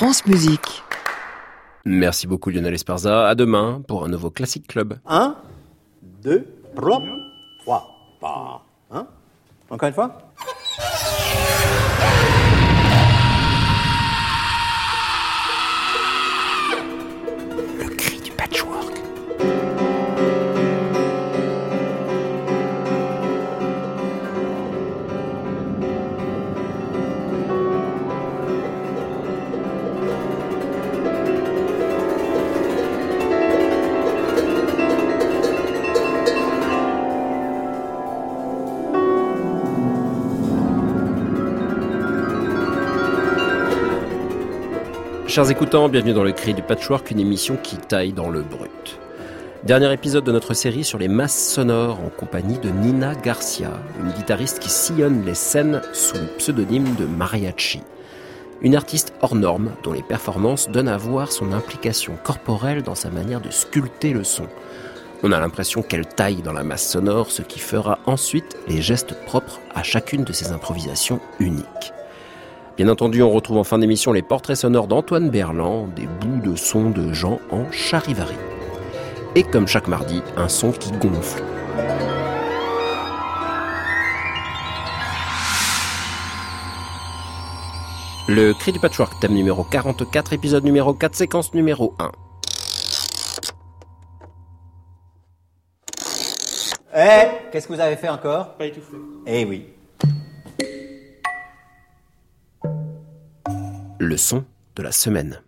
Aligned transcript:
France 0.00 0.24
Musique. 0.24 0.82
Merci 1.84 2.26
beaucoup 2.26 2.48
Lionel 2.48 2.72
Esparza. 2.72 3.28
À 3.28 3.34
demain 3.34 3.82
pour 3.86 4.02
un 4.02 4.08
nouveau 4.08 4.30
Classic 4.30 4.66
Club. 4.66 4.98
1, 5.06 5.36
2, 6.22 6.46
3, 6.74 7.02
3, 8.18 8.64
Hein 8.92 9.06
Encore 9.68 9.88
une 9.88 9.94
fois 9.94 10.18
Chers 45.40 45.52
écoutants, 45.52 45.88
bienvenue 45.88 46.12
dans 46.12 46.22
le 46.22 46.32
cri 46.32 46.52
du 46.52 46.60
patchwork, 46.60 47.10
une 47.10 47.18
émission 47.18 47.56
qui 47.56 47.78
taille 47.78 48.12
dans 48.12 48.28
le 48.28 48.42
brut. 48.42 48.98
Dernier 49.62 49.90
épisode 49.90 50.24
de 50.24 50.32
notre 50.32 50.52
série 50.52 50.84
sur 50.84 50.98
les 50.98 51.08
masses 51.08 51.54
sonores 51.54 51.98
en 52.04 52.10
compagnie 52.10 52.58
de 52.58 52.68
Nina 52.68 53.14
Garcia, 53.14 53.70
une 54.04 54.12
guitariste 54.12 54.58
qui 54.58 54.68
sillonne 54.68 55.24
les 55.24 55.34
scènes 55.34 55.80
sous 55.94 56.18
le 56.18 56.26
pseudonyme 56.36 56.94
de 56.94 57.06
Mariachi. 57.06 57.80
Une 58.60 58.76
artiste 58.76 59.14
hors 59.22 59.34
norme 59.34 59.70
dont 59.82 59.94
les 59.94 60.02
performances 60.02 60.68
donnent 60.68 60.88
à 60.88 60.98
voir 60.98 61.32
son 61.32 61.52
implication 61.52 62.18
corporelle 62.22 62.82
dans 62.82 62.94
sa 62.94 63.08
manière 63.08 63.40
de 63.40 63.48
sculpter 63.48 64.12
le 64.12 64.24
son. 64.24 64.46
On 65.22 65.32
a 65.32 65.40
l'impression 65.40 65.80
qu'elle 65.80 66.06
taille 66.06 66.42
dans 66.42 66.52
la 66.52 66.64
masse 66.64 66.86
sonore, 66.86 67.30
ce 67.30 67.40
qui 67.40 67.60
fera 67.60 67.98
ensuite 68.04 68.58
les 68.68 68.82
gestes 68.82 69.14
propres 69.24 69.58
à 69.74 69.82
chacune 69.82 70.24
de 70.24 70.34
ses 70.34 70.52
improvisations 70.52 71.18
uniques. 71.38 71.94
Bien 72.80 72.88
entendu, 72.88 73.22
on 73.22 73.30
retrouve 73.30 73.58
en 73.58 73.64
fin 73.64 73.76
d'émission 73.76 74.10
les 74.10 74.22
portraits 74.22 74.56
sonores 74.56 74.86
d'Antoine 74.86 75.28
Berland, 75.28 75.92
des 75.94 76.06
bouts 76.06 76.40
de 76.40 76.56
son 76.56 76.88
de 76.88 77.12
gens 77.12 77.38
en 77.50 77.70
charivari. 77.70 78.36
Et 79.34 79.42
comme 79.42 79.68
chaque 79.68 79.86
mardi, 79.86 80.22
un 80.38 80.48
son 80.48 80.72
qui 80.72 80.90
gonfle. 80.92 81.42
Le 88.28 88.54
cri 88.54 88.72
du 88.72 88.80
patchwork, 88.80 89.12
thème 89.20 89.34
numéro 89.34 89.62
44, 89.62 90.32
épisode 90.32 90.64
numéro 90.64 90.94
4, 90.94 91.14
séquence 91.14 91.52
numéro 91.52 91.94
1. 91.98 92.12
Eh 96.96 97.50
Qu'est-ce 97.52 97.68
que 97.68 97.74
vous 97.74 97.80
avez 97.80 97.96
fait 97.96 98.08
encore? 98.08 98.54
Pas 98.54 98.64
étouffé. 98.64 98.96
Eh 99.26 99.44
oui. 99.44 99.66
Le 104.02 104.16
son 104.16 104.46
de 104.76 104.82
la 104.82 104.92
semaine. 104.92 105.42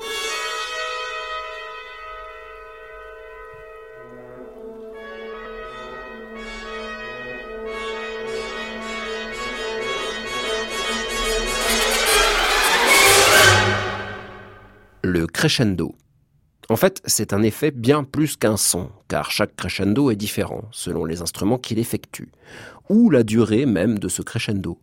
Le 15.02 15.26
crescendo. 15.26 15.94
En 16.68 16.76
fait, 16.76 17.00
c'est 17.06 17.32
un 17.32 17.42
effet 17.42 17.70
bien 17.70 18.04
plus 18.04 18.36
qu'un 18.36 18.58
son, 18.58 18.90
car 19.08 19.30
chaque 19.30 19.56
crescendo 19.56 20.10
est 20.10 20.16
différent 20.16 20.64
selon 20.72 21.06
les 21.06 21.22
instruments 21.22 21.56
qu'il 21.56 21.78
effectue, 21.78 22.30
ou 22.90 23.08
la 23.08 23.22
durée 23.22 23.64
même 23.64 23.98
de 23.98 24.08
ce 24.08 24.20
crescendo. 24.20 24.78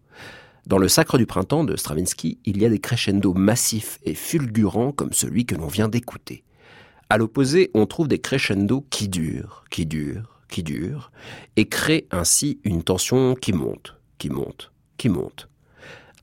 Dans 0.65 0.77
le 0.77 0.87
Sacre 0.87 1.17
du 1.17 1.25
printemps 1.25 1.63
de 1.63 1.75
Stravinsky, 1.75 2.39
il 2.45 2.61
y 2.61 2.65
a 2.65 2.69
des 2.69 2.79
crescendos 2.79 3.33
massifs 3.33 3.99
et 4.03 4.13
fulgurants 4.13 4.91
comme 4.91 5.13
celui 5.13 5.45
que 5.45 5.55
l'on 5.55 5.67
vient 5.67 5.87
d'écouter. 5.87 6.43
À 7.09 7.17
l'opposé, 7.17 7.71
on 7.73 7.85
trouve 7.85 8.07
des 8.07 8.19
crescendos 8.19 8.85
qui 8.89 9.07
durent, 9.07 9.63
qui 9.71 9.85
durent, 9.85 10.41
qui 10.49 10.61
durent, 10.63 11.11
et 11.55 11.65
créent 11.65 12.07
ainsi 12.11 12.59
une 12.63 12.83
tension 12.83 13.35
qui 13.35 13.53
monte, 13.53 13.95
qui 14.17 14.29
monte, 14.29 14.71
qui 14.97 15.09
monte. 15.09 15.49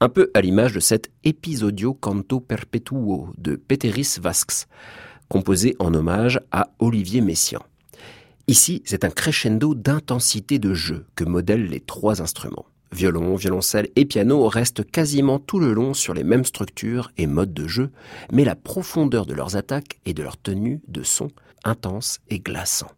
Un 0.01 0.09
peu 0.09 0.31
à 0.35 0.43
l'image 0.43 0.75
de 0.75 0.81
cet 0.81 1.11
Episodio 1.25 1.95
Canto 1.95 2.39
Perpetuo 2.39 3.31
de 3.39 3.57
Peteris 3.57 4.19
Vasks, 4.21 4.69
composé 5.29 5.75
en 5.79 5.95
hommage 5.95 6.39
à 6.53 6.69
Olivier 6.79 7.21
Messiaen. 7.21 7.63
Ici, 8.47 8.83
c'est 8.85 9.05
un 9.05 9.11
crescendo 9.11 9.75
d'intensité 9.75 10.61
de 10.61 10.73
jeu 10.73 11.07
que 11.17 11.25
modèlent 11.25 11.67
les 11.67 11.81
trois 11.81 12.23
instruments. 12.23 12.67
Violon, 12.93 13.35
violoncelle 13.35 13.89
et 13.97 14.05
piano 14.05 14.47
restent 14.49 14.89
quasiment 14.89 15.39
tout 15.39 15.59
le 15.59 15.73
long 15.73 15.93
sur 15.93 16.15
les 16.15 16.25
mêmes 16.25 16.45
structures 16.45 17.11
et 17.17 17.27
modes 17.27 17.53
de 17.53 17.67
jeu, 17.67 17.91
mais 18.33 18.45
la 18.45 18.55
profondeur 18.55 19.27
de 19.27 19.35
leurs 19.35 19.57
attaques 19.57 19.99
et 20.07 20.15
de 20.15 20.23
leur 20.23 20.37
tenue 20.37 20.81
de 20.89 21.03
son 21.03 21.29
intense 21.65 22.21
et 22.29 22.39
glaçant. 22.39 22.91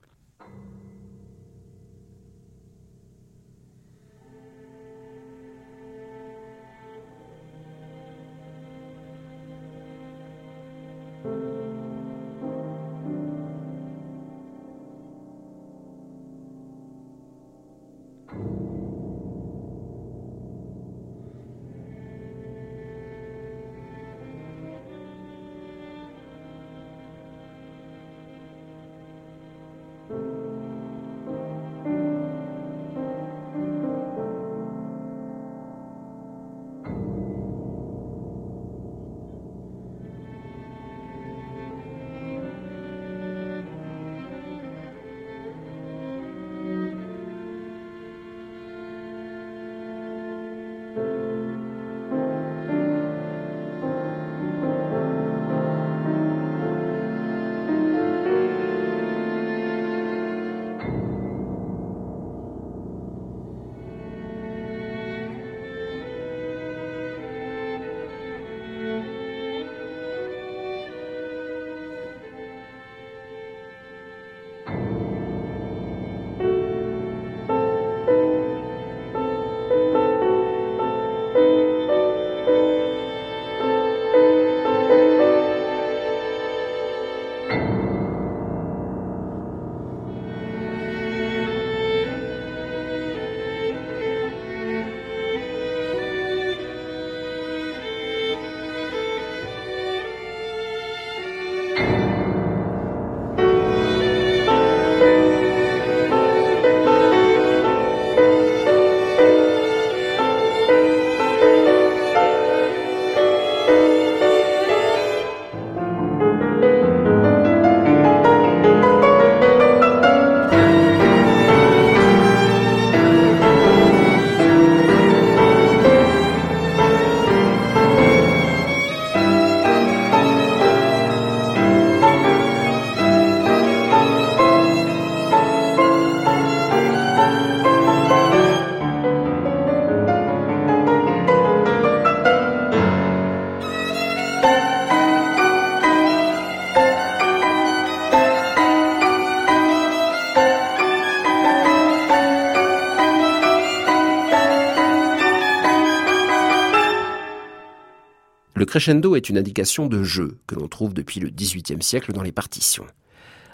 Crescendo 158.68 159.16
est 159.16 159.28
une 159.28 159.38
indication 159.38 159.86
de 159.86 160.04
jeu 160.04 160.38
que 160.46 160.54
l'on 160.54 160.68
trouve 160.68 160.94
depuis 160.94 161.20
le 161.20 161.30
XVIIIe 161.30 161.82
siècle 161.82 162.12
dans 162.12 162.22
les 162.22 162.32
partitions. 162.32 162.86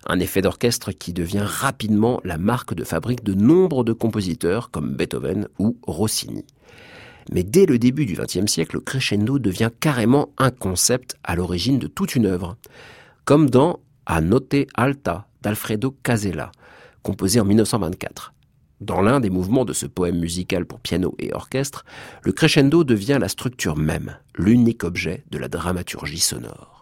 Un 0.07 0.19
effet 0.19 0.43
d'orchestre 0.43 0.93
qui 0.93 1.13
devient 1.15 1.47
rapidement 1.47 2.21
la 2.25 2.37
marque 2.37 2.75
de 2.75 2.85
fabrique 2.85 3.25
de 3.25 3.33
nombre 3.33 3.85
de 3.85 3.93
compositeurs 3.93 4.71
comme 4.71 4.95
Beethoven 4.95 5.49
ou 5.59 5.79
Rossini. 5.87 6.45
Mais 7.33 7.43
dès 7.43 7.65
le 7.65 7.79
début 7.79 8.05
du 8.05 8.15
XXe 8.15 8.51
siècle, 8.51 8.77
le 8.77 8.81
crescendo 8.81 9.39
devient 9.39 9.71
carrément 9.81 10.29
un 10.37 10.51
concept 10.51 11.17
à 11.23 11.37
l'origine 11.37 11.79
de 11.79 11.87
toute 11.87 12.17
une 12.17 12.27
œuvre, 12.27 12.57
comme 13.25 13.49
dans 13.49 13.79
A 14.05 14.21
Note 14.21 14.67
Alta 14.75 15.27
d'Alfredo 15.41 15.97
Casella, 16.03 16.53
composé 17.03 17.41
en 17.41 17.45
1924. 17.45 18.34
Dans 18.81 19.01
l'un 19.01 19.21
des 19.21 19.31
mouvements 19.31 19.65
de 19.65 19.73
ce 19.73 19.87
poème 19.87 20.19
musical 20.19 20.67
pour 20.67 20.81
piano 20.81 21.15
et 21.19 21.33
orchestre, 21.33 21.85
le 22.23 22.33
crescendo 22.33 22.85
devient 22.85 23.19
la 23.21 23.29
structure 23.29 23.77
même, 23.77 24.19
l'unique 24.37 24.85
objet 24.85 25.25
de 25.31 25.39
la 25.39 25.49
dramaturgie 25.49 26.19
sonore. 26.19 26.74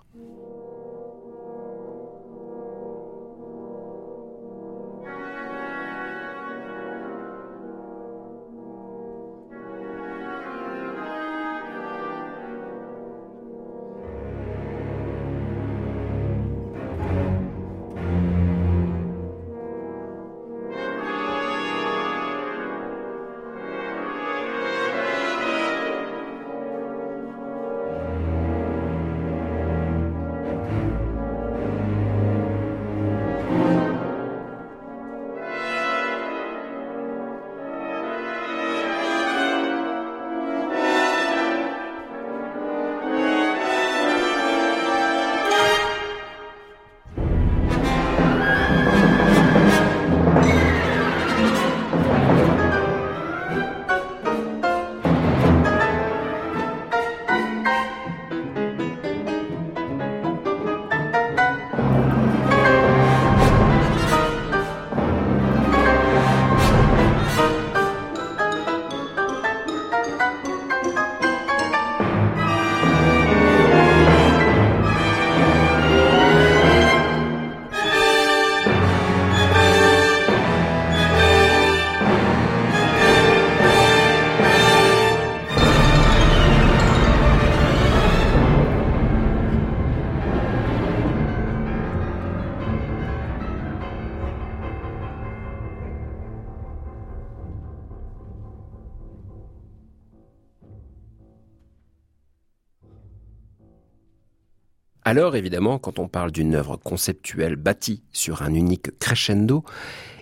Alors 105.04 105.34
évidemment, 105.34 105.78
quand 105.78 105.98
on 105.98 106.06
parle 106.06 106.30
d'une 106.30 106.54
œuvre 106.54 106.76
conceptuelle 106.76 107.56
bâtie 107.56 108.02
sur 108.12 108.42
un 108.42 108.54
unique 108.54 108.98
crescendo, 109.00 109.64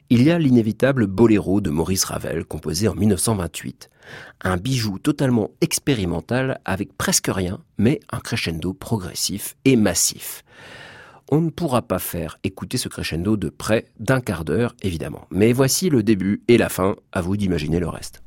il 0.08 0.22
y 0.22 0.30
a 0.30 0.38
l'inévitable 0.38 1.06
Boléro 1.06 1.60
de 1.60 1.70
Maurice 1.70 2.04
Ravel, 2.04 2.44
composé 2.44 2.88
en 2.88 2.94
1928. 2.94 3.90
Un 4.40 4.56
bijou 4.56 4.98
totalement 4.98 5.50
expérimental 5.60 6.60
avec 6.64 6.96
presque 6.96 7.28
rien, 7.28 7.60
mais 7.78 8.00
un 8.10 8.20
crescendo 8.20 8.72
progressif 8.72 9.54
et 9.66 9.76
massif. 9.76 10.44
On 11.30 11.40
ne 11.40 11.50
pourra 11.50 11.82
pas 11.82 12.00
faire 12.00 12.38
écouter 12.42 12.76
ce 12.76 12.88
crescendo 12.88 13.36
de 13.36 13.50
près 13.50 13.84
d'un 14.00 14.20
quart 14.20 14.44
d'heure, 14.44 14.74
évidemment. 14.82 15.26
Mais 15.30 15.52
voici 15.52 15.90
le 15.90 16.02
début 16.02 16.42
et 16.48 16.58
la 16.58 16.68
fin, 16.68 16.96
à 17.12 17.20
vous 17.20 17.36
d'imaginer 17.36 17.78
le 17.78 17.88
reste. 17.88 18.22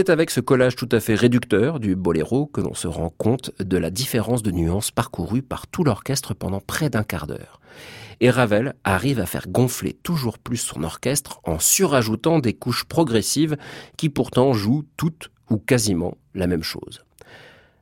C'est 0.00 0.08
avec 0.08 0.30
ce 0.30 0.40
collage 0.40 0.76
tout 0.76 0.88
à 0.92 0.98
fait 0.98 1.14
réducteur 1.14 1.78
du 1.78 1.94
boléro 1.94 2.46
que 2.46 2.62
l'on 2.62 2.72
se 2.72 2.88
rend 2.88 3.10
compte 3.10 3.50
de 3.62 3.76
la 3.76 3.90
différence 3.90 4.42
de 4.42 4.50
nuances 4.50 4.90
parcourue 4.90 5.42
par 5.42 5.66
tout 5.66 5.84
l'orchestre 5.84 6.32
pendant 6.32 6.62
près 6.62 6.88
d'un 6.88 7.02
quart 7.02 7.26
d'heure. 7.26 7.60
Et 8.20 8.30
Ravel 8.30 8.72
arrive 8.82 9.20
à 9.20 9.26
faire 9.26 9.46
gonfler 9.46 9.92
toujours 9.92 10.38
plus 10.38 10.56
son 10.56 10.84
orchestre 10.84 11.42
en 11.44 11.58
surajoutant 11.58 12.38
des 12.38 12.54
couches 12.54 12.86
progressives 12.86 13.58
qui 13.98 14.08
pourtant 14.08 14.54
jouent 14.54 14.86
toutes 14.96 15.30
ou 15.50 15.58
quasiment 15.58 16.16
la 16.34 16.46
même 16.46 16.62
chose. 16.62 17.04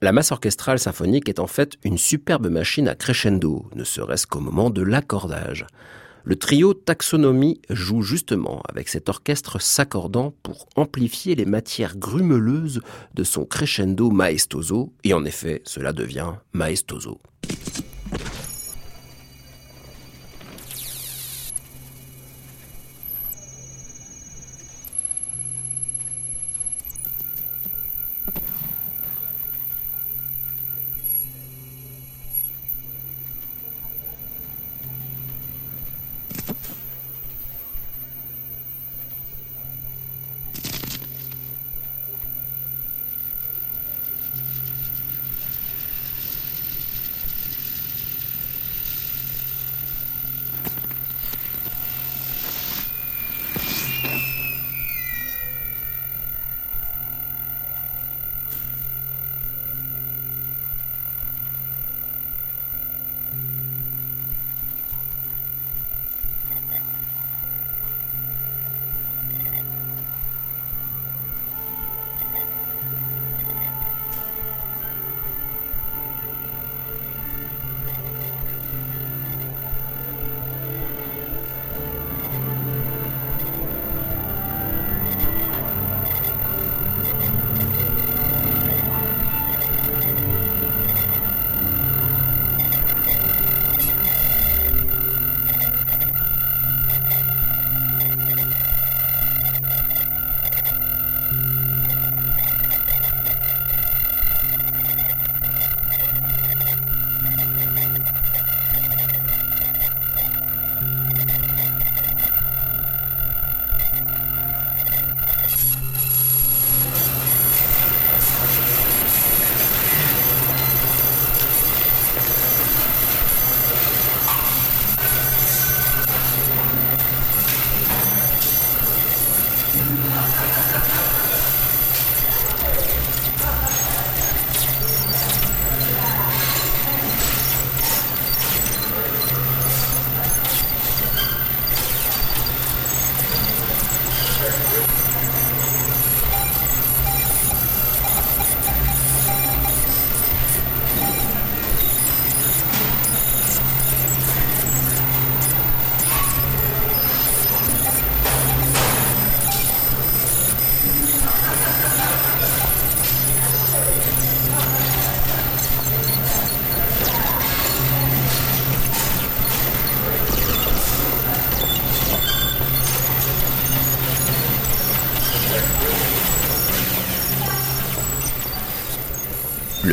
La 0.02 0.10
masse 0.10 0.32
orchestrale 0.32 0.80
symphonique 0.80 1.28
est 1.28 1.38
en 1.38 1.46
fait 1.46 1.76
une 1.84 1.98
superbe 1.98 2.48
machine 2.48 2.88
à 2.88 2.96
crescendo, 2.96 3.64
ne 3.76 3.84
serait-ce 3.84 4.26
qu'au 4.26 4.40
moment 4.40 4.70
de 4.70 4.82
l'accordage. 4.82 5.66
Le 6.28 6.36
trio 6.36 6.74
Taxonomie 6.74 7.62
joue 7.70 8.02
justement 8.02 8.60
avec 8.68 8.90
cet 8.90 9.08
orchestre 9.08 9.62
s'accordant 9.62 10.34
pour 10.42 10.68
amplifier 10.76 11.34
les 11.34 11.46
matières 11.46 11.96
grumeleuses 11.96 12.82
de 13.14 13.24
son 13.24 13.46
crescendo 13.46 14.10
maestoso, 14.10 14.92
et 15.04 15.14
en 15.14 15.24
effet, 15.24 15.62
cela 15.64 15.94
devient 15.94 16.34
maestoso. 16.52 17.18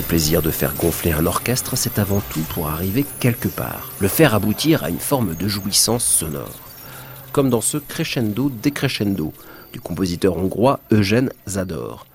Plaisir 0.06 0.42
de 0.42 0.52
faire 0.52 0.76
gonfler 0.76 1.12
un 1.12 1.26
orchestre, 1.26 1.76
c'est 1.76 2.00
avant 2.00 2.22
tout 2.30 2.44
pour 2.50 2.68
arriver 2.70 3.06
quelque 3.20 3.48
part, 3.48 3.92
le 4.00 4.08
faire 4.08 4.36
aboutir 4.36 4.84
à 4.84 4.90
une 4.90 5.00
forme 5.00 5.36
de 5.36 5.48
jouissance 5.48 6.06
sonore. 6.06 6.60
Comme 7.32 7.50
dans 7.50 7.62
ce 7.62 7.78
crescendo 7.78 8.50
décrescendo 8.50 9.34
du 9.74 9.82
compositeur 9.82 10.38
hongrois 10.38 10.80
Eugène 10.92 11.32
Zador, 11.48 12.06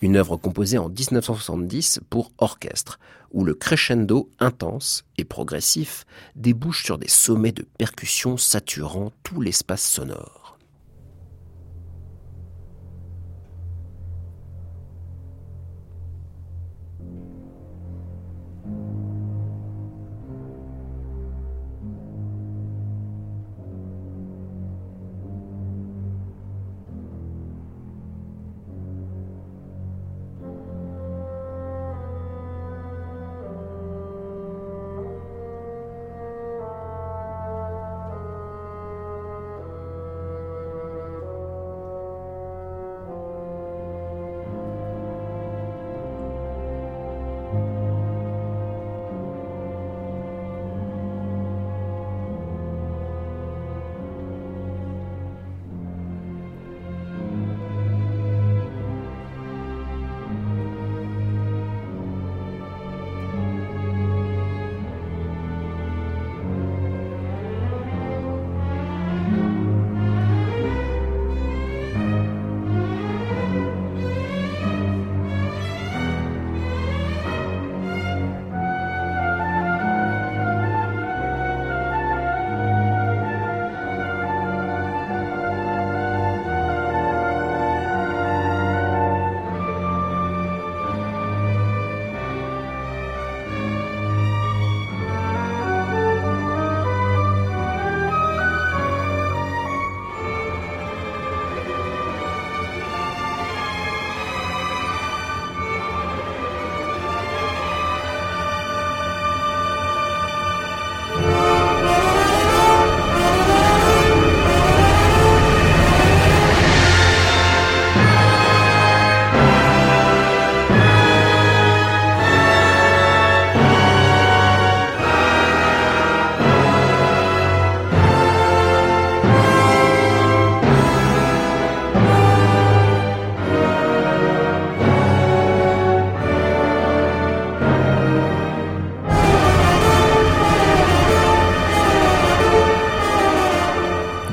une 0.00 0.16
œuvre 0.16 0.36
composée 0.36 0.78
en 0.78 0.88
1970 0.88 2.00
pour 2.10 2.30
orchestre, 2.38 2.98
où 3.32 3.44
le 3.44 3.54
crescendo 3.54 4.28
intense 4.38 5.04
et 5.18 5.24
progressif 5.24 6.04
débouche 6.36 6.84
sur 6.84 6.98
des 6.98 7.08
sommets 7.08 7.52
de 7.52 7.66
percussions 7.76 8.36
saturant 8.36 9.12
tout 9.22 9.40
l'espace 9.40 9.84
sonore. 9.84 10.41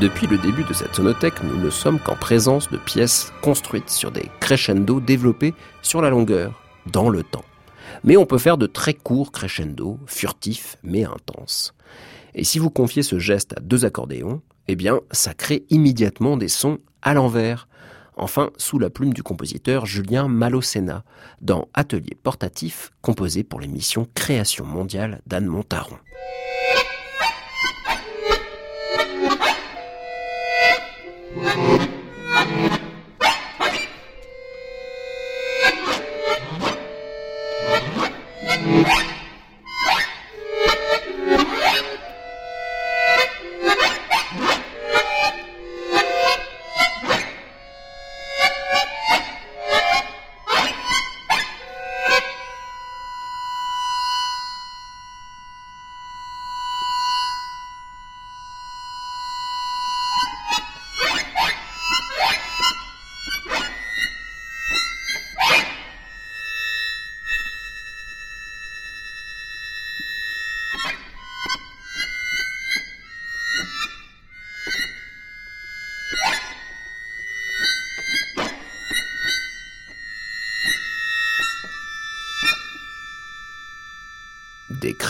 Depuis 0.09 0.25
le 0.25 0.39
début 0.39 0.63
de 0.63 0.73
cette 0.73 0.95
sonothèque, 0.95 1.43
nous 1.43 1.55
ne 1.55 1.69
sommes 1.69 1.99
qu'en 1.99 2.15
présence 2.15 2.71
de 2.71 2.77
pièces 2.77 3.31
construites 3.43 3.91
sur 3.91 4.09
des 4.09 4.25
crescendo 4.39 4.99
développés 4.99 5.53
sur 5.83 6.01
la 6.01 6.09
longueur, 6.09 6.63
dans 6.91 7.09
le 7.09 7.21
temps. 7.21 7.45
Mais 8.03 8.17
on 8.17 8.25
peut 8.25 8.39
faire 8.39 8.57
de 8.57 8.65
très 8.65 8.95
courts 8.95 9.31
crescendo, 9.31 9.99
furtifs 10.07 10.77
mais 10.81 11.03
intenses. 11.03 11.75
Et 12.33 12.43
si 12.43 12.57
vous 12.57 12.71
confiez 12.71 13.03
ce 13.03 13.19
geste 13.19 13.53
à 13.55 13.61
deux 13.61 13.85
accordéons, 13.85 14.41
eh 14.67 14.75
bien, 14.75 14.99
ça 15.11 15.35
crée 15.35 15.63
immédiatement 15.69 16.37
des 16.37 16.49
sons 16.49 16.79
à 17.03 17.13
l'envers. 17.13 17.67
Enfin, 18.17 18.49
sous 18.57 18.79
la 18.79 18.89
plume 18.89 19.13
du 19.13 19.21
compositeur 19.21 19.85
Julien 19.85 20.27
Malocena, 20.27 21.03
dans 21.39 21.67
Atelier 21.75 22.17
portatif, 22.21 22.89
composé 23.03 23.43
pour 23.43 23.59
l'émission 23.59 24.07
Création 24.15 24.65
mondiale 24.65 25.21
d'Anne 25.27 25.45
Montaron. 25.45 25.97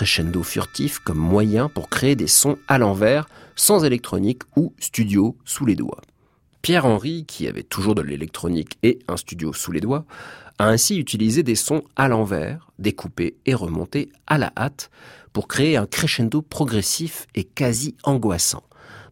Crescendo 0.09 0.41
furtifs 0.41 0.97
comme 0.97 1.19
moyen 1.19 1.69
pour 1.69 1.87
créer 1.87 2.15
des 2.15 2.25
sons 2.25 2.57
à 2.67 2.79
l'envers, 2.79 3.29
sans 3.55 3.85
électronique 3.85 4.41
ou 4.55 4.73
studio 4.79 5.37
sous 5.45 5.67
les 5.67 5.75
doigts. 5.75 6.01
Pierre-Henry, 6.63 7.25
qui 7.27 7.47
avait 7.47 7.61
toujours 7.61 7.93
de 7.93 8.01
l'électronique 8.01 8.79
et 8.81 8.97
un 9.07 9.17
studio 9.17 9.53
sous 9.53 9.71
les 9.71 9.81
doigts, 9.81 10.05
a 10.57 10.67
ainsi 10.67 10.97
utilisé 10.97 11.43
des 11.43 11.53
sons 11.53 11.83
à 11.95 12.07
l'envers, 12.07 12.71
découpés 12.79 13.35
et 13.45 13.53
remontés 13.53 14.09
à 14.25 14.39
la 14.39 14.51
hâte, 14.57 14.89
pour 15.31 15.47
créer 15.47 15.77
un 15.77 15.85
crescendo 15.85 16.41
progressif 16.41 17.27
et 17.35 17.43
quasi 17.43 17.95
angoissant. 18.01 18.63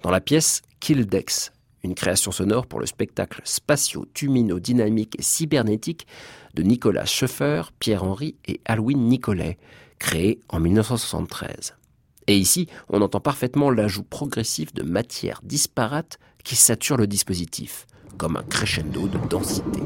Dans 0.01 0.10
la 0.10 0.20
pièce 0.20 0.63
Kildex, 0.80 1.51
une 1.84 1.94
création 1.94 2.32
sonore 2.32 2.66
pour 2.66 2.80
le 2.80 2.88
spectacle 2.88 3.42
spatio-tumino-dynamique 3.44 5.16
et 5.20 5.22
cybernétique 5.22 6.08
de 6.56 6.63
Nicolas 6.63 7.05
Schoeffer, 7.05 7.62
Pierre-Henry 7.77 8.36
et 8.48 8.62
Alwyn 8.66 8.98
Nicolet, 8.98 9.60
créé 10.00 10.40
en 10.50 10.60
1973. 10.60 11.75
Et 12.27 12.38
ici, 12.38 12.68
on 12.90 13.01
entend 13.01 13.20
parfaitement 13.22 13.72
l'ajout 13.72 14.03
progressif 14.03 14.74
de 14.74 14.83
matières 14.83 15.42
disparates 15.44 16.20
qui 16.44 16.55
saturent 16.55 16.98
le 16.98 17.07
dispositif, 17.07 17.88
comme 18.18 18.36
un 18.38 18.44
crescendo 18.44 19.07
de 19.07 19.18
densité. 19.29 19.81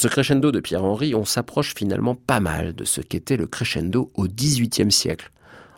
Ce 0.00 0.08
crescendo 0.08 0.50
de 0.50 0.60
Pierre-Henri, 0.60 1.14
on 1.14 1.26
s'approche 1.26 1.74
finalement 1.74 2.14
pas 2.14 2.40
mal 2.40 2.74
de 2.74 2.86
ce 2.86 3.02
qu'était 3.02 3.36
le 3.36 3.46
crescendo 3.46 4.10
au 4.14 4.26
XVIIIe 4.26 4.90
siècle. 4.90 5.30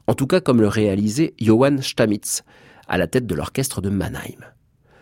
En 0.06 0.14
tout 0.14 0.28
cas 0.28 0.40
comme 0.40 0.60
le 0.60 0.68
réalisait 0.68 1.34
Johann 1.40 1.82
Stamitz, 1.82 2.44
à 2.86 2.98
la 2.98 3.08
tête 3.08 3.26
de 3.26 3.34
l'orchestre 3.34 3.80
de 3.80 3.90
Mannheim. 3.90 4.38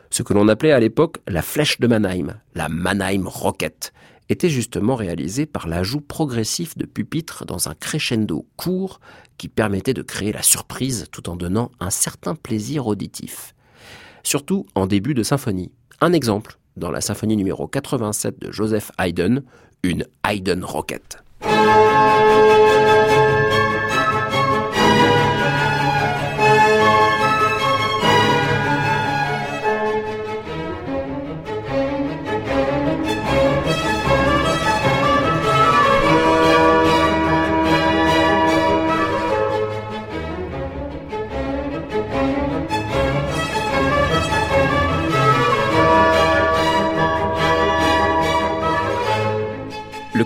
Ce 0.08 0.22
que 0.22 0.32
l'on 0.32 0.48
appelait 0.48 0.72
à 0.72 0.80
l'époque 0.80 1.18
la 1.28 1.42
flèche 1.42 1.80
de 1.80 1.86
Mannheim, 1.86 2.40
la 2.54 2.70
Mannheim 2.70 3.28
Rocket, 3.28 3.92
était 4.30 4.48
justement 4.48 4.94
réalisé 4.94 5.44
par 5.44 5.68
l'ajout 5.68 6.00
progressif 6.00 6.78
de 6.78 6.86
pupitres 6.86 7.44
dans 7.44 7.68
un 7.68 7.74
crescendo 7.74 8.46
court 8.56 9.00
qui 9.36 9.48
permettait 9.48 9.92
de 9.92 10.00
créer 10.00 10.32
la 10.32 10.42
surprise 10.42 11.08
tout 11.12 11.28
en 11.28 11.36
donnant 11.36 11.70
un 11.78 11.90
certain 11.90 12.34
plaisir 12.34 12.86
auditif. 12.86 13.54
Surtout 14.22 14.64
en 14.74 14.86
début 14.86 15.12
de 15.12 15.22
symphonie. 15.22 15.72
Un 16.00 16.14
exemple, 16.14 16.58
dans 16.80 16.90
la 16.90 17.00
symphonie 17.00 17.36
numéro 17.36 17.68
87 17.68 18.40
de 18.40 18.50
Joseph 18.50 18.90
Haydn, 18.98 19.42
une 19.84 20.04
Haydn 20.28 20.64
Rocket. 20.64 21.22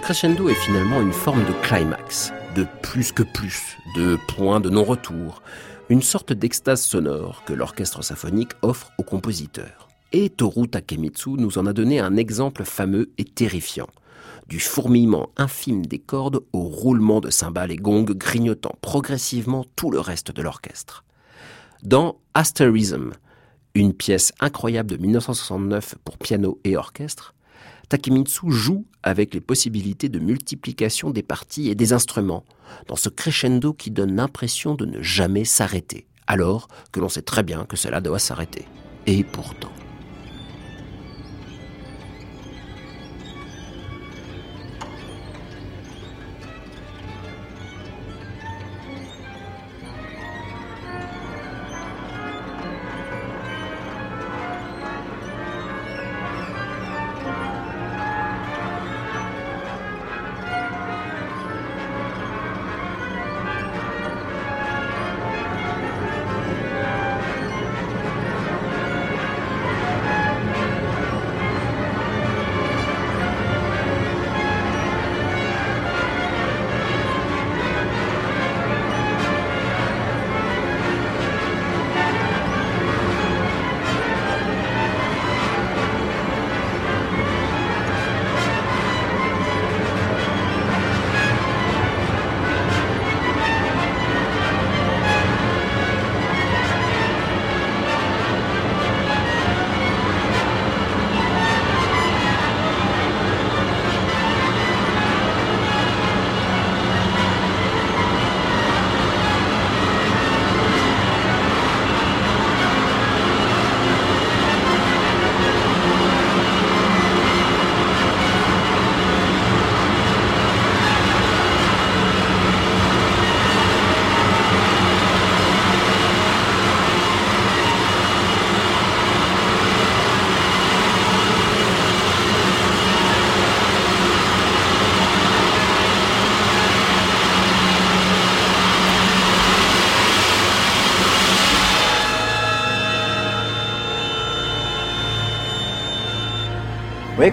Crescendo 0.05 0.51
est 0.51 0.55
finalement 0.55 1.01
une 1.01 1.14
forme 1.14 1.47
de 1.47 1.53
climax, 1.62 2.31
de 2.55 2.67
plus 2.83 3.11
que 3.11 3.23
plus, 3.23 3.79
de 3.97 4.19
point 4.37 4.61
de 4.61 4.69
non-retour, 4.69 5.40
une 5.88 6.03
sorte 6.03 6.31
d'extase 6.31 6.83
sonore 6.83 7.43
que 7.47 7.55
l'orchestre 7.55 8.05
symphonique 8.05 8.53
offre 8.61 8.93
au 8.99 9.03
compositeur. 9.03 9.88
Et 10.12 10.29
Toru 10.29 10.69
Takemitsu 10.69 11.31
nous 11.38 11.57
en 11.57 11.64
a 11.64 11.73
donné 11.73 12.01
un 12.01 12.17
exemple 12.19 12.64
fameux 12.64 13.12
et 13.17 13.25
terrifiant. 13.25 13.88
Du 14.47 14.61
fourmillement 14.61 15.31
infime 15.38 15.87
des 15.87 16.01
cordes 16.01 16.43
au 16.53 16.64
roulement 16.64 17.23
de 17.23 17.31
cymbales 17.31 17.73
et 17.73 17.77
gongs 17.77 18.05
grignotant 18.05 18.77
progressivement 18.83 19.64
tout 19.75 19.90
le 19.90 20.01
reste 20.01 20.33
de 20.33 20.43
l'orchestre. 20.43 21.03
Dans 21.83 22.19
Asterism, 22.35 23.12
une 23.75 23.95
pièce 23.95 24.35
incroyable 24.38 24.90
de 24.90 24.99
1969 24.99 25.95
pour 26.05 26.19
piano 26.19 26.61
et 26.64 26.77
orchestre, 26.77 27.35
Takemitsu 27.88 28.51
joue 28.51 28.85
avec 29.03 29.35
les 29.35 29.40
possibilités 29.40 30.09
de 30.09 30.18
multiplication 30.18 31.11
des 31.11 31.23
parties 31.23 31.68
et 31.68 31.75
des 31.75 31.92
instruments, 31.92 32.44
dans 32.88 32.97
ce 32.97 33.09
crescendo 33.09 33.73
qui 33.73 33.90
donne 33.90 34.16
l'impression 34.16 34.75
de 34.75 34.87
ne 34.87 35.03
jamais 35.03 35.44
s'arrêter, 35.44 36.07
alors 36.27 36.68
que 36.92 37.01
l'on 37.01 37.09
sait 37.09 37.23
très 37.23 37.42
bien 37.42 37.64
que 37.64 37.77
cela 37.77 38.01
doit 38.01 38.18
s'arrêter. 38.18 38.66
Et 39.07 39.23
pourtant. 39.23 39.73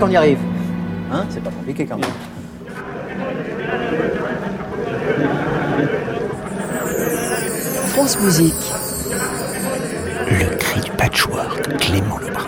Qu'on 0.02 0.10
y 0.10 0.16
arrive 0.16 0.40
Hein? 1.14 1.26
C'est 1.30 1.44
pas 1.44 1.52
compliqué 1.52 1.86
quand 1.86 1.98
même. 1.98 2.10
France 7.90 8.20
Musique. 8.22 8.54
Le 10.30 10.56
cri 10.56 10.82
du 10.82 10.92
patchwork, 10.92 11.78
Clément 11.78 12.18
Lebrun. 12.18 12.48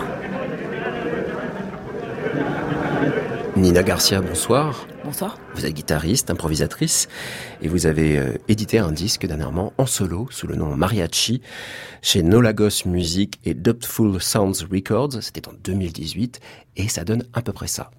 Nina 3.56 3.82
Garcia, 3.82 4.20
bonsoir. 4.22 4.86
Guitariste, 5.72 6.30
improvisatrice, 6.30 7.08
et 7.62 7.68
vous 7.68 7.86
avez 7.86 8.18
euh, 8.18 8.32
édité 8.48 8.78
un 8.78 8.92
disque 8.92 9.26
dernièrement 9.26 9.72
en 9.78 9.86
solo 9.86 10.28
sous 10.30 10.46
le 10.46 10.56
nom 10.56 10.76
Mariachi 10.76 11.42
chez 12.02 12.22
No 12.22 12.40
Lagos 12.40 12.86
Music 12.86 13.40
et 13.44 13.54
Dubtful 13.54 14.20
Sounds 14.20 14.66
Records. 14.70 15.22
C'était 15.22 15.48
en 15.48 15.52
2018 15.62 16.40
et 16.76 16.88
ça 16.88 17.04
donne 17.04 17.24
à 17.32 17.42
peu 17.42 17.52
près 17.52 17.68
ça. 17.68 17.90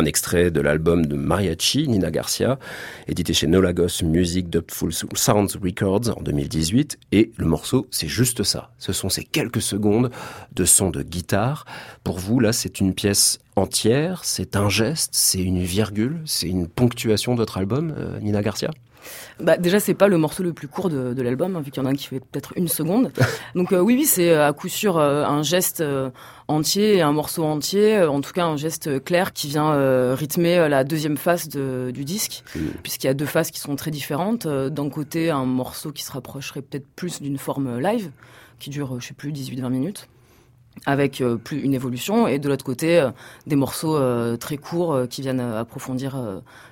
Un 0.00 0.06
extrait 0.06 0.50
de 0.50 0.62
l'album 0.62 1.04
de 1.04 1.14
Mariachi, 1.14 1.86
Nina 1.86 2.10
Garcia, 2.10 2.58
édité 3.06 3.34
chez 3.34 3.46
No 3.46 3.60
Lagos 3.60 4.02
Music 4.02 4.48
Dubtful 4.48 4.92
Sounds 5.14 5.58
Records 5.62 6.16
en 6.16 6.22
2018. 6.22 6.98
Et 7.12 7.32
le 7.36 7.44
morceau, 7.44 7.86
c'est 7.90 8.08
juste 8.08 8.42
ça. 8.42 8.70
Ce 8.78 8.94
sont 8.94 9.10
ces 9.10 9.24
quelques 9.24 9.60
secondes 9.60 10.10
de 10.54 10.64
son 10.64 10.88
de 10.88 11.02
guitare. 11.02 11.66
Pour 12.02 12.18
vous, 12.18 12.40
là, 12.40 12.54
c'est 12.54 12.80
une 12.80 12.94
pièce 12.94 13.40
entière, 13.56 14.24
c'est 14.24 14.56
un 14.56 14.70
geste, 14.70 15.10
c'est 15.12 15.42
une 15.42 15.62
virgule, 15.62 16.22
c'est 16.24 16.48
une 16.48 16.66
ponctuation 16.66 17.34
de 17.34 17.40
votre 17.40 17.58
album, 17.58 17.94
euh, 17.98 18.18
Nina 18.20 18.40
Garcia? 18.40 18.70
Bah, 19.42 19.56
déjà, 19.56 19.80
c'est 19.80 19.94
pas 19.94 20.08
le 20.08 20.18
morceau 20.18 20.42
le 20.42 20.52
plus 20.52 20.68
court 20.68 20.88
de, 20.90 21.12
de 21.14 21.22
l'album, 21.22 21.56
hein, 21.56 21.60
vu 21.60 21.70
qu'il 21.70 21.82
y 21.82 21.86
en 21.86 21.88
a 21.88 21.92
un 21.92 21.94
qui 21.94 22.06
fait 22.06 22.20
peut-être 22.20 22.52
une 22.56 22.68
seconde. 22.68 23.12
Donc 23.54 23.72
euh, 23.72 23.80
oui, 23.80 23.94
oui, 23.94 24.04
c'est 24.04 24.30
euh, 24.30 24.46
à 24.46 24.52
coup 24.52 24.68
sûr 24.68 24.98
euh, 24.98 25.24
un 25.24 25.42
geste 25.42 25.80
euh, 25.80 26.10
entier, 26.48 26.96
et 26.96 27.02
un 27.02 27.12
morceau 27.12 27.44
entier, 27.44 28.02
en 28.02 28.20
tout 28.20 28.32
cas 28.32 28.44
un 28.44 28.56
geste 28.56 29.02
clair 29.04 29.32
qui 29.32 29.48
vient 29.48 29.72
rythmer 30.14 30.68
la 30.68 30.82
deuxième 30.84 31.16
phase 31.16 31.48
de- 31.48 31.90
du 31.92 32.04
disque, 32.04 32.42
puisqu'il 32.82 33.06
y 33.06 33.10
a 33.10 33.14
deux 33.14 33.26
phases 33.26 33.50
qui 33.50 33.60
sont 33.60 33.76
très 33.76 33.90
différentes. 33.90 34.46
D'un 34.48 34.88
côté, 34.90 35.30
un 35.30 35.44
morceau 35.44 35.92
qui 35.92 36.02
se 36.02 36.10
rapprocherait 36.10 36.62
peut-être 36.62 36.86
plus 36.96 37.22
d'une 37.22 37.38
forme 37.38 37.78
live, 37.78 38.10
qui 38.58 38.70
dure, 38.70 39.00
je 39.00 39.06
sais 39.08 39.14
plus, 39.14 39.30
18-20 39.32 39.68
minutes 39.70 40.08
avec 40.86 41.20
euh, 41.20 41.36
plus 41.36 41.60
une 41.60 41.74
évolution 41.74 42.26
et 42.26 42.38
de 42.38 42.48
l'autre 42.48 42.64
côté 42.64 42.98
euh, 42.98 43.10
des 43.46 43.56
morceaux 43.56 43.96
euh, 43.96 44.36
très 44.36 44.56
courts 44.56 44.96
qui 45.10 45.20
viennent 45.20 45.40
approfondir 45.40 46.16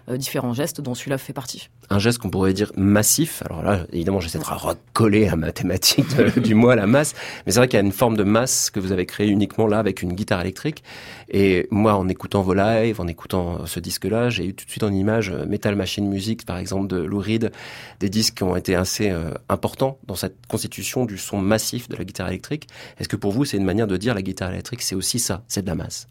différents 0.08 0.54
gestes 0.54 0.80
dont 0.80 0.94
celui-là 0.94 1.18
fait 1.18 1.34
partie. 1.34 1.68
un 1.90 1.98
geste 1.98 2.18
qu'on 2.18 2.30
pourrait 2.30 2.54
dire 2.54 2.72
massif. 2.76 3.42
Alors 3.44 3.62
là, 3.62 3.86
évidemment, 3.92 4.20
j'essaie 4.20 4.38
de 4.38 4.44
recoller 4.44 5.28
à 5.28 5.36
ma 5.36 5.52
thématique 5.52 6.06
de- 6.16 6.40
du 6.40 6.54
mois, 6.54 6.76
la 6.76 6.86
masse. 6.86 7.14
Mais 7.44 7.52
c'est 7.52 7.58
vrai 7.58 7.68
qu'il 7.68 7.78
y 7.78 7.82
a 7.82 7.84
une 7.84 7.92
forme 7.92 8.16
de 8.16 8.24
masse 8.24 8.70
que 8.70 8.80
vous 8.80 8.92
avez 8.92 9.04
créée 9.04 9.28
uniquement 9.28 9.66
là 9.66 9.78
avec 9.78 10.00
une 10.02 10.14
guitare 10.14 10.40
électrique. 10.40 10.82
Et 11.30 11.66
moi, 11.70 11.94
en 11.96 12.08
écoutant 12.08 12.40
vos 12.40 12.54
lives, 12.54 13.00
en 13.02 13.06
écoutant 13.06 13.66
ce 13.66 13.80
disque-là, 13.80 14.30
j'ai 14.30 14.46
eu 14.46 14.54
tout 14.54 14.64
de 14.64 14.70
suite 14.70 14.82
en 14.82 14.92
image 14.92 15.30
Metal 15.30 15.76
Machine 15.76 16.08
Music, 16.08 16.46
par 16.46 16.56
exemple, 16.56 16.86
de 16.88 16.96
Lou 16.98 17.18
Reed, 17.18 17.52
des 18.00 18.08
disques 18.08 18.38
qui 18.38 18.42
ont 18.44 18.56
été 18.56 18.74
assez 18.74 19.10
euh, 19.10 19.30
importants 19.50 19.98
dans 20.06 20.14
cette 20.14 20.36
constitution 20.48 21.04
du 21.04 21.18
son 21.18 21.38
massif 21.38 21.88
de 21.90 21.96
la 21.96 22.04
guitare 22.04 22.28
électrique. 22.28 22.66
Est-ce 22.98 23.08
que 23.08 23.16
pour 23.16 23.32
vous, 23.32 23.44
c'est 23.44 23.58
une 23.58 23.64
manière 23.64 23.86
de 23.88 23.96
dire 23.96 24.14
la 24.14 24.22
guitare 24.22 24.50
électrique, 24.52 24.82
c'est 24.82 24.94
aussi 24.94 25.18
ça, 25.18 25.42
c'est 25.48 25.62
de 25.62 25.66
la 25.66 25.74
masse 25.74 26.06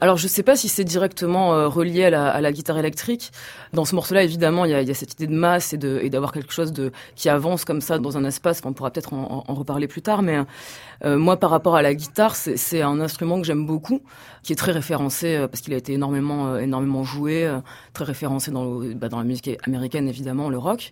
Alors 0.00 0.16
je 0.16 0.26
sais 0.28 0.42
pas 0.42 0.56
si 0.56 0.68
c'est 0.68 0.84
directement 0.84 1.54
euh, 1.54 1.68
relié 1.68 2.04
à 2.06 2.10
la, 2.10 2.28
à 2.30 2.40
la 2.40 2.52
guitare 2.52 2.78
électrique. 2.78 3.30
Dans 3.72 3.84
ce 3.84 3.94
morceau-là, 3.94 4.22
évidemment, 4.22 4.64
il 4.64 4.70
y 4.72 4.74
a, 4.74 4.82
il 4.82 4.88
y 4.88 4.90
a 4.90 4.94
cette 4.94 5.12
idée 5.14 5.26
de 5.28 5.34
masse 5.34 5.72
et 5.72 5.78
de- 5.78 6.00
et 6.02 6.10
d'avoir 6.10 6.32
quelque 6.32 6.52
chose 6.52 6.72
de 6.72 6.90
qui 7.14 7.28
avance 7.28 7.64
comme 7.64 7.80
ça 7.80 7.98
dans 7.98 8.16
un 8.16 8.24
espace. 8.24 8.58
Enfin, 8.58 8.70
on 8.70 8.72
pourra 8.74 8.90
peut-être 8.90 9.12
en, 9.14 9.44
reparler 9.54 9.86
plus 9.88 10.02
tard, 10.02 10.22
mais 10.22 10.38
euh, 11.04 11.16
moi, 11.16 11.36
par 11.38 11.50
rapport 11.50 11.76
à 11.76 11.82
la 11.82 11.94
guitare, 11.94 12.34
c'est 12.36 12.56
c'est 12.56 12.82
un 12.82 13.00
instrument 13.00 13.40
que 13.40 13.46
j'aime 13.46 13.64
beaucoup, 13.66 14.00
qui 14.42 14.52
est 14.52 14.56
très 14.56 14.72
référencé 14.72 15.36
euh, 15.36 15.48
parce 15.48 15.60
qu'il 15.62 15.72
a 15.74 15.76
été 15.76 15.92
énormément, 15.94 16.58
énormément 16.58 17.04
joué, 17.04 17.36
très 17.94 18.04
référencé 18.04 18.50
dans, 18.50 18.64
le- 18.80 18.94
bah, 18.94 19.08
dans 19.08 19.18
la 19.18 19.24
musique 19.24 19.48
américaine 19.66 20.08
évidemment, 20.08 20.50
le 20.50 20.58
rock, 20.58 20.90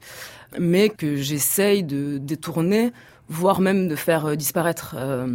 mais 0.59 0.88
que 0.88 1.17
j'essaye 1.17 1.83
de 1.83 2.19
détourner, 2.19 2.93
voire 3.29 3.61
même 3.61 3.88
de 3.88 3.97
faire 3.97 4.37
disparaître. 4.37 4.95
Euh, 4.97 5.27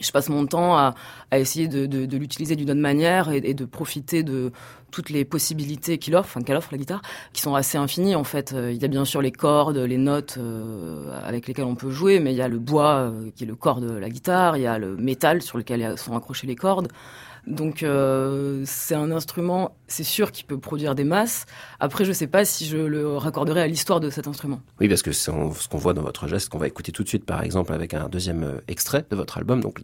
je 0.00 0.10
passe 0.12 0.28
mon 0.28 0.46
temps 0.46 0.76
à, 0.76 0.94
essayer 1.32 1.68
de, 1.68 2.16
l'utiliser 2.16 2.56
d'une 2.56 2.70
autre 2.70 2.80
manière 2.80 3.30
et, 3.30 3.40
et 3.44 3.54
de 3.54 3.64
profiter 3.64 4.22
de 4.22 4.52
toutes 4.90 5.10
les 5.10 5.24
possibilités 5.24 5.98
qu'il 5.98 6.14
offre, 6.16 6.28
enfin 6.28 6.42
qu'elle 6.42 6.56
offre 6.56 6.70
la 6.72 6.78
guitare, 6.78 7.02
qui 7.32 7.40
sont 7.40 7.54
assez 7.54 7.78
infinies 7.78 8.14
en 8.14 8.24
fait. 8.24 8.52
Euh, 8.52 8.72
Il 8.72 8.80
y 8.80 8.84
a 8.84 8.88
bien 8.88 9.04
sûr 9.04 9.22
les 9.22 9.32
cordes, 9.32 9.76
les 9.76 9.98
notes 9.98 10.36
euh, 10.38 11.10
avec 11.24 11.46
lesquelles 11.46 11.64
on 11.64 11.74
peut 11.74 11.90
jouer, 11.90 12.20
mais 12.20 12.32
il 12.32 12.36
y 12.36 12.42
a 12.42 12.48
le 12.48 12.58
bois 12.58 12.94
euh, 12.94 13.30
qui 13.34 13.44
est 13.44 13.46
le 13.46 13.56
corps 13.56 13.80
de 13.80 13.90
la 13.90 14.10
guitare, 14.10 14.56
il 14.56 14.62
y 14.62 14.66
a 14.66 14.78
le 14.78 14.96
métal 14.96 15.42
sur 15.42 15.58
lequel 15.58 15.96
sont 15.96 16.16
accrochées 16.16 16.46
les 16.46 16.56
cordes. 16.56 16.88
Donc 17.46 17.82
euh, 17.82 18.62
c'est 18.66 18.94
un 18.94 19.10
instrument, 19.10 19.74
c'est 19.88 20.04
sûr 20.04 20.30
qu'il 20.32 20.46
peut 20.46 20.58
produire 20.58 20.94
des 20.94 21.04
masses. 21.04 21.46
Après, 21.80 22.04
je 22.04 22.12
sais 22.12 22.26
pas 22.26 22.44
si 22.44 22.66
je 22.66 22.76
le 22.76 23.16
raccorderai 23.16 23.62
à 23.62 23.66
l'histoire 23.66 24.00
de 24.00 24.10
cet 24.10 24.28
instrument. 24.28 24.60
Oui, 24.80 24.88
parce 24.88 25.02
que 25.02 25.12
c'est 25.12 25.30
ce 25.30 25.68
qu'on 25.68 25.78
voit 25.78 25.94
dans 25.94 26.02
votre 26.02 26.28
geste, 26.28 26.48
qu'on 26.48 26.58
va 26.58 26.66
écouter 26.66 26.92
tout 26.92 27.02
de 27.02 27.08
suite, 27.08 27.24
par 27.24 27.42
exemple, 27.42 27.72
avec 27.72 27.94
un 27.94 28.08
deuxième 28.08 28.44
euh, 28.44 28.60
extrait 28.68 29.04
de 29.10 29.16
votre 29.16 29.38
album. 29.38 29.60
Donc, 29.60 29.80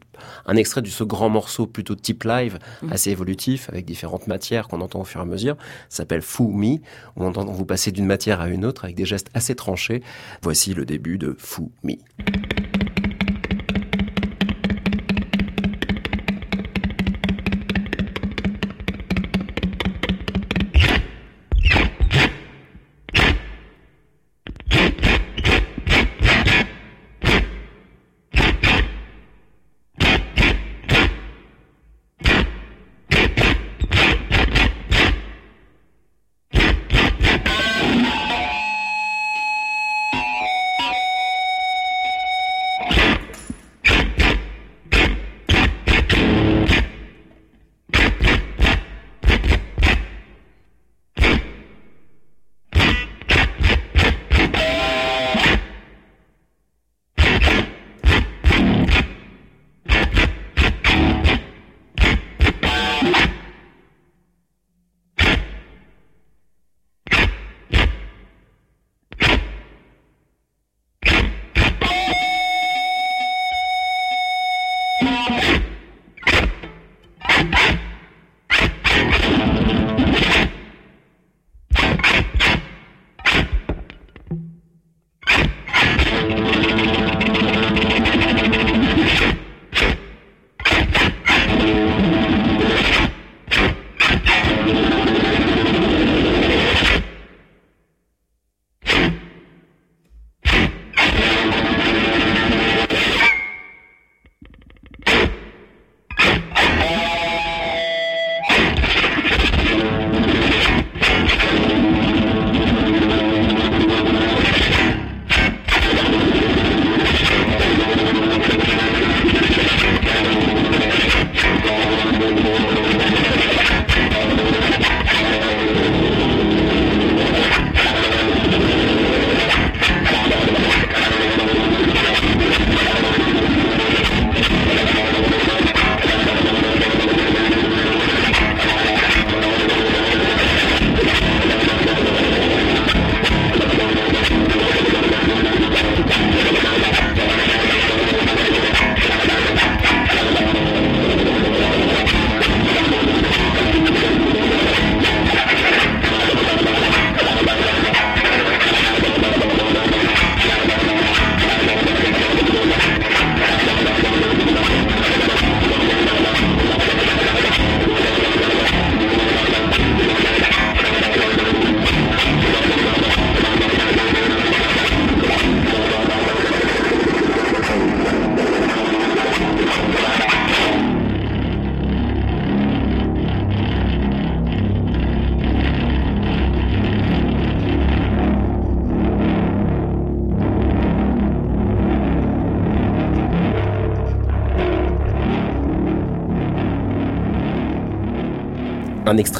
un 0.46 0.56
extrait 0.56 0.82
de 0.82 0.88
ce 0.88 1.04
grand 1.04 1.28
morceau 1.28 1.66
plutôt 1.66 1.94
type 1.94 2.24
live, 2.24 2.58
Mhm. 2.82 2.92
assez 2.92 3.10
évolutif, 3.10 3.68
avec 3.70 3.84
différentes 3.84 4.26
matières 4.26 4.68
qu'on 4.68 4.80
entend 4.80 5.00
au 5.00 5.04
fur 5.04 5.20
et 5.20 5.22
à 5.22 5.26
mesure. 5.26 5.56
S'appelle 5.88 6.22
Foo 6.22 6.48
Me. 6.48 6.78
On 7.16 7.26
entend 7.26 7.44
vous 7.44 7.64
passer 7.64 7.90
d'une 7.90 8.06
matière 8.06 8.40
à 8.40 8.48
une 8.48 8.64
autre 8.64 8.84
avec 8.84 8.96
des 8.96 9.04
gestes 9.06 9.28
assez 9.34 9.54
tranchés. 9.54 10.02
Voici 10.42 10.74
le 10.74 10.84
début 10.84 11.18
de 11.18 11.34
Foo 11.38 11.70
Me. 11.82 11.94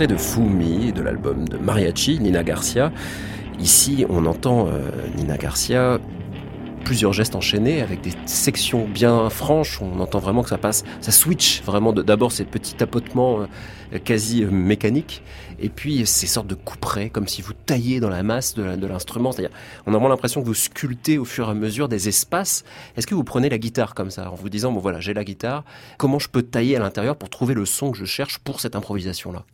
De 0.05 0.17
Fumi, 0.19 0.93
de 0.93 1.01
l'album 1.01 1.49
de 1.49 1.57
Mariachi, 1.57 2.21
Nina 2.21 2.45
Garcia. 2.45 2.93
Ici, 3.59 4.05
on 4.11 4.27
entend 4.27 4.67
euh, 4.67 4.91
Nina 5.17 5.39
Garcia 5.39 5.99
plusieurs 6.85 7.15
gestes 7.15 7.35
enchaînés 7.35 7.81
avec 7.81 8.03
des 8.03 8.13
sections 8.27 8.87
bien 8.87 9.31
franches. 9.31 9.81
On 9.81 9.99
entend 10.01 10.19
vraiment 10.19 10.43
que 10.43 10.51
ça 10.51 10.59
passe, 10.59 10.85
ça 11.01 11.13
switch 11.13 11.63
vraiment. 11.63 11.95
D'abord 11.95 12.31
ces 12.31 12.45
petits 12.45 12.75
tapotements 12.75 13.41
euh, 13.41 13.99
quasi 14.05 14.45
euh, 14.45 14.51
mécaniques, 14.51 15.23
et 15.59 15.71
puis 15.71 16.05
ces 16.05 16.27
sortes 16.27 16.47
de 16.47 16.55
couperets, 16.55 17.09
comme 17.09 17.27
si 17.27 17.41
vous 17.41 17.55
taillez 17.55 17.99
dans 17.99 18.11
la 18.11 18.23
masse 18.23 18.55
de 18.55 18.87
l'instrument. 18.87 19.33
C'est-à-dire, 19.33 19.57
on 19.87 19.93
a 19.93 19.93
vraiment 19.93 20.11
l'impression 20.11 20.43
que 20.43 20.47
vous 20.47 20.53
sculptez 20.53 21.17
au 21.17 21.25
fur 21.25 21.49
et 21.49 21.53
à 21.53 21.55
mesure 21.55 21.89
des 21.89 22.07
espaces. 22.07 22.65
Est-ce 22.99 23.07
que 23.07 23.15
vous 23.15 23.25
prenez 23.25 23.49
la 23.49 23.57
guitare 23.57 23.95
comme 23.95 24.11
ça, 24.11 24.31
en 24.31 24.35
vous 24.35 24.51
disant 24.51 24.73
bon 24.73 24.81
voilà, 24.81 25.01
j'ai 25.01 25.15
la 25.15 25.25
guitare, 25.25 25.65
comment 25.97 26.19
je 26.19 26.29
peux 26.29 26.43
tailler 26.43 26.77
à 26.77 26.81
l'intérieur 26.81 27.17
pour 27.17 27.31
trouver 27.31 27.55
le 27.55 27.65
son 27.65 27.93
que 27.93 27.97
je 27.97 28.05
cherche 28.05 28.39
pour 28.41 28.61
cette 28.61 28.77
improvisation-là? 28.77 29.47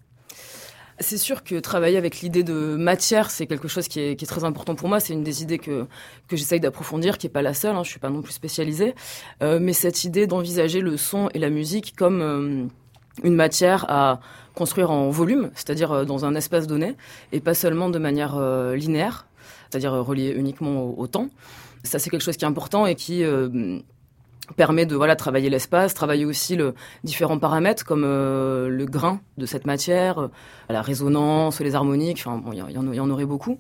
C'est 1.01 1.19
sûr 1.19 1.43
que 1.43 1.59
travailler 1.59 1.97
avec 1.97 2.21
l'idée 2.21 2.43
de 2.43 2.77
matière, 2.77 3.31
c'est 3.31 3.47
quelque 3.47 3.69
chose 3.69 3.89
qui 3.89 4.01
est, 4.01 4.27
très 4.27 4.45
important 4.45 4.75
pour 4.75 4.89
moi. 4.89 5.01
C'est 5.01 5.13
une 5.13 5.25
des 5.25 5.43
idées 5.43 5.59
que, 5.59 5.87
que 6.29 6.37
j'essaye 6.37 6.61
d'approfondir, 6.61 7.19
qui 7.19 7.27
n'est 7.27 7.33
pas 7.33 7.43
la 7.43 7.55
seule. 7.55 7.75
Hein, 7.75 7.83
je 7.83 7.91
suis 7.91 8.01
pas 8.01 8.11
non 8.11 8.23
plus 8.23 8.33
spécialisée. 8.33 8.95
Euh, 9.43 9.59
mais 9.61 9.73
cette 9.73 10.05
idée 10.05 10.27
d'envisager 10.27 10.81
le 10.81 10.97
son 10.97 11.29
et 11.35 11.39
la 11.39 11.51
musique 11.51 11.95
comme 11.97 12.21
euh, 12.21 12.67
une 13.25 13.35
matière 13.35 13.87
à 13.89 14.21
construire 14.55 14.91
en 14.91 15.11
volume, 15.11 15.51
c'est-à-dire 15.55 15.93
euh, 15.93 16.05
dans 16.05 16.25
un 16.25 16.35
espace 16.35 16.67
donné, 16.67 16.97
et 17.33 17.41
pas 17.41 17.55
seulement 17.55 17.89
de 17.89 17.99
manière 17.99 18.39
linéaire, 18.75 19.27
c'est-à-dire 19.71 19.93
reliée 19.93 20.35
uniquement 20.37 20.85
au, 20.85 20.95
au, 20.99 21.07
temps. 21.07 21.29
Ça, 21.85 21.99
c'est 21.99 22.11
quelque 22.11 22.23
chose 22.23 22.37
qui 22.37 22.45
est 22.45 22.49
important 22.49 22.87
et 22.87 22.95
qui 22.95 23.25
permet 24.57 24.87
de 24.87 24.97
voilà 24.97 25.17
travailler 25.17 25.51
l'espace, 25.51 25.95
travailler 25.95 26.25
aussi 26.25 26.57
le 26.57 26.75
différents 27.05 27.39
paramètres 27.39 27.85
comme 27.85 28.05
euh, 28.05 28.69
le 28.69 28.87
grain 28.87 29.21
de 29.39 29.47
cette 29.47 29.67
matière, 29.67 30.19
euh, 30.19 30.29
la 30.69 30.83
résonance, 30.83 31.61
les 31.61 31.75
harmoniques. 31.75 32.23
Enfin 32.25 32.39
bon, 32.39 32.53
il 32.53 32.59
y, 32.59 33.01
en 33.01 33.11
aurait 33.11 33.27
beaucoup. 33.27 33.59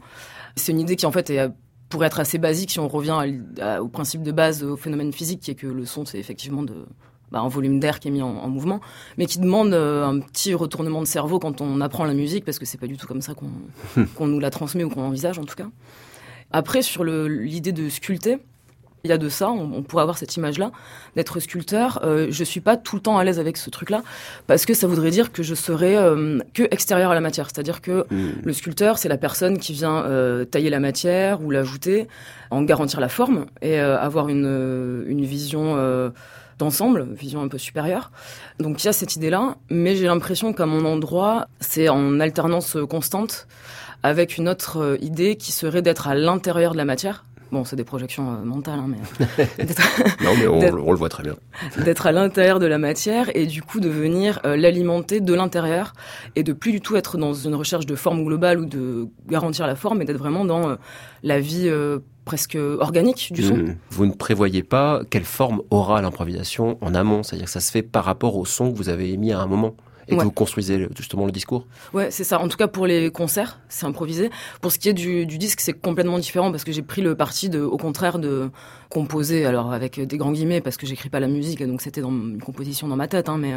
C'est 0.56 0.72
une 0.72 0.80
idée 0.80 0.96
qui 0.96 1.06
en 1.06 1.12
fait 1.12 1.30
est, 1.30 1.50
pourrait 1.88 2.06
être 2.06 2.20
assez 2.20 2.38
basique 2.38 2.70
si 2.70 2.78
on 2.78 2.88
revient 2.88 3.18
au 3.80 3.88
principe 3.88 4.22
de 4.22 4.32
base, 4.32 4.62
au 4.64 4.76
phénomène 4.76 5.12
physique, 5.12 5.40
qui 5.40 5.50
est 5.50 5.54
que 5.54 5.66
le 5.66 5.84
son 5.84 6.04
c'est 6.04 6.18
effectivement 6.18 6.62
de 6.62 6.86
bah, 7.32 7.40
un 7.40 7.48
volume 7.48 7.80
d'air 7.80 7.98
qui 7.98 8.08
est 8.08 8.10
mis 8.10 8.20
en, 8.20 8.48
mouvement, 8.48 8.80
mais 9.16 9.24
qui 9.24 9.38
demande 9.38 9.72
euh, 9.72 10.06
un 10.06 10.20
petit 10.20 10.52
retournement 10.52 11.00
de 11.00 11.06
cerveau 11.06 11.38
quand 11.38 11.62
on 11.62 11.80
apprend 11.80 12.04
la 12.04 12.12
musique, 12.12 12.44
parce 12.44 12.58
que 12.58 12.66
c'est 12.66 12.76
pas 12.76 12.86
du 12.86 12.98
tout 12.98 13.06
comme 13.06 13.22
ça 13.22 13.32
qu'on 13.32 14.04
qu'on 14.16 14.26
nous 14.26 14.38
la 14.38 14.50
transmet 14.50 14.84
ou 14.84 14.90
qu'on 14.90 15.04
envisage 15.04 15.38
en 15.38 15.44
tout 15.44 15.54
cas. 15.54 15.68
Après, 16.50 16.82
sur 16.82 17.04
l'idée 17.04 17.72
de 17.72 17.88
sculpter, 17.88 18.38
il 19.04 19.10
y 19.10 19.12
a 19.12 19.18
de 19.18 19.28
ça, 19.28 19.50
on, 19.50 19.82
pourrait 19.82 20.02
avoir 20.02 20.16
cette 20.16 20.36
image-là, 20.36 20.70
d'être 21.16 21.40
sculpteur. 21.40 22.00
Euh, 22.04 22.28
je 22.30 22.44
suis 22.44 22.60
pas 22.60 22.76
tout 22.76 22.96
le 22.96 23.02
temps 23.02 23.18
à 23.18 23.24
l'aise 23.24 23.40
avec 23.40 23.56
ce 23.56 23.68
truc-là, 23.68 24.02
parce 24.46 24.64
que 24.64 24.74
ça 24.74 24.86
voudrait 24.86 25.10
dire 25.10 25.32
que 25.32 25.42
je 25.42 25.54
serais 25.54 25.96
euh, 25.96 26.38
que 26.54 26.62
extérieur 26.70 27.10
à 27.10 27.14
la 27.14 27.20
matière. 27.20 27.48
C'est-à-dire 27.52 27.80
que 27.80 28.06
hmm. 28.10 28.42
le 28.44 28.52
sculpteur, 28.52 28.98
c'est 28.98 29.08
la 29.08 29.18
personne 29.18 29.58
qui 29.58 29.72
vient 29.72 30.04
euh, 30.04 30.44
tailler 30.44 30.70
la 30.70 30.80
matière 30.80 31.42
ou 31.42 31.50
l'ajouter, 31.50 32.06
en 32.50 32.62
garantir 32.62 33.00
la 33.00 33.08
forme 33.08 33.46
et 33.60 33.80
euh, 33.80 33.98
avoir 33.98 34.28
une, 34.28 35.04
une 35.06 35.24
vision 35.24 36.12
d'ensemble, 36.58 37.08
vision 37.12 37.42
un 37.42 37.48
peu 37.48 37.58
supérieure. 37.58 38.12
Donc 38.60 38.82
il 38.82 38.86
y 38.86 38.88
a 38.88 38.92
cette 38.92 39.16
idée-là, 39.16 39.56
mais 39.70 39.96
j'ai 39.96 40.06
l'impression 40.06 40.52
qu'à 40.52 40.66
mon 40.66 40.84
endroit, 40.84 41.48
c'est 41.60 41.88
en 41.88 42.20
alternance 42.20 42.76
constante 42.88 43.48
avec 44.02 44.36
une 44.36 44.48
autre 44.48 44.98
idée 45.00 45.36
qui 45.36 45.50
serait 45.50 45.82
d'être 45.82 46.08
à 46.08 46.14
l'intérieur 46.14 46.72
de 46.72 46.76
la 46.76 46.84
matière, 46.84 47.24
Bon, 47.52 47.64
c'est 47.64 47.76
des 47.76 47.84
projections 47.84 48.32
euh, 48.32 48.44
mentales, 48.44 48.78
hein, 48.78 48.88
mais. 48.88 48.96
Euh, 49.38 49.64
non, 50.24 50.30
mais 50.38 50.46
on, 50.46 50.90
le 50.90 50.96
voit 50.96 51.08
très 51.08 51.22
bien. 51.22 51.36
D'être 51.84 52.06
à 52.06 52.12
l'intérieur 52.12 52.58
de 52.58 52.66
la 52.66 52.78
matière 52.78 53.34
et 53.34 53.46
du 53.46 53.62
coup 53.62 53.80
de 53.80 53.88
venir 53.88 54.40
euh, 54.44 54.56
l'alimenter 54.56 55.20
de 55.20 55.34
l'intérieur 55.34 55.92
et 56.36 56.42
de 56.42 56.52
plus 56.52 56.72
du 56.72 56.80
tout 56.80 56.96
être 56.96 57.18
dans 57.18 57.34
une 57.34 57.54
recherche 57.54 57.86
de 57.86 57.94
forme 57.94 58.24
globale 58.24 58.60
ou 58.60 58.66
de 58.66 59.08
garantir 59.26 59.66
la 59.66 59.76
forme, 59.76 59.98
mais 59.98 60.04
d'être 60.04 60.18
vraiment 60.18 60.44
dans 60.44 60.76
la 61.22 61.40
vie 61.40 61.70
presque 62.24 62.56
organique 62.56 63.32
du 63.32 63.42
son. 63.42 63.56
Mmh. 63.56 63.76
Vous 63.90 64.06
ne 64.06 64.12
prévoyez 64.12 64.62
pas 64.62 65.02
quelle 65.10 65.24
forme 65.24 65.62
aura 65.70 66.00
l'improvisation 66.02 66.78
en 66.80 66.94
amont, 66.94 67.22
c'est-à-dire 67.22 67.46
que 67.46 67.52
ça 67.52 67.60
se 67.60 67.70
fait 67.70 67.82
par 67.82 68.04
rapport 68.04 68.36
au 68.36 68.44
son 68.44 68.72
que 68.72 68.76
vous 68.76 68.88
avez 68.88 69.12
émis 69.12 69.32
à 69.32 69.40
un 69.40 69.46
moment? 69.46 69.74
Et 70.08 70.16
que 70.16 70.22
vous 70.22 70.30
construisez 70.32 70.88
justement 70.96 71.26
le 71.26 71.32
discours 71.32 71.66
Ouais, 71.92 72.10
c'est 72.10 72.24
ça. 72.24 72.40
En 72.40 72.48
tout 72.48 72.56
cas, 72.56 72.68
pour 72.68 72.86
les 72.86 73.10
concerts, 73.10 73.60
c'est 73.68 73.86
improvisé. 73.86 74.30
Pour 74.60 74.72
ce 74.72 74.78
qui 74.78 74.88
est 74.88 74.94
du, 74.94 75.26
du 75.26 75.38
disque, 75.38 75.60
c'est 75.60 75.72
complètement 75.72 76.18
différent 76.18 76.50
parce 76.50 76.64
que 76.64 76.72
j'ai 76.72 76.82
pris 76.82 77.02
le 77.02 77.14
parti 77.14 77.48
de, 77.48 77.60
au 77.60 77.76
contraire, 77.76 78.18
de 78.18 78.50
composer, 78.92 79.46
alors 79.46 79.72
avec 79.72 79.98
des 79.98 80.18
grands 80.18 80.32
guillemets, 80.32 80.60
parce 80.60 80.76
que 80.76 80.86
j'écris 80.86 81.08
pas 81.08 81.20
la 81.20 81.28
musique, 81.28 81.66
donc 81.66 81.80
c'était 81.80 82.02
dans 82.02 82.10
une 82.10 82.40
composition 82.40 82.88
dans 82.88 82.96
ma 82.96 83.08
tête, 83.08 83.28
hein, 83.28 83.38
mais, 83.38 83.54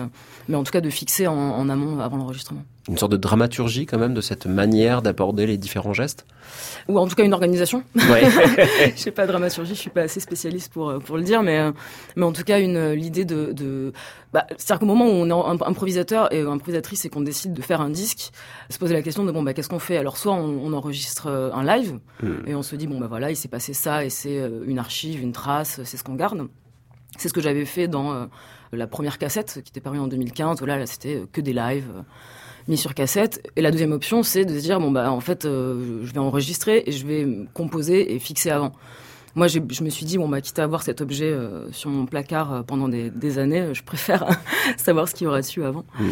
mais 0.48 0.56
en 0.56 0.63
tout 0.63 0.71
cas 0.71 0.82
de 0.82 0.89
fixer 0.89 1.28
en, 1.28 1.34
en 1.34 1.69
amont 1.69 2.00
avant 2.00 2.17
l'enregistrement. 2.17 2.63
Une 2.88 2.98
sorte 2.98 3.12
de 3.12 3.17
dramaturgie 3.17 3.88
quand 3.88 3.98
même 3.98 4.13
de 4.13 4.21
cette 4.21 4.45
manière 4.45 5.02
d'aborder 5.02 5.48
les 5.48 5.58
différents 5.58 5.93
gestes? 5.93 6.26
Ou 6.88 7.00
en 7.00 7.08
tout 7.08 7.15
cas 7.15 7.24
une 7.24 7.34
organisation. 7.34 7.84
Ouais. 7.95 8.24
je 8.95 9.00
sais 9.02 9.12
pas 9.12 9.26
dramaturgie, 9.26 9.74
je 9.74 9.80
suis 9.80 9.89
pas 9.89 10.02
assez 10.02 10.19
spécialiste 10.19 10.71
pour, 10.71 10.93
pour 11.00 11.17
le 11.17 11.24
dire, 11.24 11.41
mais, 11.41 11.71
mais 12.15 12.24
en 12.24 12.32
tout 12.32 12.43
cas 12.43 12.60
une 12.60 12.91
l'idée 12.91 13.26
de, 13.26 13.52
de 13.54 13.91
bah, 14.36 14.45
c'est-à-dire 14.50 14.82
qu'au 14.82 14.86
moment 14.86 15.06
où 15.06 15.12
on 15.12 15.30
est 15.30 15.63
improvisateur 15.63 16.32
et 16.34 16.41
improvisatrice 16.41 17.06
et 17.06 17.10
qu'on 17.10 17.21
décide 17.21 17.54
de 17.54 17.62
faire 17.62 17.80
un 17.80 17.89
disque, 17.89 18.32
se 18.69 18.78
poser 18.78 18.93
la 18.93 19.02
question 19.02 19.24
de 19.24 19.32
bon 19.32 19.41
bah 19.41 19.54
qu'est-ce 19.54 19.69
qu'on 19.69 19.80
fait? 19.80 19.95
Alors 19.95 20.17
soit 20.17 20.34
on, 20.34 20.74
enregistre 20.74 21.28
euh, 21.28 21.54
un 21.54 21.63
live 21.63 22.00
hmm. 22.21 22.45
et 22.45 22.54
on 22.54 22.62
se 22.62 22.76
dit 22.76 22.86
bon 22.86 23.00
bah 23.00 23.08
voilà 23.08 23.32
il 23.32 23.38
s'est 23.38 23.48
passé 23.48 23.74
ça 23.74 24.04
et 24.04 24.10
c'est 24.10 24.38
euh, 24.38 24.65
une 24.67 24.78
archive, 24.78 25.24
une 25.26 25.34
trace, 25.34 25.82
c'est 25.84 25.98
ce 25.98 26.04
qu'on 26.04 26.16
garde. 26.16 26.48
C'est 27.18 27.30
ce 27.30 27.34
que 27.34 27.42
j'avais 27.42 27.66
fait 27.66 27.88
dans 27.88 28.14
euh, 28.14 28.26
la 28.72 28.88
première 28.88 29.18
cassette 29.18 29.62
qui 29.64 29.72
était 29.72 29.82
parue 29.82 30.00
en 30.00 30.08
2015. 30.08 30.60
Voilà, 30.60 30.78
là 30.78 30.86
c'était 30.86 31.24
que 31.32 31.42
des 31.42 31.54
lives 31.54 31.92
mis 32.68 32.78
sur 32.78 32.94
cassette. 32.94 33.48
Et 33.56 33.62
la 33.62 33.72
deuxième 33.72 33.92
option, 33.92 34.24
c'est 34.24 34.46
de 34.46 34.54
se 34.56 34.62
dire 34.62 34.80
bon 34.80 34.92
bah 34.92 35.12
en 35.12 35.20
fait, 35.20 35.44
je 35.44 36.12
vais 36.12 36.20
enregistrer 36.20 36.84
et 36.86 36.92
je 36.92 37.06
vais 37.06 37.28
composer 37.54 38.14
et 38.14 38.20
fixer 38.20 38.50
avant 38.50 38.74
moi, 39.36 39.48
je 39.48 39.60
me 39.60 39.90
suis 39.90 40.06
dit, 40.06 40.18
bon, 40.18 40.30
bah, 40.30 40.40
quitte 40.40 40.60
à 40.60 40.64
avoir 40.64 40.82
cet 40.82 41.02
objet 41.02 41.30
euh, 41.30 41.70
sur 41.74 41.90
mon 41.90 42.06
placard 42.06 42.54
euh, 42.54 42.64
pendant 42.64 42.88
des, 42.88 43.38
années, 43.38 43.74
je 43.74 43.84
préfère 43.84 44.26
savoir 44.78 45.10
ce 45.10 45.14
qu'il 45.14 45.26
y 45.26 45.28
aura 45.28 45.42
dessus 45.42 45.64
avant. 45.64 45.84
Mmh. 46.00 46.06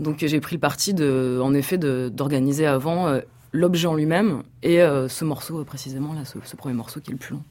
Donc, 0.00 0.18
j'ai 0.18 0.40
pris 0.40 0.56
le 0.56 0.60
parti, 0.60 0.92
de, 0.92 1.40
en 1.42 1.54
effet, 1.54 1.78
d'organiser 1.78 2.66
avant 2.66 3.08
euh, 3.08 3.20
l'objet 3.52 3.86
en 3.86 3.94
lui-même 3.94 4.42
et 4.62 4.80
ce 5.08 5.24
morceau 5.24 5.64
précisément, 5.64 6.12
là, 6.12 6.24
ce, 6.24 6.56
premier 6.56 6.74
morceau 6.74 7.00
qui 7.00 7.10
est 7.10 7.14
le 7.14 7.18
plus 7.18 7.34
long. 7.34 7.42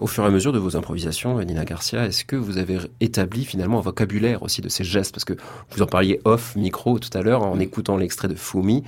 Au 0.00 0.06
fur 0.06 0.24
et 0.24 0.26
à 0.26 0.30
mesure 0.30 0.52
de 0.52 0.58
vos 0.58 0.76
improvisations, 0.76 1.38
Nina 1.40 1.66
Garcia, 1.66 2.06
est-ce 2.06 2.24
que 2.24 2.34
vous 2.34 2.56
avez 2.56 2.78
établi 3.00 3.44
finalement 3.44 3.78
un 3.78 3.82
vocabulaire 3.82 4.42
aussi 4.42 4.62
de 4.62 4.70
ces 4.70 4.82
gestes? 4.82 5.12
Parce 5.14 5.26
que 5.26 5.34
vous 5.70 5.82
en 5.82 5.86
parliez 5.86 6.20
off 6.24 6.56
micro 6.56 6.98
tout 6.98 7.10
à 7.12 7.20
l'heure 7.20 7.42
en 7.42 7.56
mm. 7.56 7.60
écoutant 7.60 7.96
l'extrait 7.98 8.28
de 8.28 8.34
Fumi. 8.34 8.82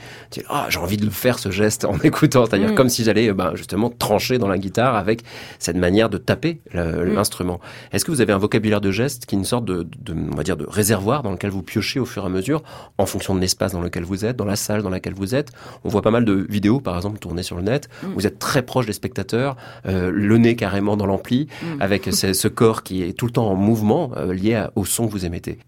Ah, 0.48 0.68
j'ai 0.70 0.78
envie 0.78 0.96
de 0.96 1.04
le 1.04 1.10
faire 1.10 1.38
ce 1.38 1.50
geste 1.50 1.84
en 1.84 1.98
écoutant, 2.02 2.46
c'est-à-dire 2.46 2.70
mm. 2.70 2.74
comme 2.76 2.88
si 2.88 3.04
j'allais 3.04 3.30
ben, 3.34 3.54
justement 3.56 3.90
trancher 3.90 4.38
dans 4.38 4.48
la 4.48 4.56
guitare 4.56 4.96
avec 4.96 5.22
cette 5.58 5.76
manière 5.76 6.08
de 6.08 6.16
taper 6.16 6.62
mm. 6.72 7.02
l'instrument. 7.02 7.60
Est-ce 7.92 8.06
que 8.06 8.10
vous 8.10 8.22
avez 8.22 8.32
un 8.32 8.38
vocabulaire 8.38 8.80
de 8.80 8.90
gestes 8.90 9.26
qui 9.26 9.34
est 9.34 9.38
une 9.38 9.44
sorte 9.44 9.66
de, 9.66 9.86
on 10.10 10.34
va 10.34 10.44
dire, 10.44 10.56
de 10.56 10.64
réservoir 10.66 11.22
dans 11.22 11.32
lequel 11.32 11.50
vous 11.50 11.62
piochez 11.62 12.00
au 12.00 12.06
fur 12.06 12.22
et 12.22 12.26
à 12.26 12.30
mesure 12.30 12.62
en 12.96 13.04
fonction 13.04 13.34
de 13.34 13.40
l'espace 13.40 13.72
dans 13.72 13.82
lequel 13.82 14.04
vous 14.04 14.24
êtes, 14.24 14.36
dans 14.36 14.46
la 14.46 14.56
salle 14.56 14.82
dans 14.82 14.90
laquelle 14.90 15.14
vous 15.14 15.34
êtes? 15.34 15.50
On 15.84 15.90
voit 15.90 16.02
pas 16.02 16.10
mal 16.10 16.24
de 16.24 16.46
vidéos, 16.48 16.80
par 16.80 16.96
exemple, 16.96 17.18
tournées 17.18 17.42
sur 17.42 17.56
le 17.56 17.62
net. 17.62 17.90
Vous 18.14 18.26
êtes 18.26 18.38
très 18.38 18.62
proche 18.62 18.86
des 18.86 18.94
spectateurs, 18.94 19.56
euh, 19.84 20.10
le 20.10 20.38
nez 20.38 20.56
carrément 20.56 20.96
dans 20.96 21.01
l'ampli, 21.06 21.48
mm. 21.62 21.80
avec 21.80 22.04
ce, 22.12 22.48
corps 22.48 22.82
qui 22.82 23.02
est 23.02 23.12
tout 23.12 23.26
le 23.26 23.32
temps 23.32 23.48
en 23.48 23.54
mouvement 23.54 24.12
euh, 24.16 24.32
lié 24.32 24.66
au 24.76 24.84
son 24.84 25.06
que 25.06 25.12
vous 25.12 25.24
émettez. 25.24 25.58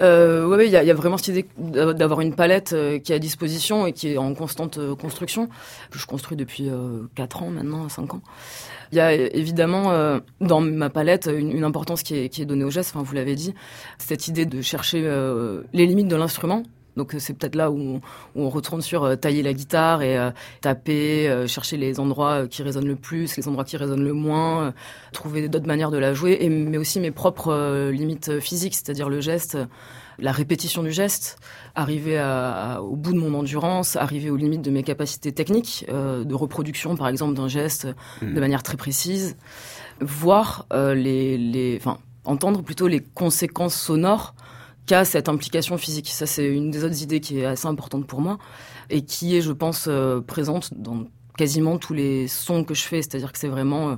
Euh, 0.00 0.46
oui, 0.46 0.66
il 0.66 0.72
y, 0.72 0.76
a, 0.76 0.94
vraiment 0.94 1.18
cette 1.18 1.28
idée 1.28 1.46
d'avoir 1.58 2.20
une 2.20 2.34
palette 2.34 2.72
euh, 2.72 2.98
qui 2.98 3.12
est 3.12 3.16
à 3.16 3.18
disposition 3.18 3.86
et 3.86 3.92
qui 3.92 4.08
est 4.08 4.18
en 4.18 4.32
constante 4.34 4.78
euh, 4.78 4.94
construction. 4.94 5.48
Je 5.92 6.06
construis 6.06 6.36
depuis 6.36 6.70
4 7.14 7.42
ans 7.42 7.50
maintenant, 7.50 7.88
5 7.88 8.14
ans. 8.14 8.22
Il 8.92 8.96
y 8.96 9.00
a 9.00 9.12
évidemment 9.12 10.18
dans 10.40 10.60
ma 10.60 10.90
palette 10.90 11.30
une, 11.32 11.62
importance 11.62 12.02
qui 12.02 12.16
est, 12.16 12.28
qui 12.28 12.42
est, 12.42 12.44
donnée 12.44 12.64
au 12.64 12.70
geste, 12.70 12.90
enfin, 12.94 13.04
vous 13.04 13.14
l'avez 13.14 13.36
dit, 13.36 13.54
cette 13.98 14.26
idée 14.26 14.46
de 14.46 14.62
chercher 14.62 15.02
les 15.72 15.86
limites 15.86 16.08
de 16.08 16.16
l'instrument, 16.16 16.64
donc 16.96 17.14
c'est 17.18 17.34
peut-être 17.34 17.54
là 17.54 17.70
où 17.70 18.00
on, 18.34 18.48
retourne 18.48 18.82
sur 18.82 19.04
euh, 19.04 19.16
tailler 19.16 19.42
la 19.42 19.52
guitare 19.52 20.02
et 20.02 20.18
euh, 20.18 20.30
taper, 20.60 21.28
euh, 21.28 21.46
chercher 21.46 21.76
les 21.76 22.00
endroits 22.00 22.46
qui 22.48 22.62
résonnent 22.62 22.88
le 22.88 22.96
plus, 22.96 23.36
les 23.36 23.48
endroits 23.48 23.64
qui 23.64 23.76
résonnent 23.76 24.04
le 24.04 24.12
moins, 24.12 24.74
trouver 25.12 25.48
d'autres 25.48 25.66
manières 25.66 25.90
de 25.90 25.98
la 25.98 26.14
jouer, 26.14 26.38
et, 26.40 26.48
mais 26.48 26.78
aussi 26.78 27.00
mes 27.00 27.10
propres 27.10 27.90
limites 27.90 28.40
physiques, 28.40 28.74
c'est-à-dire 28.74 29.08
le 29.08 29.20
geste, 29.20 29.56
la 30.18 30.32
répétition 30.32 30.82
du 30.82 30.92
geste, 30.92 31.38
arriver 31.74 32.20
au 32.80 32.96
bout 32.96 33.12
de 33.12 33.18
mon 33.18 33.34
endurance, 33.34 33.96
arriver 33.96 34.30
aux 34.30 34.36
limites 34.36 34.62
de 34.62 34.70
mes 34.70 34.82
capacités 34.82 35.32
techniques, 35.32 35.86
de 35.88 36.34
reproduction 36.34 36.96
par 36.96 37.08
exemple 37.08 37.34
d'un 37.34 37.48
geste 37.48 37.86
de 38.20 38.26
mmh. 38.26 38.40
manière 38.40 38.62
très 38.62 38.76
précise, 38.76 39.36
voir 40.00 40.66
les, 40.72 41.38
les, 41.38 41.76
enfin 41.80 41.98
entendre 42.24 42.62
plutôt 42.62 42.88
les 42.88 43.00
conséquences 43.00 43.74
sonores 43.74 44.34
cette 45.04 45.28
implication 45.28 45.78
physique. 45.78 46.08
Ça, 46.08 46.26
c'est 46.26 46.46
une 46.46 46.70
des 46.70 46.84
autres 46.84 47.02
idées 47.02 47.20
qui 47.20 47.40
est 47.40 47.44
assez 47.44 47.66
importante 47.66 48.06
pour 48.06 48.20
moi 48.20 48.38
et 48.88 49.02
qui 49.02 49.36
est, 49.36 49.40
je 49.40 49.52
pense, 49.52 49.86
euh, 49.88 50.20
présente 50.20 50.74
dans 50.74 51.04
quasiment 51.38 51.78
tous 51.78 51.94
les 51.94 52.28
sons 52.28 52.64
que 52.64 52.74
je 52.74 52.82
fais. 52.82 53.02
C'est-à-dire 53.02 53.32
que 53.32 53.38
c'est 53.38 53.48
vraiment 53.48 53.90
euh, 53.90 53.96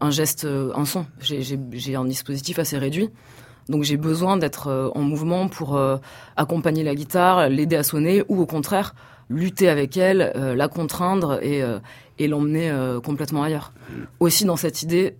un 0.00 0.10
geste, 0.10 0.44
euh, 0.44 0.72
un 0.74 0.84
son. 0.84 1.06
J'ai 1.20 1.94
un 1.96 2.04
dispositif 2.04 2.58
assez 2.58 2.78
réduit. 2.78 3.10
Donc 3.68 3.82
j'ai 3.82 3.96
besoin 3.96 4.36
d'être 4.36 4.90
en 4.96 5.02
mouvement 5.02 5.46
pour 5.48 5.80
accompagner 6.36 6.82
la 6.82 6.96
guitare, 6.96 7.48
l'aider 7.48 7.76
à 7.76 7.84
sonner, 7.84 8.24
ou 8.28 8.40
au 8.40 8.46
contraire 8.46 8.94
lutter 9.28 9.68
avec 9.68 9.96
elle, 9.96 10.32
la 10.56 10.66
contraindre 10.66 11.38
et, 11.40 11.62
et 12.18 12.26
l'emmener 12.26 12.74
complètement 13.04 13.44
ailleurs. 13.44 13.72
Aussi 14.18 14.44
dans 14.44 14.56
cette 14.56 14.82
idée, 14.82 15.14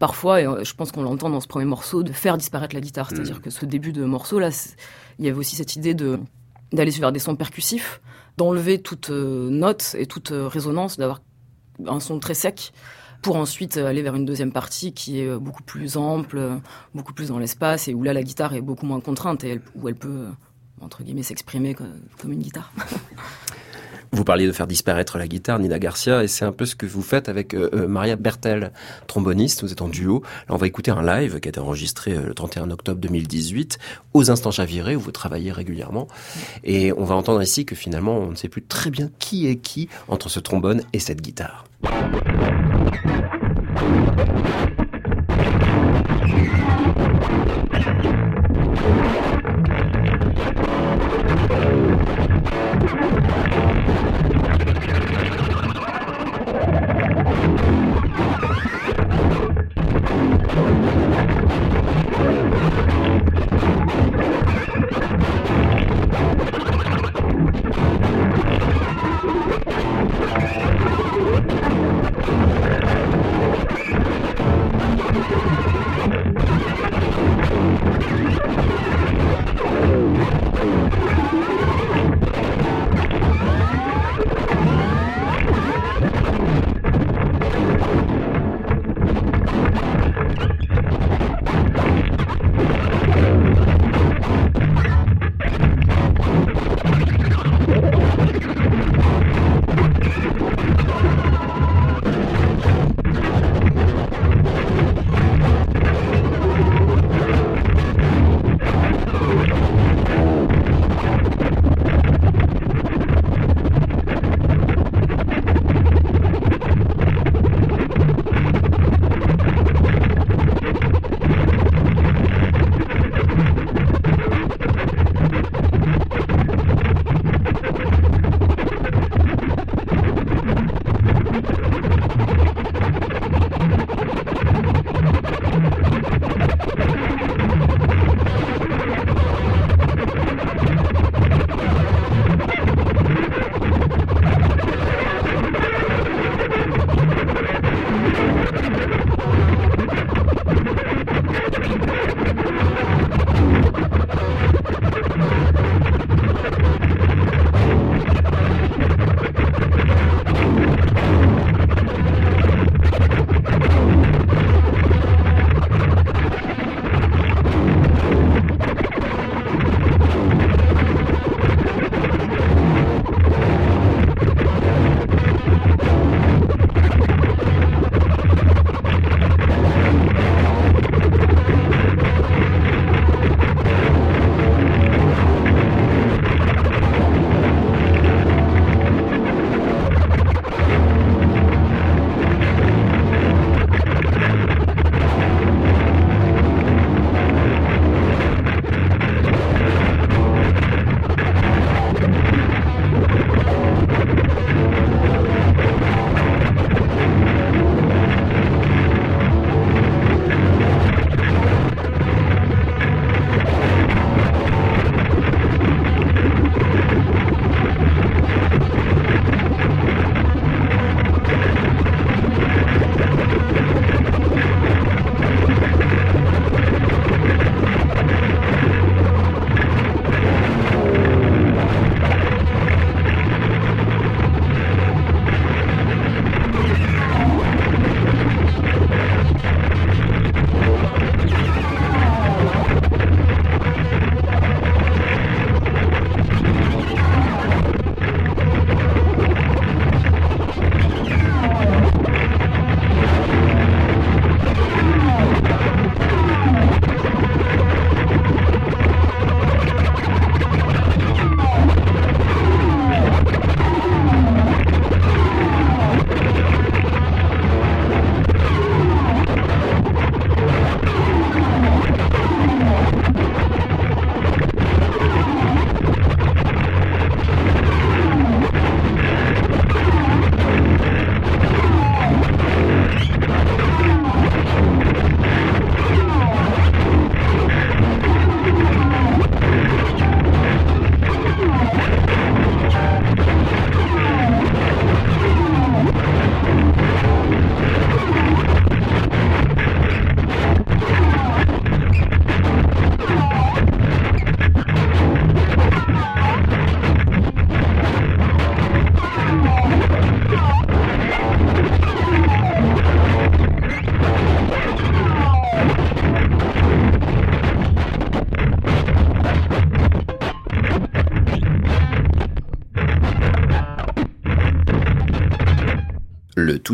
parfois, 0.00 0.40
et 0.40 0.64
je 0.64 0.74
pense 0.74 0.90
qu'on 0.90 1.02
l'entend 1.02 1.30
dans 1.30 1.38
ce 1.38 1.46
premier 1.46 1.66
morceau, 1.66 2.02
de 2.02 2.12
faire 2.12 2.36
disparaître 2.36 2.74
la 2.74 2.80
guitare. 2.80 3.10
C'est-à-dire 3.10 3.36
mm. 3.36 3.42
que 3.42 3.50
ce 3.50 3.64
début 3.64 3.92
de 3.92 4.04
morceau 4.04 4.40
là, 4.40 4.48
il 5.20 5.24
y 5.24 5.28
avait 5.28 5.38
aussi 5.38 5.54
cette 5.54 5.76
idée 5.76 5.94
de 5.94 6.18
d'aller 6.72 6.90
vers 6.92 7.12
des 7.12 7.18
sons 7.18 7.34
percussifs, 7.34 8.00
d'enlever 8.36 8.80
toute 8.80 9.10
note 9.10 9.96
et 9.98 10.06
toute 10.06 10.32
résonance, 10.32 10.96
d'avoir 10.96 11.20
un 11.86 11.98
son 11.98 12.20
très 12.20 12.34
sec 12.34 12.72
pour 13.22 13.36
ensuite 13.36 13.76
aller 13.76 14.02
vers 14.02 14.14
une 14.14 14.24
deuxième 14.24 14.52
partie 14.52 14.92
qui 14.94 15.20
est 15.20 15.36
beaucoup 15.36 15.64
plus 15.64 15.96
ample, 15.96 16.60
beaucoup 16.94 17.12
plus 17.12 17.28
dans 17.28 17.38
l'espace 17.38 17.88
et 17.88 17.94
où 17.94 18.04
là 18.04 18.12
la 18.12 18.22
guitare 18.22 18.54
est 18.54 18.60
beaucoup 18.60 18.86
moins 18.86 19.00
contrainte 19.00 19.42
et 19.42 19.60
où 19.74 19.88
elle 19.88 19.96
peut 19.96 20.26
entre 20.80 21.02
guillemets 21.02 21.24
s'exprimer 21.24 21.74
comme 21.74 22.32
une 22.32 22.40
guitare. 22.40 22.72
Vous 24.12 24.24
parliez 24.24 24.46
de 24.46 24.52
faire 24.52 24.66
disparaître 24.66 25.18
la 25.18 25.28
guitare, 25.28 25.60
Nina 25.60 25.78
Garcia, 25.78 26.24
et 26.24 26.28
c'est 26.28 26.44
un 26.44 26.50
peu 26.52 26.66
ce 26.66 26.74
que 26.74 26.84
vous 26.84 27.02
faites 27.02 27.28
avec 27.28 27.54
euh, 27.54 27.70
euh, 27.72 27.86
Maria 27.86 28.16
Bertel, 28.16 28.72
tromboniste. 29.06 29.62
Vous 29.62 29.70
êtes 29.70 29.82
en 29.82 29.88
duo. 29.88 30.22
on 30.48 30.56
va 30.56 30.66
écouter 30.66 30.90
un 30.90 31.02
live 31.02 31.38
qui 31.38 31.48
a 31.48 31.50
été 31.50 31.60
enregistré 31.60 32.14
euh, 32.14 32.26
le 32.26 32.34
31 32.34 32.70
octobre 32.70 33.00
2018 33.00 33.78
aux 34.14 34.30
Instants 34.30 34.50
Chavirés 34.50 34.96
où 34.96 35.00
vous 35.00 35.12
travaillez 35.12 35.52
régulièrement. 35.52 36.08
Et 36.64 36.92
on 36.92 37.04
va 37.04 37.14
entendre 37.14 37.40
ici 37.40 37.64
que 37.64 37.76
finalement, 37.76 38.18
on 38.18 38.30
ne 38.30 38.36
sait 38.36 38.48
plus 38.48 38.62
très 38.62 38.90
bien 38.90 39.10
qui 39.20 39.46
est 39.46 39.56
qui 39.56 39.88
entre 40.08 40.28
ce 40.28 40.40
trombone 40.40 40.82
et 40.92 40.98
cette 40.98 41.20
guitare. 41.20 41.64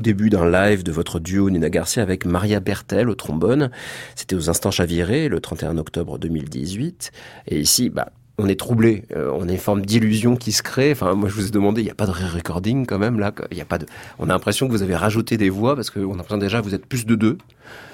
Début 0.06 0.30
d'un 0.30 0.48
live 0.48 0.84
de 0.84 0.92
votre 0.92 1.18
duo 1.18 1.50
Nina 1.50 1.68
Garcia 1.68 2.00
avec 2.00 2.26
Maria 2.26 2.60
Bertel 2.60 3.08
au 3.08 3.16
trombone. 3.16 3.72
C'était 4.14 4.36
aux 4.36 4.48
Instants 4.48 4.70
Chavirés 4.70 5.28
le 5.28 5.40
31 5.40 5.78
octobre 5.78 6.16
2018. 6.16 7.10
Et 7.48 7.58
ici, 7.58 7.90
bah, 7.90 8.12
on 8.38 8.46
est 8.46 8.54
troublé, 8.54 9.02
euh, 9.16 9.32
on 9.34 9.48
a 9.48 9.50
une 9.50 9.58
forme 9.58 9.84
d'illusion 9.84 10.36
qui 10.36 10.52
se 10.52 10.62
crée. 10.62 10.92
Enfin, 10.92 11.14
moi, 11.14 11.28
je 11.28 11.34
vous 11.34 11.48
ai 11.48 11.50
demandé, 11.50 11.80
il 11.80 11.86
n'y 11.86 11.90
a 11.90 11.96
pas 11.96 12.06
de 12.06 12.12
re-recording 12.12 12.86
quand 12.86 13.00
même 13.00 13.18
là. 13.18 13.34
Il 13.50 13.60
a 13.60 13.64
pas 13.64 13.78
de. 13.78 13.86
On 14.20 14.30
a 14.30 14.32
l'impression 14.32 14.68
que 14.68 14.70
vous 14.70 14.82
avez 14.84 14.94
rajouté 14.94 15.36
des 15.36 15.50
voix 15.50 15.74
parce 15.74 15.90
qu'on 15.90 16.14
a 16.14 16.16
l'impression 16.16 16.38
déjà 16.38 16.60
vous 16.60 16.76
êtes 16.76 16.86
plus 16.86 17.04
de 17.04 17.16
deux, 17.16 17.36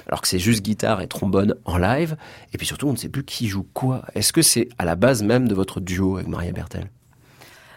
alors 0.06 0.20
que 0.20 0.28
c'est 0.28 0.38
juste 0.38 0.62
guitare 0.62 1.00
et 1.00 1.06
trombone 1.06 1.54
en 1.64 1.78
live. 1.78 2.18
Et 2.52 2.58
puis 2.58 2.66
surtout, 2.66 2.88
on 2.88 2.92
ne 2.92 2.98
sait 2.98 3.08
plus 3.08 3.24
qui 3.24 3.48
joue 3.48 3.66
quoi. 3.72 4.02
Est-ce 4.14 4.34
que 4.34 4.42
c'est 4.42 4.68
à 4.76 4.84
la 4.84 4.96
base 4.96 5.22
même 5.22 5.48
de 5.48 5.54
votre 5.54 5.80
duo 5.80 6.16
avec 6.16 6.28
Maria 6.28 6.52
Bertel? 6.52 6.90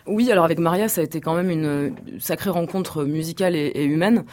Oui, 0.07 0.31
alors 0.31 0.45
avec 0.45 0.59
Maria, 0.59 0.87
ça 0.87 1.01
a 1.01 1.03
été 1.03 1.19
quand 1.19 1.33
même 1.33 1.49
une 1.49 1.95
sacrée 2.19 2.51
rencontre 2.51 3.05
musicale 3.05 3.55
et, 3.55 3.83
humaine. 3.83 4.23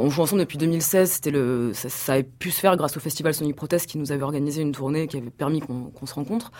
On 0.00 0.10
joue 0.10 0.22
ensemble 0.22 0.40
depuis 0.40 0.58
2016. 0.58 1.10
C'était 1.10 1.30
le, 1.30 1.70
ça, 1.72 1.88
ça, 1.88 2.14
a 2.14 2.22
pu 2.22 2.50
se 2.50 2.60
faire 2.60 2.76
grâce 2.76 2.96
au 2.96 3.00
festival 3.00 3.32
Sonic 3.32 3.54
Protest 3.54 3.86
qui 3.86 3.98
nous 3.98 4.10
avait 4.10 4.22
organisé 4.22 4.62
une 4.62 4.72
tournée 4.72 5.06
qui 5.06 5.18
avait 5.18 5.30
permis 5.30 5.60
qu'on 5.60 6.06
se 6.06 6.14
rencontre. 6.14 6.50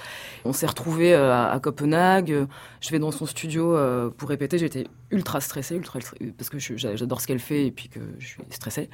On 0.45 0.53
s'est 0.53 0.66
retrouvés 0.66 1.14
euh, 1.14 1.33
à, 1.33 1.59
Copenhague. 1.61 2.47
Je 2.81 2.91
vais 2.91 3.01
dans 3.01 3.11
son 3.11 3.27
studio 3.27 3.75
euh, 3.77 4.11
pour 4.11 4.29
répéter. 4.29 4.57
J'étais 4.57 4.85
ultra 5.11 5.41
stressée, 5.41 5.75
ultra 5.75 5.99
parce 6.39 6.51
que 6.51 6.59
j'adore 6.59 7.21
ce 7.21 7.27
qu'elle 7.27 7.41
fait 7.41 7.66
et 7.66 7.71
puis 7.73 7.89
que 7.89 7.99
je 8.21 8.27
suis 8.27 8.43
stressée. 8.51 8.89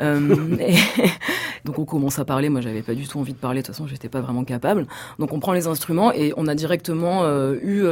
Euh, 0.00 0.56
et 0.60 0.74
donc 1.64 1.78
on 1.78 1.84
commence 1.84 2.18
à 2.18 2.24
parler. 2.24 2.48
Moi, 2.48 2.60
j'avais 2.60 2.82
pas 2.82 2.94
du 2.94 3.06
tout 3.06 3.20
envie 3.20 3.34
de 3.34 3.38
parler. 3.38 3.62
De 3.62 3.66
toute 3.66 3.74
façon, 3.76 3.86
j'étais 3.86 4.08
pas 4.08 4.20
vraiment 4.20 4.42
capable. 4.42 4.88
Donc 5.20 5.32
on 5.32 5.38
prend 5.38 5.52
les 5.52 5.68
instruments 5.68 6.12
et 6.12 6.32
on 6.36 6.48
a 6.48 6.56
directement 6.56 7.24
eu 7.62 7.84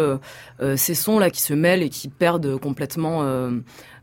ces 0.77 0.95
sons 0.95 1.20
là 1.21 1.31
qui 1.31 1.41
se 1.41 1.55
mêlent 1.55 1.83
et 1.83 1.89
qui 1.89 2.09
perdent 2.09 2.59
complètement 2.59 3.23
euh, 3.23 3.51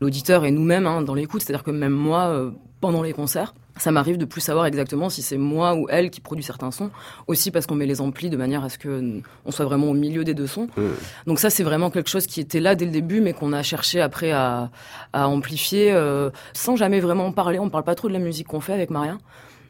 l'auditeur 0.00 0.44
et 0.44 0.50
nous-mêmes 0.50 0.86
hein, 0.86 1.02
dans 1.02 1.14
l'écoute. 1.14 1.42
C'est-à-dire 1.42 1.64
que 1.64 1.70
même 1.70 1.92
moi, 1.92 2.28
euh, 2.28 2.50
pendant 2.80 3.02
les 3.02 3.12
concerts, 3.12 3.54
ça 3.76 3.92
m'arrive 3.92 4.18
de 4.18 4.24
plus 4.24 4.40
savoir 4.40 4.66
exactement 4.66 5.08
si 5.08 5.22
c'est 5.22 5.36
moi 5.36 5.74
ou 5.74 5.86
elle 5.88 6.10
qui 6.10 6.20
produit 6.20 6.44
certains 6.44 6.70
sons. 6.70 6.90
Aussi 7.26 7.50
parce 7.50 7.66
qu'on 7.66 7.74
met 7.74 7.86
les 7.86 8.00
amplis 8.00 8.30
de 8.30 8.36
manière 8.36 8.64
à 8.64 8.68
ce 8.68 8.78
que 8.78 9.20
on 9.44 9.50
soit 9.50 9.64
vraiment 9.64 9.88
au 9.88 9.94
milieu 9.94 10.24
des 10.24 10.34
deux 10.34 10.46
sons. 10.46 10.68
Mmh. 10.76 10.82
Donc 11.26 11.38
ça, 11.38 11.50
c'est 11.50 11.62
vraiment 11.62 11.90
quelque 11.90 12.10
chose 12.10 12.26
qui 12.26 12.40
était 12.40 12.60
là 12.60 12.74
dès 12.74 12.86
le 12.86 12.90
début, 12.90 13.20
mais 13.20 13.32
qu'on 13.32 13.52
a 13.52 13.62
cherché 13.62 14.00
après 14.00 14.32
à, 14.32 14.70
amplifier 15.12 15.92
euh, 15.92 16.30
sans 16.54 16.76
jamais 16.76 17.00
vraiment 17.00 17.32
parler. 17.32 17.58
On 17.58 17.70
parle 17.70 17.84
pas 17.84 17.94
trop 17.94 18.08
de 18.08 18.12
la 18.12 18.18
musique 18.18 18.48
qu'on 18.48 18.60
fait 18.60 18.72
avec 18.72 18.90
Maria 18.90 19.18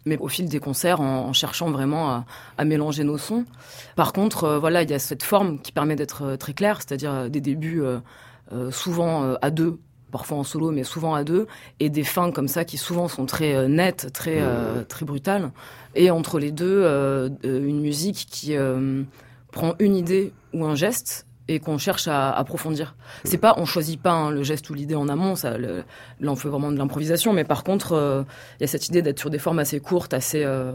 mais 0.04 0.16
au 0.18 0.28
fil 0.28 0.48
des 0.48 0.60
concerts 0.60 1.00
en, 1.00 1.32
cherchant 1.32 1.70
vraiment 1.70 2.24
à, 2.56 2.64
mélanger 2.64 3.04
nos 3.04 3.18
sons. 3.18 3.44
Par 3.96 4.12
contre, 4.12 4.44
euh, 4.44 4.58
voilà, 4.58 4.82
il 4.82 4.90
y 4.90 4.94
a 4.94 4.98
cette 4.98 5.22
forme 5.22 5.58
qui 5.60 5.72
permet 5.72 5.96
d'être 5.96 6.22
euh, 6.22 6.36
très 6.36 6.54
claire, 6.54 6.78
c'est-à-dire 6.78 7.12
euh, 7.12 7.28
des 7.28 7.40
débuts 7.40 7.82
souvent 8.70 9.34
à 9.42 9.50
deux, 9.50 9.78
parfois 10.10 10.38
en 10.38 10.44
solo, 10.44 10.70
mais 10.70 10.84
souvent 10.84 11.14
à 11.14 11.22
deux, 11.22 11.46
et 11.80 11.90
des 11.90 12.02
fins 12.02 12.32
comme 12.32 12.48
ça 12.48 12.64
qui 12.64 12.78
souvent 12.78 13.06
sont 13.06 13.26
très 13.26 13.68
nettes, 13.68 14.10
très 14.14 14.42
très 14.88 15.04
brutales. 15.04 15.50
Et 15.94 16.10
entre 16.10 16.38
les 16.38 16.50
deux, 16.50 16.86
une 17.44 17.80
musique 17.80 18.26
qui 18.30 18.56
prend 19.52 19.74
une 19.78 19.94
idée 19.94 20.32
ou 20.54 20.64
un 20.64 20.74
geste 20.74 21.27
et 21.48 21.60
qu'on 21.60 21.78
cherche 21.78 22.08
à 22.08 22.30
approfondir. 22.30 22.94
C'est 23.24 23.38
pas, 23.38 23.54
on 23.56 23.64
choisit 23.64 24.00
pas 24.00 24.12
hein, 24.12 24.30
le 24.30 24.42
geste 24.42 24.68
ou 24.70 24.74
l'idée 24.74 24.94
en 24.94 25.08
amont, 25.08 25.34
ça, 25.34 25.56
là 25.58 25.82
on 26.22 26.36
fait 26.36 26.48
vraiment 26.48 26.70
de 26.70 26.76
l'improvisation, 26.76 27.32
mais 27.32 27.44
par 27.44 27.64
contre, 27.64 27.92
euh, 27.92 28.22
il 28.58 28.62
y 28.62 28.64
a 28.64 28.66
cette 28.66 28.88
idée 28.88 29.02
d'être 29.02 29.18
sur 29.18 29.30
des 29.30 29.38
formes 29.38 29.58
assez 29.58 29.80
courtes, 29.80 30.12
assez 30.12 30.44
euh, 30.44 30.72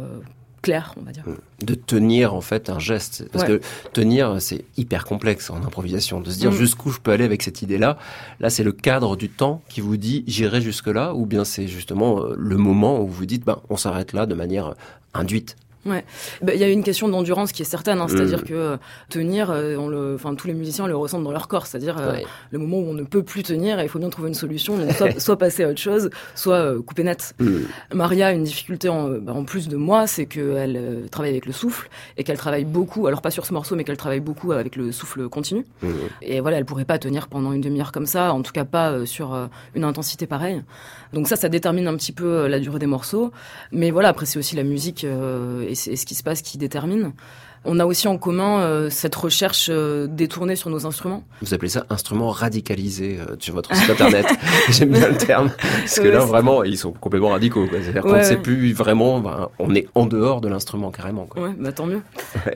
claires, 0.63 0.95
on 0.99 1.03
va 1.03 1.11
dire. 1.11 1.23
De 1.61 1.75
tenir 1.75 2.33
en 2.33 2.41
fait 2.41 2.69
un 2.69 2.79
geste, 2.79 3.29
parce 3.31 3.43
que 3.43 3.61
tenir 3.91 4.41
c'est 4.41 4.65
hyper 4.77 5.05
complexe 5.05 5.51
en 5.51 5.57
improvisation, 5.57 6.21
de 6.21 6.31
se 6.31 6.39
dire 6.39 6.51
mm. 6.51 6.55
jusqu'où 6.55 6.89
je 6.89 6.99
peux 6.99 7.11
aller 7.11 7.25
avec 7.25 7.43
cette 7.43 7.61
idée-là. 7.61 7.97
Là, 8.39 8.49
c'est 8.49 8.63
le 8.63 8.71
cadre 8.71 9.15
du 9.15 9.29
temps 9.29 9.61
qui 9.69 9.81
vous 9.81 9.97
dit 9.97 10.23
j'irai 10.25 10.61
jusque 10.61 10.87
là, 10.87 11.13
ou 11.13 11.27
bien 11.27 11.43
c'est 11.43 11.67
justement 11.67 12.21
euh, 12.21 12.33
le 12.35 12.57
moment 12.57 12.99
où 13.01 13.07
vous 13.07 13.27
dites 13.27 13.45
ben 13.45 13.59
on 13.69 13.77
s'arrête 13.77 14.13
là 14.13 14.25
de 14.25 14.33
manière 14.33 14.73
induite. 15.13 15.55
Ouais, 15.85 16.05
bah, 16.41 16.53
il 16.53 16.61
y 16.61 16.63
a 16.63 16.69
une 16.69 16.83
question 16.83 17.09
d'endurance 17.09 17.51
qui 17.51 17.61
est 17.61 17.65
certaine, 17.65 17.99
hein, 17.99 18.07
c'est-à-dire 18.07 18.39
mm. 18.39 18.43
que 18.43 18.53
euh, 18.53 18.77
tenir, 19.09 19.51
euh, 19.51 19.75
on 19.75 19.89
le, 19.89 20.15
enfin 20.15 20.33
tous 20.33 20.47
les 20.47 20.53
musiciens 20.53 20.87
le 20.87 20.95
ressentent 20.95 21.25
dans 21.25 21.31
leur 21.31 21.49
corps, 21.49 21.67
c'est-à-dire 21.67 21.97
euh, 21.99 22.19
le 22.51 22.59
moment 22.59 22.77
où 22.77 22.89
on 22.89 22.93
ne 22.93 23.03
peut 23.03 23.23
plus 23.23 23.43
tenir, 23.43 23.79
et 23.79 23.83
il 23.83 23.89
faut 23.89 23.99
bien 23.99 24.09
trouver 24.09 24.29
une 24.29 24.33
solution, 24.33 24.77
soit, 24.91 25.19
soit, 25.19 25.37
passer 25.37 25.63
à 25.65 25.69
autre 25.69 25.79
chose, 25.79 26.09
soit 26.35 26.81
couper 26.83 27.03
net. 27.03 27.35
Mm. 27.39 27.57
Maria 27.93 28.27
a 28.27 28.31
une 28.31 28.45
difficulté 28.45 28.87
en, 28.87 29.09
bah, 29.09 29.33
en 29.33 29.43
plus 29.43 29.67
de 29.67 29.75
moi, 29.75 30.07
c'est 30.07 30.25
qu'elle 30.25 31.03
travaille 31.11 31.31
avec 31.31 31.45
le 31.45 31.53
souffle 31.53 31.89
et 32.15 32.23
qu'elle 32.23 32.37
travaille 32.37 32.65
beaucoup, 32.65 33.07
alors 33.07 33.21
pas 33.21 33.31
sur 33.31 33.45
ce 33.45 33.53
morceau, 33.53 33.75
mais 33.75 33.83
qu'elle 33.83 33.97
travaille 33.97 34.21
beaucoup 34.21 34.53
avec 34.53 34.77
le 34.77 34.93
souffle 34.93 35.27
continu. 35.27 35.65
Mm. 35.81 35.87
Et 36.21 36.39
voilà, 36.39 36.57
elle 36.57 36.65
pourrait 36.65 36.85
pas 36.85 36.97
tenir 36.97 37.27
pendant 37.27 37.51
une 37.51 37.61
demi-heure 37.61 37.91
comme 37.91 38.05
ça, 38.05 38.33
en 38.33 38.41
tout 38.41 38.53
cas 38.53 38.63
pas 38.63 39.05
sur 39.05 39.49
une 39.75 39.83
intensité 39.83 40.27
pareille. 40.27 40.61
Donc 41.11 41.27
ça, 41.27 41.35
ça 41.35 41.49
détermine 41.49 41.87
un 41.87 41.95
petit 41.95 42.13
peu 42.13 42.47
la 42.47 42.59
durée 42.59 42.79
des 42.79 42.85
morceaux, 42.85 43.31
mais 43.71 43.91
voilà, 43.91 44.09
après 44.09 44.25
c'est 44.25 44.39
aussi 44.39 44.55
la 44.55 44.63
musique 44.63 45.03
et, 45.03 45.72
ce 45.75 46.05
qui 46.05 46.15
se 46.15 46.23
passe 46.23 46.41
qui 46.41 46.57
détermine. 46.57 47.13
On 47.65 47.79
a 47.79 47.85
aussi 47.85 48.09
en 48.09 48.17
commun 48.17 48.59
euh, 48.59 48.89
cette 48.89 49.15
recherche 49.15 49.69
euh, 49.71 50.05
détournée 50.07 50.57
sur 50.57 50.69
nos 50.69 50.85
instruments. 50.85 51.23
Vous 51.41 51.53
appelez 51.53 51.69
ça 51.69 51.85
instrument 51.89 52.29
radicalisé 52.29 53.19
euh, 53.19 53.35
sur 53.39 53.53
votre 53.53 53.73
site 53.73 53.89
internet. 53.89 54.25
J'aime 54.69 54.89
bien 54.89 55.07
le 55.07 55.15
terme. 55.15 55.49
Parce 55.79 55.99
que 55.99 56.07
là, 56.07 56.19
vraiment, 56.25 56.63
ils 56.63 56.77
sont 56.77 56.91
complètement 56.91 57.29
radicaux. 57.29 57.65
C'est-à-dire 57.71 58.01
qu'on 58.01 58.17
ne 58.17 58.23
sait 58.23 58.37
plus 58.37 58.73
vraiment, 58.73 59.19
ben, 59.21 59.47
on 59.59 59.73
est 59.75 59.87
en 59.95 60.05
dehors 60.05 60.41
de 60.41 60.49
l'instrument 60.49 60.91
carrément. 60.91 61.25
Quoi. 61.25 61.43
Ouais, 61.43 61.55
bah, 61.57 61.71
tant 61.71 61.85
mieux. 61.85 62.01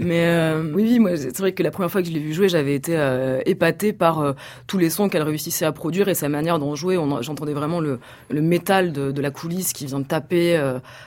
Mais 0.02 0.54
oui, 0.74 0.84
oui, 0.84 1.00
moi, 1.00 1.16
c'est 1.16 1.38
vrai 1.38 1.54
que 1.54 1.64
la 1.64 1.72
première 1.72 1.90
fois 1.90 2.02
que 2.02 2.08
je 2.08 2.14
l'ai 2.14 2.20
vu 2.20 2.34
jouer, 2.34 2.50
j'avais 2.50 2.76
été 2.76 2.98
épatée 3.46 3.94
par 3.94 4.36
tous 4.68 4.78
les 4.78 4.90
sons 4.90 5.08
qu'elle 5.08 5.24
réussissait 5.24 5.66
à 5.66 5.72
produire 5.72 6.10
et 6.10 6.16
sa 6.16 6.28
manière 6.28 6.60
d'en 6.60 6.76
jouer. 6.76 7.00
J'entendais 7.22 7.54
vraiment 7.54 7.80
le, 7.80 8.00
le 8.30 8.42
métal 8.42 8.92
de, 8.92 9.12
de, 9.12 9.22
la 9.22 9.32
coulisse 9.32 9.74
qui 9.74 9.86
vient 9.86 10.00
de 10.00 10.06
taper 10.06 10.60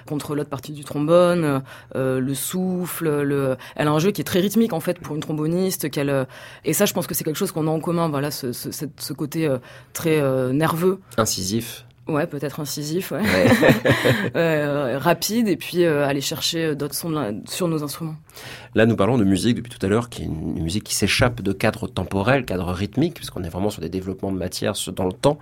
contre 0.07 0.34
l'autre 0.34 0.51
partie 0.51 0.72
du 0.72 0.84
trombone, 0.84 1.62
le 1.94 2.34
souffle. 2.34 3.22
Le... 3.22 3.57
Elle 3.76 3.89
un 3.91 3.99
jeu 3.99 4.11
qui 4.11 4.20
est 4.20 4.24
très 4.24 4.41
rythmique 4.41 4.72
en 4.72 4.80
fait 4.80 4.99
pour 4.99 5.14
une 5.14 5.22
tromboniste. 5.22 5.91
Qu'elle 5.91 6.11
euh, 6.11 6.24
et 6.64 6.72
ça, 6.72 6.86
je 6.86 6.93
pense 6.93 7.07
que 7.07 7.14
c'est 7.14 7.24
quelque 7.24 7.36
chose 7.36 7.53
qu'on 7.53 7.66
a 7.66 7.70
en 7.70 7.80
commun. 7.80 8.09
Voilà, 8.09 8.30
ce, 8.30 8.53
ce, 8.53 8.68
ce 8.70 9.12
côté 9.12 9.47
euh, 9.47 9.59
très 9.93 10.20
euh, 10.20 10.53
nerveux, 10.53 11.01
incisif. 11.16 11.84
Ouais, 12.11 12.26
peut-être 12.26 12.59
incisif, 12.59 13.12
ouais. 13.12 13.22
euh, 14.36 14.99
rapide, 14.99 15.47
et 15.47 15.57
puis 15.57 15.84
euh, 15.84 16.07
aller 16.07 16.20
chercher 16.20 16.74
d'autres 16.74 16.95
sons 16.95 17.43
sur 17.47 17.68
nos 17.68 17.84
instruments. 17.84 18.16
Là, 18.77 18.87
nous 18.87 18.95
parlons 18.95 19.18
de 19.18 19.25
musique 19.25 19.57
depuis 19.57 19.71
tout 19.71 19.85
à 19.85 19.89
l'heure, 19.89 20.09
qui 20.09 20.23
est 20.23 20.27
une 20.27 20.62
musique 20.62 20.85
qui 20.85 20.95
s'échappe 20.95 21.43
de 21.43 21.53
cadre 21.53 21.89
temporel, 21.89 22.45
cadre 22.45 22.73
rythmique, 22.73 23.14
puisqu'on 23.14 23.43
est 23.43 23.49
vraiment 23.49 23.71
sur 23.71 23.83
des 23.83 23.89
développements 23.89 24.31
de 24.31 24.39
matière 24.39 24.75
dans 24.95 25.07
le 25.07 25.12
temps. 25.12 25.41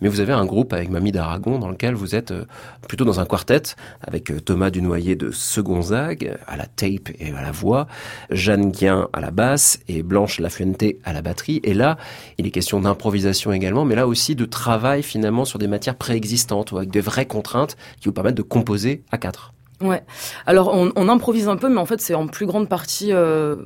Mais 0.00 0.08
vous 0.08 0.20
avez 0.20 0.32
un 0.32 0.46
groupe 0.46 0.72
avec 0.72 0.88
Mamie 0.88 1.12
d'Aragon 1.12 1.58
dans 1.58 1.68
lequel 1.68 1.94
vous 1.94 2.14
êtes 2.14 2.30
euh, 2.30 2.46
plutôt 2.88 3.04
dans 3.04 3.20
un 3.20 3.26
quartet, 3.26 3.62
avec 4.00 4.30
euh, 4.30 4.40
Thomas 4.40 4.70
Dunoyer 4.70 5.16
de 5.16 5.30
Segonzague 5.30 6.38
à 6.46 6.56
la 6.56 6.64
tape 6.64 7.10
et 7.18 7.32
à 7.32 7.42
la 7.42 7.52
voix, 7.52 7.86
Jeanne 8.30 8.70
Guien 8.70 9.08
à 9.12 9.20
la 9.20 9.30
basse 9.30 9.80
et 9.86 10.02
Blanche 10.02 10.40
Lafuente 10.40 10.84
à 11.04 11.12
la 11.12 11.20
batterie. 11.20 11.60
Et 11.64 11.74
là, 11.74 11.98
il 12.38 12.46
est 12.46 12.50
question 12.50 12.80
d'improvisation 12.80 13.52
également, 13.52 13.84
mais 13.84 13.96
là 13.96 14.06
aussi 14.06 14.34
de 14.34 14.46
travail 14.46 15.02
finalement 15.02 15.44
sur 15.44 15.58
des 15.58 15.68
matières 15.68 15.96
préexistantes 15.96 16.72
ou 16.72 16.78
avec 16.78 16.90
des 16.90 17.00
vraies 17.00 17.26
contraintes 17.26 17.76
qui 18.00 18.06
vous 18.06 18.14
permettent 18.14 18.36
de 18.36 18.42
composer 18.42 19.02
à 19.10 19.18
quatre. 19.18 19.52
Ouais. 19.82 20.02
Alors 20.46 20.74
on, 20.74 20.92
on, 20.96 21.08
improvise 21.08 21.48
un 21.48 21.56
peu, 21.56 21.68
mais 21.68 21.80
en 21.80 21.86
fait 21.86 22.00
c'est 22.00 22.14
en 22.14 22.26
plus 22.26 22.46
grande 22.46 22.68
partie 22.68 23.12
euh, 23.12 23.56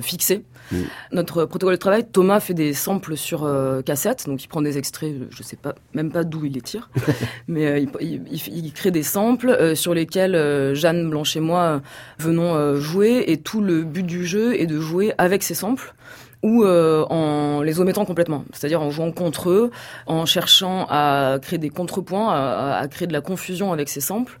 fixé. 0.00 0.44
Notre 1.12 1.44
protocole 1.44 1.74
de 1.74 1.78
travail, 1.78 2.06
Thomas 2.10 2.40
fait 2.40 2.54
des 2.54 2.72
samples 2.72 3.16
sur 3.16 3.44
euh, 3.44 3.82
cassette, 3.82 4.26
donc 4.26 4.42
il 4.42 4.48
prend 4.48 4.62
des 4.62 4.78
extraits, 4.78 5.14
je 5.30 5.42
sais 5.42 5.56
pas, 5.56 5.74
même 5.92 6.10
pas 6.10 6.24
d'où 6.24 6.44
il 6.44 6.52
les 6.52 6.62
tire, 6.62 6.90
mais 7.48 7.66
euh, 7.66 7.78
il, 7.78 7.88
il, 8.30 8.56
il, 8.66 8.72
crée 8.72 8.90
des 8.90 9.02
samples 9.02 9.76
sur 9.76 9.94
lesquels 9.94 10.74
Jeanne 10.74 11.10
Blanche 11.10 11.36
et 11.36 11.40
moi 11.40 11.82
venons 12.18 12.78
jouer, 12.80 13.24
et 13.26 13.36
tout 13.36 13.60
le 13.60 13.82
but 13.82 14.04
du 14.04 14.26
jeu 14.26 14.58
est 14.58 14.66
de 14.66 14.80
jouer 14.80 15.12
avec 15.18 15.42
ces 15.42 15.54
samples 15.54 15.94
ou 16.44 16.62
euh, 16.62 17.04
en 17.08 17.62
les 17.62 17.80
omettant 17.80 18.04
complètement, 18.04 18.44
c'est-à-dire 18.52 18.82
en 18.82 18.90
jouant 18.90 19.10
contre 19.10 19.48
eux, 19.48 19.70
en 20.06 20.26
cherchant 20.26 20.86
à 20.90 21.38
créer 21.40 21.58
des 21.58 21.70
contrepoints, 21.70 22.28
à, 22.30 22.76
à 22.76 22.86
créer 22.86 23.08
de 23.08 23.14
la 23.14 23.22
confusion 23.22 23.72
avec 23.72 23.88
ces 23.88 24.02
samples 24.02 24.38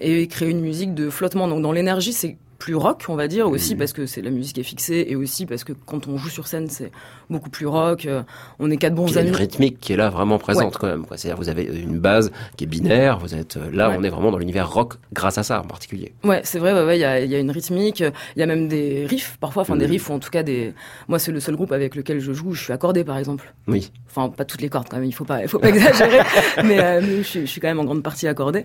et 0.00 0.26
créer 0.26 0.50
une 0.50 0.60
musique 0.60 0.94
de 0.94 1.10
flottement. 1.10 1.48
Donc 1.48 1.62
dans 1.62 1.72
l'énergie, 1.72 2.12
c'est 2.12 2.36
plus 2.64 2.76
rock, 2.76 3.04
on 3.08 3.14
va 3.14 3.28
dire, 3.28 3.46
aussi 3.46 3.74
parce 3.74 3.92
que 3.92 4.06
c'est 4.06 4.22
la 4.22 4.30
musique 4.30 4.56
est 4.56 4.62
fixée 4.62 5.04
et 5.06 5.16
aussi 5.16 5.44
parce 5.44 5.64
que 5.64 5.74
quand 5.74 6.08
on 6.08 6.16
joue 6.16 6.30
sur 6.30 6.46
scène, 6.46 6.70
c'est 6.70 6.90
beaucoup 7.28 7.50
plus 7.50 7.66
rock. 7.66 8.06
Euh, 8.06 8.22
on 8.58 8.70
est 8.70 8.78
quatre 8.78 8.94
bons 8.94 9.04
amis. 9.04 9.12
Il 9.12 9.16
y 9.16 9.18
a 9.18 9.28
une 9.28 9.36
rythmique 9.36 9.80
qui 9.80 9.92
est 9.92 9.96
là 9.96 10.08
vraiment 10.08 10.38
présente 10.38 10.78
quand 10.78 10.86
même. 10.86 11.04
C'est-à-dire 11.14 11.36
vous 11.36 11.50
avez 11.50 11.64
une 11.64 11.98
base 11.98 12.32
qui 12.56 12.64
est 12.64 12.66
binaire. 12.66 13.18
Vous 13.18 13.34
êtes 13.34 13.58
euh, 13.58 13.70
là, 13.70 13.94
on 13.94 14.02
est 14.02 14.08
vraiment 14.08 14.30
dans 14.30 14.38
l'univers 14.38 14.72
rock 14.72 14.94
grâce 15.12 15.36
à 15.36 15.42
ça 15.42 15.60
en 15.60 15.66
particulier. 15.66 16.14
Ouais, 16.24 16.40
c'est 16.42 16.58
vrai. 16.58 16.72
Ouais, 16.72 16.96
il 16.96 17.02
y, 17.02 17.04
a, 17.04 17.20
y, 17.20 17.34
a, 17.34 17.38
une 17.38 17.50
rythmique. 17.50 18.00
Il 18.00 18.40
y 18.40 18.42
a 18.42 18.46
même 18.46 18.66
des 18.66 19.04
riffs 19.04 19.36
parfois, 19.38 19.60
enfin 19.60 19.76
des 19.76 19.84
riffs 19.84 20.08
ou 20.08 20.14
en 20.14 20.18
tout 20.18 20.30
cas 20.30 20.42
des. 20.42 20.72
Moi, 21.08 21.18
c'est 21.18 21.32
le 21.32 21.40
seul 21.40 21.56
groupe 21.56 21.72
avec 21.72 21.94
lequel 21.94 22.18
je 22.20 22.32
joue. 22.32 22.54
Je 22.54 22.62
suis 22.62 22.72
accordé 22.72 23.04
par 23.04 23.18
exemple. 23.18 23.52
Oui. 23.68 23.92
Enfin, 24.08 24.30
pas 24.30 24.46
toutes 24.46 24.62
les 24.62 24.70
cordes 24.70 24.88
quand 24.88 24.96
même. 24.96 25.04
Il 25.04 25.12
faut 25.12 25.26
pas, 25.26 25.42
il 25.42 25.48
faut 25.48 25.58
pas 25.58 25.68
exagérer. 25.74 26.20
mais, 26.64 26.82
euh, 26.82 27.02
mais 27.02 27.22
je, 27.22 27.40
je, 27.40 27.44
suis 27.44 27.60
quand 27.60 27.68
même 27.68 27.80
en 27.80 27.84
grande 27.84 28.02
partie 28.02 28.26
accordé. 28.26 28.64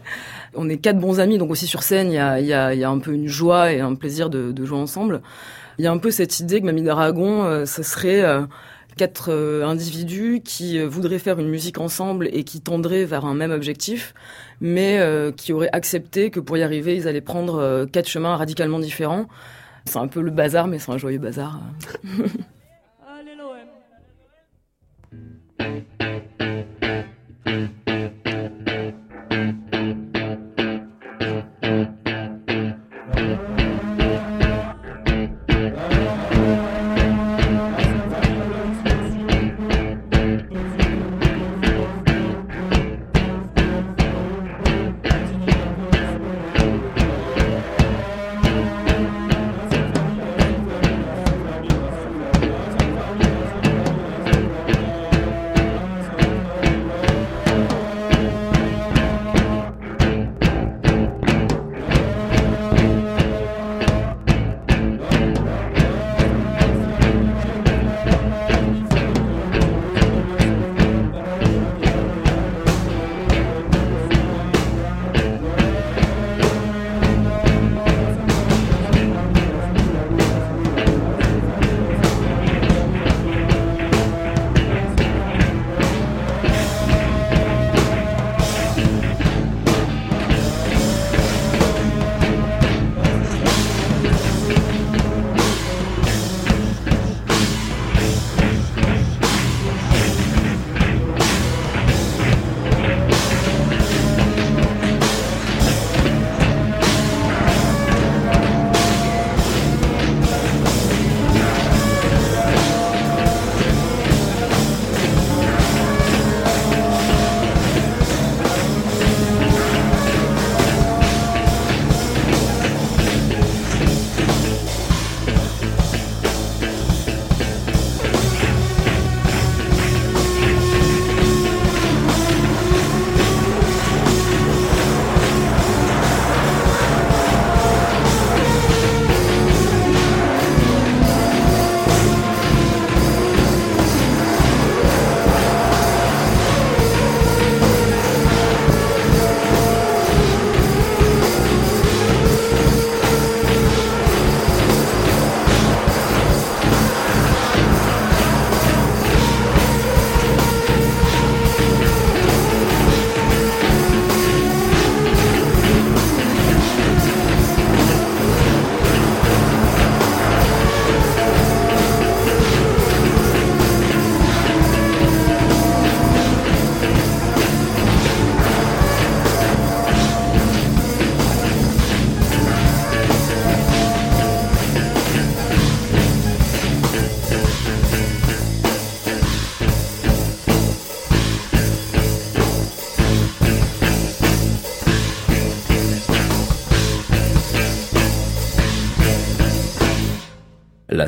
On 0.55 0.69
est 0.69 0.77
quatre 0.77 0.99
bons 0.99 1.19
amis, 1.19 1.37
donc 1.37 1.51
aussi 1.51 1.67
sur 1.67 1.83
scène, 1.83 2.11
il 2.11 2.15
y 2.15 2.17
a, 2.17 2.39
y, 2.39 2.53
a, 2.53 2.73
y 2.73 2.85
a 2.85 2.89
un 2.89 2.99
peu 2.99 3.11
une 3.11 3.27
joie 3.27 3.73
et 3.73 3.81
un 3.81 3.88
plaisir 3.95 4.29
de, 4.29 4.51
de 4.51 4.65
jouer 4.65 4.77
ensemble. 4.77 5.21
Il 5.77 5.85
y 5.85 5.87
a 5.87 5.91
un 5.91 5.97
peu 5.97 6.11
cette 6.11 6.39
idée 6.39 6.59
que 6.59 6.65
Mamie 6.65 6.83
d'Aragon, 6.83 7.43
euh, 7.43 7.65
ce 7.65 7.83
serait 7.83 8.21
euh, 8.21 8.41
quatre 8.97 9.31
individus 9.63 10.41
qui 10.43 10.81
voudraient 10.83 11.19
faire 11.19 11.39
une 11.39 11.47
musique 11.47 11.79
ensemble 11.79 12.27
et 12.33 12.43
qui 12.43 12.59
tendraient 12.59 13.05
vers 13.05 13.25
un 13.25 13.33
même 13.33 13.51
objectif, 13.51 14.13
mais 14.59 14.99
qui 15.37 15.53
auraient 15.53 15.69
accepté 15.71 16.31
que 16.31 16.41
pour 16.41 16.57
y 16.57 16.63
arriver, 16.63 16.97
ils 16.97 17.07
allaient 17.07 17.21
prendre 17.21 17.85
quatre 17.93 18.09
chemins 18.09 18.35
radicalement 18.35 18.79
différents. 18.79 19.27
C'est 19.85 19.99
un 19.99 20.07
peu 20.07 20.21
le 20.21 20.31
bazar, 20.31 20.67
mais 20.67 20.79
c'est 20.79 20.91
un 20.91 20.97
joyeux 20.97 21.17
bazar. 21.17 21.61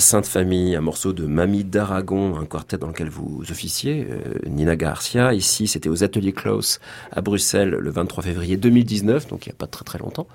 Sainte 0.02 0.26
Famille, 0.26 0.76
un 0.76 0.82
morceau 0.82 1.14
de 1.14 1.26
Mamie 1.28 1.64
d'Aragon, 1.64 2.36
un 2.38 2.46
quartet 2.46 2.78
dans 2.78 2.88
lequel 2.88 3.08
vous 3.08 3.44
officiez, 3.50 4.08
euh, 4.10 4.50
Nina 4.50 4.76
Garcia. 4.76 5.34
Ici, 5.34 5.68
c'était 5.68 5.90
aux 5.90 6.04
Ateliers 6.04 6.34
Klaus 6.34 6.80
à 7.12 7.22
Bruxelles 7.22 7.70
le 7.70 7.90
23 7.92 8.24
février 8.24 8.58
2019, 8.58 9.28
donc 9.28 9.46
il 9.46 9.50
n'y 9.50 9.54
a 9.54 9.58
pas 9.58 9.68
très 9.68 9.86
très 9.86 10.00
longtemps. 10.00 10.28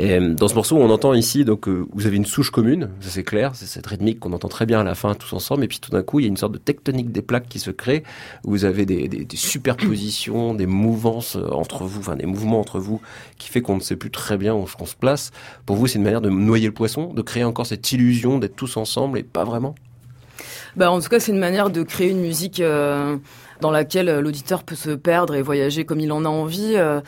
Et 0.00 0.12
euh, 0.12 0.32
dans 0.32 0.46
ce 0.46 0.54
morceau, 0.54 0.76
on 0.76 0.90
entend 0.90 1.12
ici, 1.12 1.44
donc 1.44 1.66
euh, 1.66 1.84
vous 1.92 2.06
avez 2.06 2.16
une 2.16 2.24
souche 2.24 2.50
commune, 2.50 2.88
ça 3.00 3.10
c'est 3.10 3.24
clair, 3.24 3.50
c'est 3.54 3.66
cette 3.66 3.86
rythmique 3.86 4.20
qu'on 4.20 4.32
entend 4.32 4.46
très 4.46 4.64
bien 4.64 4.80
à 4.80 4.84
la 4.84 4.94
fin 4.94 5.12
tous 5.14 5.32
ensemble. 5.32 5.64
Et 5.64 5.68
puis 5.68 5.80
tout 5.80 5.90
d'un 5.90 6.04
coup, 6.04 6.20
il 6.20 6.22
y 6.22 6.26
a 6.26 6.28
une 6.28 6.36
sorte 6.36 6.52
de 6.52 6.58
tectonique 6.58 7.10
des 7.10 7.20
plaques 7.20 7.48
qui 7.48 7.58
se 7.58 7.72
crée. 7.72 8.04
vous 8.44 8.64
avez 8.64 8.86
des, 8.86 9.26
superpositions, 9.34 10.54
des 10.54 10.66
mouvances 10.66 11.36
entre 11.50 11.82
vous, 11.82 11.98
enfin 11.98 12.14
des 12.14 12.26
mouvements 12.26 12.60
entre 12.60 12.78
vous, 12.78 13.00
qui 13.38 13.48
fait 13.48 13.60
qu'on 13.60 13.74
ne 13.74 13.80
sait 13.80 13.96
plus 13.96 14.12
très 14.12 14.36
bien 14.36 14.54
où 14.54 14.66
on 14.78 14.86
se 14.86 14.94
place. 14.94 15.32
Pour 15.66 15.74
vous, 15.74 15.88
c'est 15.88 15.98
une 15.98 16.04
manière 16.04 16.20
de 16.20 16.30
noyer 16.30 16.66
le 16.66 16.74
poisson, 16.74 17.12
de 17.12 17.22
créer 17.22 17.42
encore 17.42 17.66
cette 17.66 17.90
illusion 17.90 18.38
d'être 18.38 18.54
tous 18.54 18.76
ensemble 18.76 19.18
et 19.18 19.24
pas 19.24 19.44
vraiment? 19.44 19.74
Bah, 20.76 20.92
En 20.92 21.00
tout 21.00 21.08
cas, 21.08 21.18
c'est 21.18 21.32
une 21.32 21.38
manière 21.38 21.70
de 21.70 21.82
créer 21.82 22.10
une 22.10 22.20
musique 22.20 22.60
euh, 22.60 23.16
dans 23.60 23.72
laquelle 23.72 24.08
euh, 24.08 24.20
l'auditeur 24.20 24.62
peut 24.62 24.76
se 24.76 24.90
perdre 24.90 25.34
et 25.34 25.42
voyager 25.42 25.84
comme 25.84 26.00
il 26.00 26.12
en 26.12 26.24
a 26.24 26.28
envie. 26.28 26.74
Euh. 26.76 27.00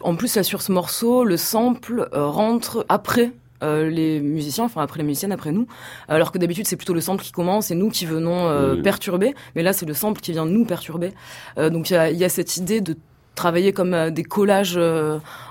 En 0.00 0.14
plus, 0.14 0.34
là, 0.36 0.42
sur 0.42 0.62
ce 0.62 0.72
morceau, 0.72 1.24
le 1.24 1.36
sample 1.36 2.08
rentre 2.12 2.84
après 2.88 3.32
les 3.62 4.20
musiciens, 4.20 4.64
enfin 4.64 4.82
après 4.82 4.98
les 4.98 5.04
musiciennes, 5.04 5.32
après 5.32 5.50
nous, 5.50 5.66
alors 6.08 6.30
que 6.30 6.38
d'habitude 6.38 6.66
c'est 6.66 6.76
plutôt 6.76 6.92
le 6.92 7.00
sample 7.00 7.24
qui 7.24 7.32
commence 7.32 7.70
et 7.70 7.74
nous 7.74 7.88
qui 7.88 8.04
venons 8.04 8.80
perturber, 8.82 9.34
mais 9.56 9.62
là 9.62 9.72
c'est 9.72 9.86
le 9.86 9.94
sample 9.94 10.20
qui 10.20 10.32
vient 10.32 10.44
nous 10.44 10.66
perturber. 10.66 11.12
donc 11.56 11.88
il 11.88 11.94
y 11.94 11.96
a, 11.96 12.10
y 12.10 12.22
a, 12.22 12.28
cette 12.28 12.58
idée 12.58 12.82
de 12.82 12.96
travailler 13.34 13.72
comme 13.72 14.10
des 14.10 14.24
collages 14.24 14.78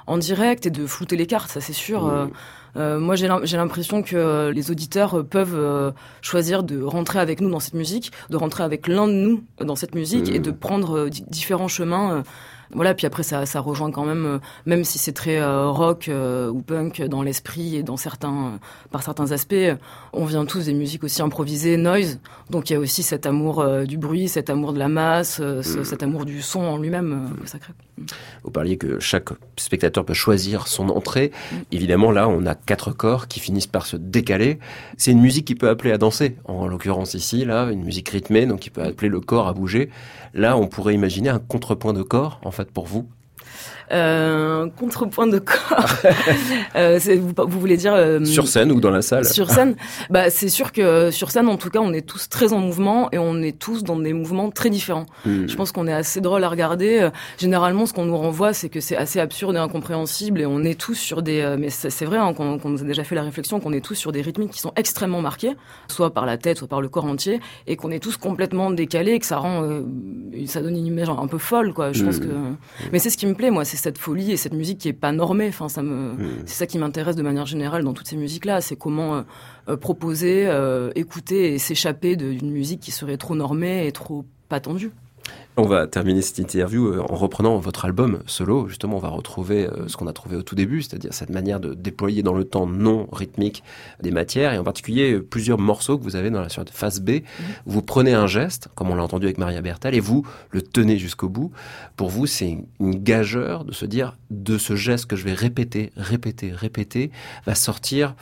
en 0.05 0.17
direct 0.19 0.67
et 0.67 0.69
de 0.69 0.85
flouter 0.85 1.17
les 1.17 1.25
cartes, 1.25 1.49
ça 1.49 1.61
c'est 1.61 1.73
sûr. 1.73 2.29
Euh, 2.77 2.99
moi, 2.99 3.15
j'ai 3.15 3.27
l'impression 3.27 4.03
que 4.03 4.51
les 4.53 4.71
auditeurs 4.71 5.25
peuvent 5.25 5.55
euh, 5.55 5.91
choisir 6.21 6.63
de 6.63 6.81
rentrer 6.81 7.19
avec 7.19 7.39
nous 7.39 7.49
dans 7.49 7.59
cette 7.59 7.73
musique, 7.73 8.11
de 8.29 8.37
rentrer 8.37 8.63
avec 8.63 8.87
l'un 8.87 9.07
de 9.07 9.13
nous 9.13 9.43
dans 9.59 9.75
cette 9.75 9.95
musique 9.95 10.29
et 10.29 10.39
de 10.39 10.51
prendre 10.51 10.97
euh, 10.97 11.09
différents 11.09 11.67
chemins 11.67 12.23
voilà, 12.75 12.93
puis 12.93 13.07
après 13.07 13.23
ça, 13.23 13.45
ça 13.45 13.61
rejoint 13.61 13.89
quand 13.89 14.05
même, 14.05 14.25
euh, 14.25 14.39
même 14.65 14.83
si 14.83 14.97
c'est 14.97 15.13
très 15.13 15.37
euh, 15.37 15.69
rock 15.69 16.09
euh, 16.09 16.49
ou 16.49 16.61
punk 16.61 17.01
dans 17.01 17.23
l'esprit 17.23 17.77
et 17.77 17.83
dans 17.83 17.95
certains, 17.95 18.59
par 18.91 19.01
certains 19.01 19.31
aspects, 19.31 19.55
on 20.11 20.25
vient 20.25 20.45
tous 20.45 20.65
des 20.65 20.73
musiques 20.73 21.03
aussi 21.03 21.21
improvisées, 21.21 21.77
noise. 21.77 22.19
Donc 22.49 22.69
il 22.69 22.73
y 22.73 22.75
a 22.75 22.79
aussi 22.79 23.01
cet 23.01 23.25
amour 23.25 23.65
du 23.85 23.97
bruit, 23.97 24.27
cet 24.27 24.49
amour 24.49 24.73
de 24.73 24.79
la 24.79 24.89
masse, 24.89 25.41
cet 25.61 26.03
amour 26.03 26.25
du 26.25 26.41
son 26.41 26.61
en 26.61 26.77
lui-même 26.77 27.29
sacré. 27.45 27.73
Vous 28.43 28.51
parliez 28.51 28.77
que 28.77 28.99
chaque 28.99 29.29
spectateur 29.57 30.05
peut 30.05 30.13
choisir 30.13 30.67
son 30.67 30.89
entrée. 30.89 31.31
Mm. 31.51 31.55
Évidemment, 31.71 32.11
là, 32.11 32.27
on 32.27 32.45
a 32.45 32.55
quatre 32.55 32.91
corps 32.91 33.27
qui 33.27 33.39
finissent 33.39 33.67
par 33.67 33.85
se 33.85 33.95
décaler. 33.95 34.59
C'est 34.97 35.11
une 35.11 35.21
musique 35.21 35.45
qui 35.45 35.55
peut 35.55 35.69
appeler 35.69 35.91
à 35.91 35.97
danser. 35.97 36.35
En 36.45 36.67
l'occurrence 36.67 37.13
ici, 37.13 37.45
là, 37.45 37.71
une 37.71 37.83
musique 37.83 38.09
rythmée, 38.09 38.45
donc 38.45 38.59
qui 38.59 38.69
peut 38.69 38.83
appeler 38.83 39.09
le 39.09 39.21
corps 39.21 39.47
à 39.47 39.53
bouger. 39.53 39.89
Là, 40.33 40.57
on 40.57 40.67
pourrait 40.67 40.93
imaginer 40.93 41.29
un 41.29 41.39
contrepoint 41.39 41.93
de 41.93 42.03
corps, 42.03 42.41
en 42.43 42.51
pour 42.73 42.85
vous 42.85 43.09
Euh, 43.91 44.67
contrepoint 44.77 45.27
de 45.27 45.37
corps. 45.37 45.85
euh, 46.75 46.99
vous, 47.19 47.33
vous, 47.47 47.59
voulez 47.59 47.77
dire 47.77 47.93
euh, 47.93 48.23
sur 48.25 48.47
scène 48.47 48.71
ou 48.71 48.79
dans 48.79 48.89
la 48.89 49.01
salle 49.01 49.25
Sur 49.25 49.51
scène, 49.51 49.75
bah 50.09 50.29
c'est 50.29 50.49
sûr 50.49 50.71
que 50.71 51.11
sur 51.11 51.29
scène, 51.29 51.47
en 51.47 51.57
tout 51.57 51.69
cas, 51.69 51.79
on 51.79 51.93
est 51.93 52.05
tous 52.05 52.29
très 52.29 52.53
en 52.53 52.59
mouvement 52.59 53.09
et 53.11 53.19
on 53.19 53.41
est 53.41 53.57
tous 53.57 53.83
dans 53.83 53.97
des 53.97 54.13
mouvements 54.13 54.49
très 54.49 54.69
différents. 54.69 55.05
Hmm. 55.25 55.47
Je 55.47 55.55
pense 55.55 55.71
qu'on 55.71 55.87
est 55.87 55.93
assez 55.93 56.21
drôle 56.21 56.43
à 56.43 56.49
regarder. 56.49 56.99
Euh, 56.99 57.09
généralement, 57.37 57.85
ce 57.85 57.93
qu'on 57.93 58.05
nous 58.05 58.17
renvoie, 58.17 58.53
c'est 58.53 58.69
que 58.69 58.79
c'est 58.79 58.97
assez 58.97 59.19
absurde 59.19 59.55
et 59.55 59.59
incompréhensible 59.59 60.41
et 60.41 60.45
on 60.45 60.63
est 60.63 60.79
tous 60.79 60.95
sur 60.95 61.21
des. 61.21 61.41
Euh, 61.41 61.57
mais 61.59 61.69
c'est 61.69 62.05
vrai 62.05 62.17
hein, 62.17 62.33
qu'on 62.33 62.57
nous 62.63 62.81
a 62.81 62.85
déjà 62.85 63.03
fait 63.03 63.15
la 63.15 63.23
réflexion 63.23 63.59
qu'on 63.59 63.73
est 63.73 63.81
tous 63.81 63.95
sur 63.95 64.11
des 64.11 64.21
rythmiques 64.21 64.51
qui 64.51 64.59
sont 64.59 64.73
extrêmement 64.75 65.21
marqués, 65.21 65.53
soit 65.87 66.13
par 66.13 66.25
la 66.25 66.37
tête, 66.37 66.57
soit 66.57 66.67
par 66.67 66.81
le 66.81 66.89
corps 66.89 67.05
entier, 67.05 67.39
et 67.67 67.75
qu'on 67.75 67.91
est 67.91 67.99
tous 67.99 68.17
complètement 68.17 68.71
décalés 68.71 69.13
et 69.13 69.19
que 69.19 69.25
ça 69.25 69.37
rend, 69.37 69.83
ça 70.47 70.61
donne 70.61 70.77
une 70.77 70.87
image 70.87 71.09
un 71.09 71.27
peu 71.27 71.37
folle, 71.37 71.73
quoi. 71.73 71.91
Je 71.91 72.03
pense 72.03 72.17
hmm. 72.17 72.21
que. 72.21 72.33
Mais 72.91 72.99
c'est 72.99 73.09
ce 73.09 73.17
qui 73.17 73.27
me 73.27 73.35
plaît, 73.35 73.51
moi 73.51 73.63
cette 73.75 73.97
folie 73.97 74.31
et 74.31 74.37
cette 74.37 74.53
musique 74.53 74.79
qui 74.79 74.87
est 74.87 74.93
pas 74.93 75.11
normée. 75.11 75.47
Enfin, 75.47 75.69
ça 75.69 75.81
me, 75.81 76.13
hmm. 76.13 76.43
c'est 76.45 76.55
ça 76.55 76.67
qui 76.67 76.77
m'intéresse 76.77 77.15
de 77.15 77.23
manière 77.23 77.45
générale 77.45 77.83
dans 77.83 77.93
toutes 77.93 78.07
ces 78.07 78.17
musiques-là. 78.17 78.61
C'est 78.61 78.75
comment 78.75 79.15
euh, 79.15 79.21
euh, 79.69 79.77
proposer, 79.77 80.45
euh, 80.47 80.91
écouter 80.95 81.53
et 81.53 81.59
s'échapper 81.59 82.15
d'une 82.15 82.51
musique 82.51 82.79
qui 82.79 82.91
serait 82.91 83.17
trop 83.17 83.35
normée 83.35 83.87
et 83.87 83.91
trop 83.91 84.25
pas 84.49 84.59
tendue. 84.59 84.91
On 85.57 85.67
va 85.67 85.87
terminer 85.87 86.21
cette 86.21 86.39
interview 86.39 86.87
euh, 86.87 86.99
en 86.99 87.15
reprenant 87.15 87.57
votre 87.59 87.85
album 87.85 88.19
solo. 88.25 88.67
Justement, 88.67 88.97
on 88.97 88.99
va 88.99 89.07
retrouver 89.07 89.67
euh, 89.67 89.87
ce 89.87 89.95
qu'on 89.95 90.07
a 90.07 90.11
trouvé 90.11 90.35
au 90.35 90.41
tout 90.41 90.53
début, 90.53 90.81
c'est-à-dire 90.81 91.13
cette 91.13 91.29
manière 91.29 91.61
de 91.61 91.73
déployer 91.73 92.23
dans 92.23 92.33
le 92.33 92.43
temps 92.43 92.67
non 92.67 93.07
rythmique 93.13 93.63
des 94.03 94.11
matières, 94.11 94.51
et 94.51 94.57
en 94.57 94.65
particulier 94.65 95.13
euh, 95.13 95.23
plusieurs 95.23 95.57
morceaux 95.57 95.97
que 95.97 96.03
vous 96.03 96.17
avez 96.17 96.29
dans 96.29 96.41
la 96.41 96.49
suite 96.49 96.71
phase 96.71 96.99
B. 96.99 97.21
Où 97.65 97.71
vous 97.71 97.81
prenez 97.81 98.13
un 98.13 98.27
geste, 98.27 98.67
comme 98.75 98.89
on 98.89 98.95
l'a 98.95 99.03
entendu 99.03 99.27
avec 99.27 99.37
Maria 99.37 99.61
Bertal, 99.61 99.95
et 99.95 100.01
vous 100.01 100.27
le 100.51 100.61
tenez 100.61 100.97
jusqu'au 100.97 101.29
bout. 101.29 101.51
Pour 101.95 102.09
vous, 102.09 102.25
c'est 102.25 102.57
une 102.81 102.95
gageure 102.95 103.63
de 103.63 103.71
se 103.71 103.85
dire, 103.85 104.17
de 104.31 104.57
ce 104.57 104.75
geste 104.75 105.05
que 105.05 105.15
je 105.15 105.23
vais 105.23 105.33
répéter, 105.33 105.93
répéter, 105.95 106.51
répéter, 106.51 107.11
va 107.45 107.55
sortir 107.55 108.13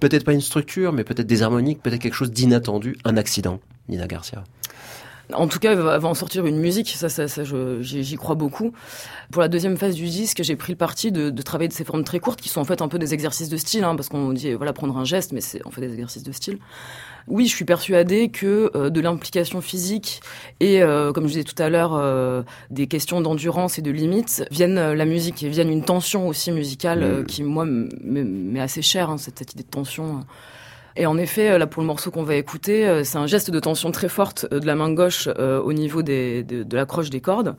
peut-être 0.00 0.24
pas 0.24 0.32
une 0.32 0.40
structure, 0.40 0.92
mais 0.92 1.04
peut-être 1.04 1.28
des 1.28 1.42
harmoniques, 1.42 1.80
peut-être 1.80 2.00
quelque 2.00 2.14
chose 2.14 2.32
d'inattendu, 2.32 2.96
un 3.04 3.16
accident. 3.16 3.60
Nina 3.88 4.06
Garcia. 4.06 4.42
En 5.34 5.48
tout 5.48 5.58
cas, 5.58 5.74
va, 5.74 5.98
va 5.98 6.08
en 6.08 6.14
sortir 6.14 6.46
une 6.46 6.58
musique. 6.58 6.90
Ça, 6.90 7.08
ça, 7.08 7.28
ça 7.28 7.42
j'y 7.80 8.16
crois 8.16 8.34
beaucoup. 8.34 8.72
Pour 9.30 9.42
la 9.42 9.48
deuxième 9.48 9.76
phase 9.76 9.94
du 9.94 10.04
disque, 10.04 10.42
j'ai 10.42 10.56
pris 10.56 10.72
le 10.72 10.78
parti 10.78 11.12
de, 11.12 11.30
de, 11.30 11.42
travailler 11.42 11.68
de 11.68 11.72
ces 11.72 11.84
formes 11.84 12.04
très 12.04 12.20
courtes, 12.20 12.40
qui 12.40 12.48
sont 12.48 12.60
en 12.60 12.64
fait 12.64 12.82
un 12.82 12.88
peu 12.88 12.98
des 12.98 13.14
exercices 13.14 13.48
de 13.48 13.56
style, 13.56 13.84
hein, 13.84 13.96
parce 13.96 14.08
qu'on 14.08 14.32
dit 14.32 14.52
voilà 14.52 14.72
prendre 14.72 14.96
un 14.96 15.04
geste, 15.04 15.32
mais 15.32 15.40
c'est 15.40 15.64
en 15.66 15.70
fait 15.70 15.80
des 15.80 15.92
exercices 15.92 16.22
de 16.22 16.32
style. 16.32 16.58
Oui, 17.28 17.46
je 17.46 17.54
suis 17.54 17.64
persuadée 17.64 18.28
que 18.30 18.70
euh, 18.74 18.90
de 18.90 19.00
l'implication 19.00 19.60
physique 19.60 20.20
et, 20.60 20.82
euh, 20.82 21.12
comme 21.12 21.24
je 21.24 21.34
disais 21.34 21.44
tout 21.44 21.60
à 21.62 21.68
l'heure, 21.68 21.94
euh, 21.94 22.42
des 22.70 22.86
questions 22.86 23.20
d'endurance 23.20 23.78
et 23.78 23.82
de 23.82 23.90
limites 23.90 24.44
viennent 24.50 24.92
la 24.92 25.04
musique 25.04 25.42
et 25.42 25.48
viennent 25.48 25.70
une 25.70 25.84
tension 25.84 26.26
aussi 26.28 26.50
musicale 26.50 27.24
qui 27.26 27.42
moi 27.42 27.64
m'est 27.64 28.60
assez 28.60 28.82
chère, 28.82 29.10
hein, 29.10 29.18
cette, 29.18 29.38
cette 29.38 29.52
idée 29.52 29.62
de 29.62 29.68
tension. 29.68 30.24
Et 30.96 31.06
en 31.06 31.16
effet, 31.16 31.50
euh, 31.50 31.58
là 31.58 31.66
pour 31.66 31.82
le 31.82 31.86
morceau 31.86 32.10
qu'on 32.10 32.22
va 32.22 32.34
écouter, 32.34 32.86
euh, 32.86 33.04
c'est 33.04 33.18
un 33.18 33.26
geste 33.26 33.50
de 33.50 33.60
tension 33.60 33.90
très 33.90 34.08
forte 34.08 34.46
euh, 34.52 34.60
de 34.60 34.66
la 34.66 34.74
main 34.74 34.92
gauche 34.92 35.28
au 35.28 35.72
niveau 35.72 36.02
des, 36.02 36.42
de, 36.44 36.62
de 36.62 36.76
l'accroche 36.76 37.10
des 37.10 37.20
cordes, 37.20 37.56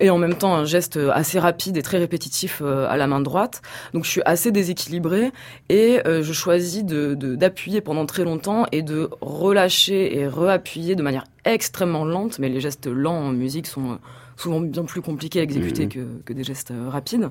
et 0.00 0.10
en 0.10 0.18
même 0.18 0.34
temps 0.34 0.54
un 0.54 0.64
geste 0.64 0.98
assez 1.12 1.38
rapide 1.38 1.76
et 1.76 1.82
très 1.82 1.98
répétitif 1.98 2.62
à 2.62 2.96
la 2.96 3.06
main 3.06 3.20
droite. 3.20 3.62
Donc 3.92 4.04
je 4.04 4.10
suis 4.10 4.22
assez 4.24 4.50
déséquilibrée 4.50 5.32
et 5.68 6.00
je 6.04 6.32
choisis 6.32 6.84
de, 6.84 7.14
d'appuyer 7.14 7.80
pendant 7.80 8.06
très 8.06 8.24
longtemps 8.24 8.66
et 8.72 8.82
de 8.82 9.08
relâcher 9.20 10.18
et 10.18 10.26
reappuyer 10.26 10.94
de 10.94 11.02
manière 11.02 11.24
extrêmement 11.44 12.04
lente, 12.04 12.38
mais 12.38 12.48
les 12.48 12.60
gestes 12.60 12.86
lents 12.86 13.18
en 13.18 13.32
musique 13.32 13.66
sont 13.66 13.98
souvent 14.36 14.60
bien 14.60 14.84
plus 14.84 15.02
compliqués 15.02 15.40
à 15.40 15.42
exécuter 15.42 15.86
mmh. 15.86 15.90
que, 15.90 16.06
que 16.24 16.32
des 16.32 16.44
gestes 16.44 16.72
rapides. 16.88 17.30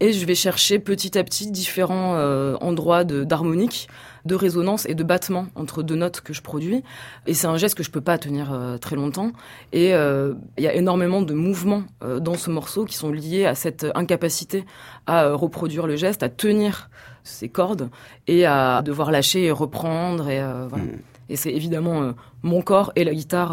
Et 0.00 0.12
je 0.12 0.26
vais 0.26 0.34
chercher 0.34 0.78
petit 0.78 1.16
à 1.16 1.24
petit 1.24 1.50
différents 1.50 2.16
endroits 2.60 3.04
d'harmonique 3.04 3.88
de 4.24 4.34
résonance 4.34 4.86
et 4.86 4.94
de 4.94 5.04
battement 5.04 5.46
entre 5.54 5.82
deux 5.82 5.96
notes 5.96 6.20
que 6.20 6.32
je 6.32 6.42
produis. 6.42 6.82
Et 7.26 7.34
c'est 7.34 7.46
un 7.46 7.56
geste 7.56 7.74
que 7.74 7.82
je 7.82 7.90
peux 7.90 8.00
pas 8.00 8.18
tenir 8.18 8.52
euh, 8.52 8.78
très 8.78 8.96
longtemps. 8.96 9.32
Et 9.72 9.94
euh, 9.94 10.34
il 10.56 10.64
y 10.64 10.66
a 10.66 10.74
énormément 10.74 11.22
de 11.22 11.34
mouvements 11.34 11.84
euh, 12.02 12.20
dans 12.20 12.34
ce 12.34 12.50
morceau 12.50 12.84
qui 12.84 12.96
sont 12.96 13.10
liés 13.10 13.46
à 13.46 13.54
cette 13.54 13.86
incapacité 13.94 14.64
à 15.06 15.32
reproduire 15.32 15.86
le 15.86 15.96
geste, 15.96 16.22
à 16.22 16.28
tenir 16.28 16.90
ses 17.22 17.48
cordes 17.48 17.90
et 18.26 18.46
à 18.46 18.82
devoir 18.82 19.10
lâcher 19.10 19.44
et 19.44 19.50
reprendre. 19.50 20.28
Et, 20.28 20.40
voilà. 20.68 20.84
Mm. 20.84 20.98
et 21.28 21.36
c'est 21.36 21.52
évidemment 21.52 22.12
mon 22.42 22.62
corps 22.62 22.92
et 22.96 23.04
la 23.04 23.14
guitare 23.14 23.52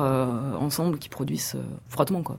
ensemble 0.59 0.97
qui 0.97 1.07
produisent 1.07 1.55
frottement 1.87 2.21
quoi. 2.21 2.37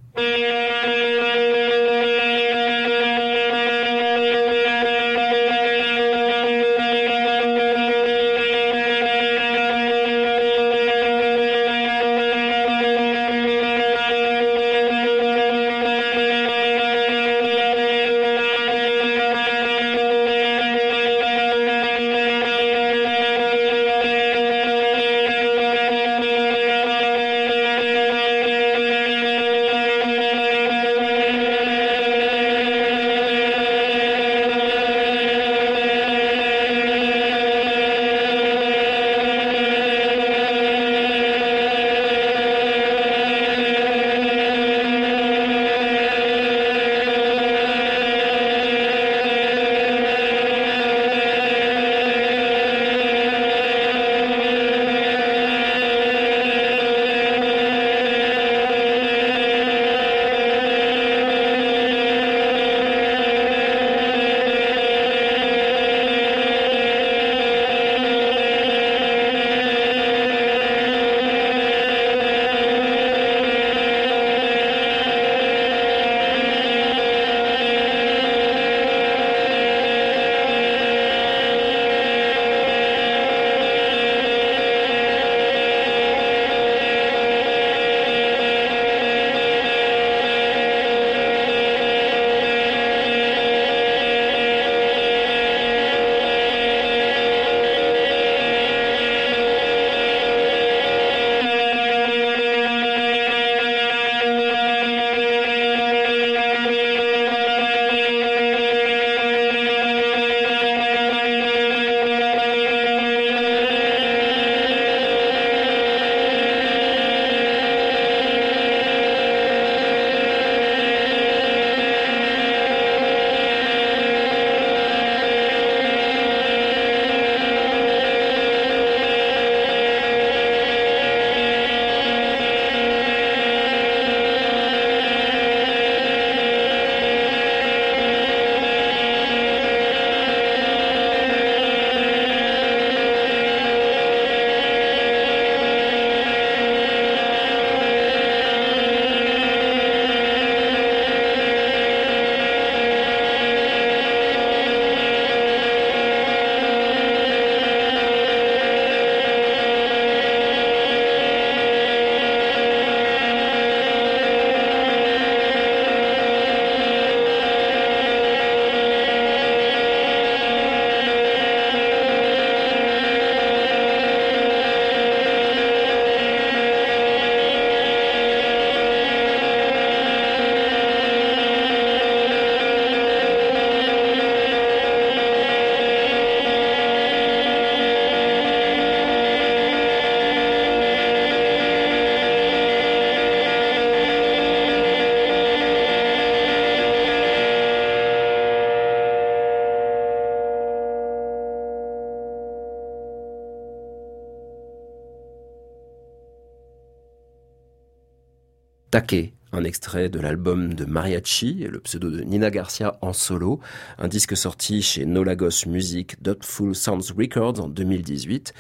Taquet, 209.03 209.32
un 209.53 209.64
extrait 209.64 210.09
de 210.09 210.18
l'album 210.18 210.74
de 210.74 210.84
Mariachi, 210.84 211.66
le 211.70 211.80
pseudo 211.80 212.11
de 212.11 212.22
Nina 212.22 212.50
Garcia 212.50 212.96
en 213.03 213.12
solo, 213.12 213.61
un 213.98 214.09
disque 214.09 214.36
sorti 214.36 214.82
chez 214.82 215.05
No 215.05 215.24
Lagos 215.24 215.66
Music, 215.66 216.16
Full 216.42 216.74
Sounds 216.74 217.12
Records 217.16 217.61
en 217.61 217.68
2018, 217.68 218.55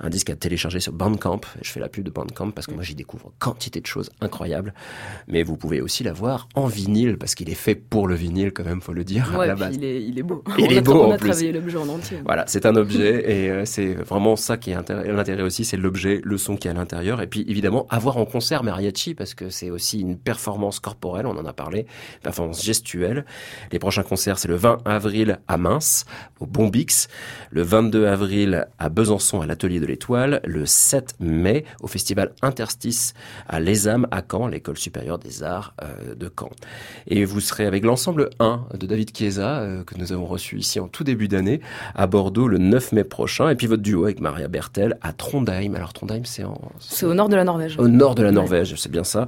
un 0.00 0.08
disque 0.08 0.30
à 0.30 0.36
télécharger 0.36 0.80
sur 0.80 0.92
Bandcamp. 0.92 1.40
Je 1.62 1.70
fais 1.70 1.80
la 1.80 1.88
pub 1.88 2.04
de 2.04 2.10
Bandcamp 2.10 2.50
parce 2.52 2.66
que 2.66 2.72
moi 2.72 2.82
j'y 2.82 2.94
découvre 2.94 3.32
quantité 3.38 3.80
de 3.80 3.86
choses 3.86 4.10
incroyables, 4.20 4.72
mais 5.26 5.42
vous 5.42 5.56
pouvez 5.56 5.80
aussi 5.80 6.02
l'avoir 6.02 6.48
en 6.54 6.66
vinyle 6.66 7.18
parce 7.18 7.34
qu'il 7.34 7.50
est 7.50 7.54
fait 7.54 7.74
pour 7.74 8.08
le 8.08 8.14
vinyle 8.14 8.52
quand 8.52 8.64
même, 8.64 8.80
faut 8.80 8.92
le 8.92 9.04
dire 9.04 9.38
à 9.38 9.46
la 9.46 9.54
base. 9.54 9.76
Il 9.76 9.84
est, 9.84 10.02
il 10.02 10.18
est 10.18 10.22
beau. 10.22 10.42
Il 10.58 10.64
on 10.64 10.68
est 10.70 10.78
a, 10.78 10.80
beau 10.80 10.92
on 10.94 11.08
en 11.08 11.12
a 11.12 11.18
plus. 11.18 11.28
travaillé 11.28 11.52
l'objet 11.52 11.76
en 11.76 11.88
entier. 11.88 12.18
Voilà, 12.24 12.44
c'est 12.46 12.64
un 12.64 12.74
objet 12.76 13.44
et 13.44 13.50
euh, 13.50 13.64
c'est 13.64 13.94
vraiment 13.94 14.36
ça 14.36 14.56
qui 14.56 14.70
est 14.70 14.74
l'intérêt 14.74 15.42
aussi, 15.42 15.64
c'est 15.64 15.76
l'objet, 15.76 16.20
le 16.24 16.38
son 16.38 16.56
qui 16.56 16.68
est 16.68 16.70
à 16.70 16.74
l'intérieur 16.74 17.20
et 17.20 17.26
puis 17.26 17.44
évidemment 17.48 17.86
avoir 17.90 18.16
en 18.16 18.24
concert 18.24 18.62
mariachi 18.62 19.14
parce 19.14 19.34
que 19.34 19.50
c'est 19.50 19.70
aussi 19.70 20.00
une 20.00 20.16
performance 20.38 20.78
corporelle, 20.78 21.26
on 21.26 21.36
en 21.36 21.44
a 21.46 21.52
parlé, 21.52 21.84
performance 22.22 22.64
gestuelle. 22.64 23.24
Les 23.72 23.80
prochains 23.80 24.04
concerts, 24.04 24.38
c'est 24.38 24.46
le 24.46 24.54
20 24.54 24.78
avril 24.84 25.40
à 25.48 25.56
Mince, 25.56 26.06
au 26.38 26.46
Bombix, 26.46 27.08
le 27.50 27.62
22 27.62 28.06
avril 28.06 28.68
à 28.78 28.88
Besançon 28.88 29.40
à 29.40 29.46
l'Atelier 29.46 29.80
de 29.80 29.86
l'Étoile, 29.86 30.40
le 30.44 30.64
7 30.64 31.16
mai 31.18 31.64
au 31.82 31.88
Festival 31.88 32.30
Interstice 32.40 33.14
à 33.48 33.58
l'ESAM 33.58 34.06
à 34.12 34.22
Caen, 34.22 34.46
l'École 34.46 34.78
supérieure 34.78 35.18
des 35.18 35.42
arts 35.42 35.74
euh, 35.82 36.14
de 36.14 36.30
Caen. 36.38 36.50
Et 37.08 37.24
vous 37.24 37.40
serez 37.40 37.66
avec 37.66 37.84
l'ensemble 37.84 38.30
1 38.38 38.66
de 38.78 38.86
David 38.86 39.16
Chiesa, 39.16 39.58
euh, 39.58 39.82
que 39.82 39.98
nous 39.98 40.12
avons 40.12 40.26
reçu 40.26 40.56
ici 40.56 40.78
en 40.78 40.86
tout 40.86 41.02
début 41.02 41.26
d'année, 41.26 41.60
à 41.96 42.06
Bordeaux 42.06 42.46
le 42.46 42.58
9 42.58 42.92
mai 42.92 43.02
prochain, 43.02 43.48
et 43.48 43.56
puis 43.56 43.66
votre 43.66 43.82
duo 43.82 44.04
avec 44.04 44.20
Maria 44.20 44.46
Bertel 44.46 44.98
à 45.02 45.12
Trondheim. 45.12 45.74
Alors 45.74 45.92
Trondheim, 45.92 46.22
c'est 46.24 46.44
en... 46.44 46.60
C'est 46.78 47.06
au 47.06 47.14
nord 47.14 47.28
de 47.28 47.34
la 47.34 47.42
Norvège. 47.42 47.76
Au 47.76 47.88
nord 47.88 48.14
de 48.14 48.22
la 48.22 48.30
Norvège, 48.30 48.76
c'est 48.76 48.92
bien 48.92 49.02
ça. 49.02 49.26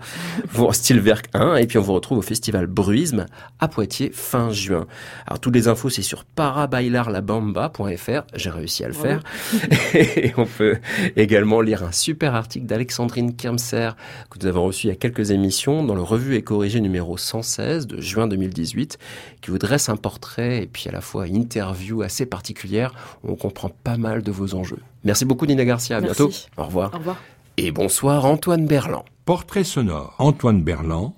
Stilwerk 1.01 1.29
1, 1.33 1.57
et 1.57 1.67
puis 1.67 1.79
on 1.79 1.83
vous 1.83 1.95
retrouve 1.95 2.19
au 2.19 2.23
festival 2.23 2.67
Bruisme 2.67 3.25
à 3.59 3.69
Poitiers 3.69 4.11
fin 4.13 4.51
juin. 4.51 4.87
Alors 5.27 5.41
toutes 5.41 5.55
les 5.55 5.67
infos, 5.67 5.89
c'est 5.89 6.03
sur 6.03 6.27
parabailarlabamba.fr. 6.27 8.23
J'ai 8.35 8.51
réussi 8.51 8.85
à 8.85 8.89
le 8.89 8.93
faire. 8.93 9.23
et 9.95 10.35
on 10.37 10.45
peut 10.45 10.77
également 11.17 11.63
lire 11.63 11.85
un 11.85 11.93
super 11.93 12.35
article 12.35 12.67
d'Alexandrine 12.67 13.35
Kirmser 13.35 13.93
que 14.29 14.39
nous 14.41 14.47
avons 14.47 14.65
reçu 14.65 14.89
il 14.89 14.91
y 14.91 14.93
a 14.93 14.97
quelques 14.97 15.31
émissions 15.31 15.83
dans 15.83 15.95
le 15.95 16.03
Revue 16.03 16.35
et 16.35 16.43
corrigé 16.43 16.83
numéro 16.83 17.17
116 17.17 17.87
de 17.87 17.99
juin 18.03 18.27
2018 18.27 18.99
qui 19.41 19.51
vous 19.51 19.59
dresse 19.59 19.89
un 19.89 19.97
portrait 19.97 20.63
et 20.63 20.67
puis 20.67 20.87
à 20.91 20.93
la 20.93 21.01
fois 21.01 21.27
une 21.27 21.37
interview 21.37 22.03
assez 22.03 22.27
particulière 22.27 22.93
où 23.25 23.31
on 23.33 23.37
comprend 23.37 23.71
pas 23.85 23.97
mal 23.97 24.23
de 24.23 24.31
vos 24.31 24.55
enjeux. 24.55 24.81
Merci 25.05 25.25
beaucoup 25.25 25.47
Nina 25.47 25.65
Garcia, 25.65 25.97
à 25.97 26.01
Merci. 26.03 26.23
bientôt. 26.23 26.35
Au 26.59 26.65
revoir. 26.65 26.91
Au 26.93 26.99
revoir. 26.99 27.17
Et 27.57 27.71
bonsoir 27.71 28.27
Antoine 28.27 28.67
Berland. 28.67 29.05
Portrait 29.31 29.63
sonore. 29.63 30.17
Antoine 30.19 30.61
Berland. 30.61 31.13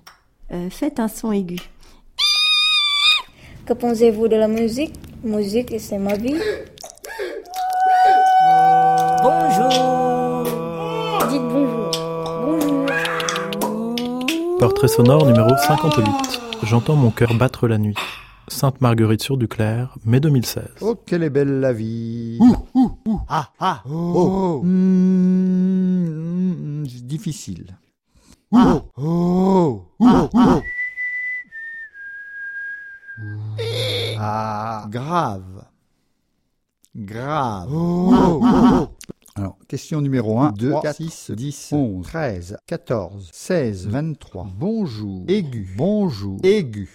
Euh, 0.53 0.69
faites 0.69 1.01
un 1.01 1.09
son 1.09 1.33
aigu. 1.33 1.57
Que 3.65 3.73
pensez-vous 3.73 4.29
de 4.29 4.37
la 4.37 4.49
musique? 4.49 4.93
Musique, 5.25 5.73
c'est 5.79 5.97
ma 5.97 6.19
vie. 6.19 6.37
Bonjour. 9.23 10.45
Dites 11.31 11.41
bonjour. 11.41 11.91
Bonjour. 12.43 12.87
Portrait 14.59 14.89
sonore 14.89 15.25
numéro 15.25 15.57
58. 15.57 16.05
J'entends 16.65 16.97
mon 16.97 17.13
cœur 17.13 17.33
battre 17.33 17.67
la 17.67 17.79
nuit. 17.79 17.97
Sainte 18.47 18.83
Marguerite 18.83 19.23
sur 19.23 19.39
Duclair, 19.39 19.97
mai 20.05 20.21
2016. 20.21 20.65
Oh, 20.83 20.97
quelle 21.07 21.23
est 21.23 21.31
belle 21.31 21.61
la 21.61 21.73
vie. 21.73 22.39
Ah, 23.31 23.53
ah, 23.59 23.83
oh, 23.89 24.61
Mmh, 24.63 26.85
c'est 26.87 27.07
difficile. 27.07 27.79
Oh, 28.53 28.83
oh, 28.97 29.83
oh, 30.01 30.29
oh. 30.35 30.63
Ah, 34.19 34.87
grave. 34.91 35.65
Grave. 36.95 37.69
Alors, 39.35 39.57
question 39.67 40.01
numéro 40.01 40.39
1. 40.41 40.53
2, 40.53 40.71
3, 40.71 40.83
4, 40.83 40.97
6, 40.97 41.31
10, 41.33 41.69
11, 41.73 42.03
13, 42.07 42.57
14, 42.67 43.31
16, 43.33 43.89
23. 43.89 44.47
Bonjour. 44.59 45.25
Aigu. 45.29 45.75
Bonjour. 45.77 46.39
Aigu. 46.43 46.91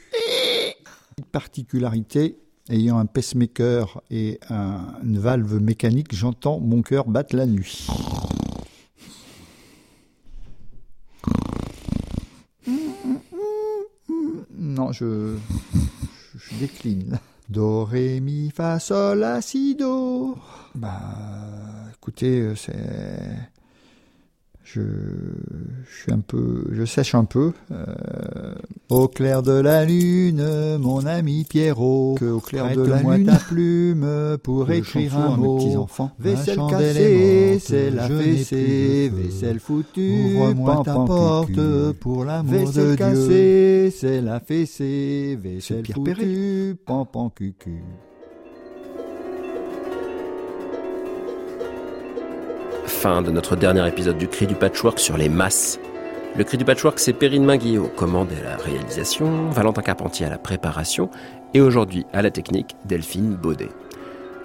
Petite 1.15 1.31
particularité, 1.31 2.37
ayant 2.69 2.99
un 2.99 3.07
pacemaker 3.07 4.01
et 4.11 4.39
un- 4.49 4.93
une 5.03 5.17
valve 5.17 5.59
mécanique, 5.59 6.13
j'entends 6.13 6.59
mon 6.59 6.83
cœur 6.83 7.05
battre 7.07 7.35
la 7.35 7.47
nuit. 7.47 7.87
Non, 14.57 14.91
je, 14.91 15.35
je, 16.35 16.55
décline. 16.59 17.19
Do, 17.49 17.85
ré, 17.85 18.19
mi, 18.19 18.51
fa, 18.53 18.79
sol, 18.79 19.19
la, 19.19 19.41
si, 19.41 19.75
do. 19.75 20.35
Bah, 20.75 20.91
écoutez, 21.95 22.41
euh, 22.41 22.55
c'est. 22.55 23.49
Je, 24.73 24.81
je 24.81 26.01
suis 26.01 26.11
un 26.11 26.19
peu. 26.19 26.65
Je 26.71 26.83
sèche 26.83 27.15
un 27.15 27.23
peu. 27.23 27.53
Euh, 27.71 28.53
au 28.89 29.07
clair 29.07 29.41
de 29.41 29.53
la 29.53 29.85
lune, 29.85 30.77
mon 30.77 31.05
ami 31.05 31.45
Pierrot. 31.45 32.15
Que 32.19 32.25
au 32.25 32.41
clair 32.41 32.75
de 32.75 32.81
la 32.81 33.01
lune. 33.01 33.27
ta 33.27 33.37
plume 33.37 34.37
pour 34.43 34.69
écrire 34.69 35.17
un 35.17 35.37
mot. 35.37 35.57
Petits 35.57 35.77
enfants. 35.77 36.11
Vaisselle 36.19 36.59
cassée, 36.69 37.59
c'est 37.61 37.91
la 37.91 38.09
fessée. 38.09 39.09
Vaisselle 39.15 39.61
foutue, 39.61 40.35
ouvre-moi 40.35 40.81
ta 40.83 40.95
porte 40.95 41.93
pour 42.01 42.25
l'amour 42.25 42.69
de 42.69 42.71
Dieu. 42.71 42.95
cassée, 42.97 43.93
c'est 43.97 44.19
la 44.19 44.41
fessée. 44.41 45.39
Vaisselle 45.41 45.85
foutue, 45.85 46.75
pan 46.85 47.05
pan 47.05 47.29
cucu. 47.29 47.83
De 53.07 53.31
notre 53.31 53.55
dernier 53.55 53.87
épisode 53.87 54.17
du 54.17 54.27
Cri 54.27 54.47
du 54.47 54.53
Patchwork 54.53 54.99
sur 54.99 55.15
les 55.15 55.29
masses. 55.29 55.79
Le 56.35 56.43
Cri 56.43 56.57
du 56.57 56.65
Patchwork, 56.65 56.99
c'est 56.99 57.13
Perrine 57.13 57.45
Minguet 57.45 57.77
aux 57.77 57.87
commandes 57.87 58.27
et 58.33 58.45
à 58.45 58.49
la 58.49 58.57
réalisation, 58.57 59.49
Valentin 59.49 59.81
Carpentier 59.81 60.25
à 60.25 60.29
la 60.29 60.37
préparation, 60.37 61.09
et 61.53 61.61
aujourd'hui 61.61 62.05
à 62.11 62.21
la 62.21 62.31
technique, 62.31 62.75
Delphine 62.83 63.33
Baudet. 63.33 63.69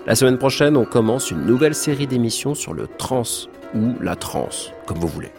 La 0.06 0.14
semaine 0.14 0.38
prochaine, 0.38 0.76
on 0.76 0.84
commence 0.84 1.32
une 1.32 1.44
nouvelle 1.44 1.74
série 1.74 2.06
d'émissions 2.06 2.54
sur 2.54 2.72
le 2.72 2.86
trans, 2.86 3.24
ou 3.74 3.94
la 4.00 4.14
trance, 4.14 4.70
comme 4.86 4.98
vous 4.98 5.08
voulez. 5.08 5.32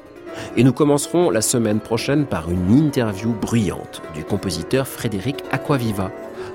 Et 0.58 0.66
nous 0.66 0.74
commencerons 0.74 1.30
la 1.30 1.42
semaine 1.42 1.80
prochaine 1.80 2.26
par 2.26 2.52
une 2.52 2.72
interview 2.72 3.32
bruyante 3.32 4.02
du 4.14 4.26
compositeur 4.26 4.86
Frédéric 4.86 5.38
Aquaviva, 5.50 6.12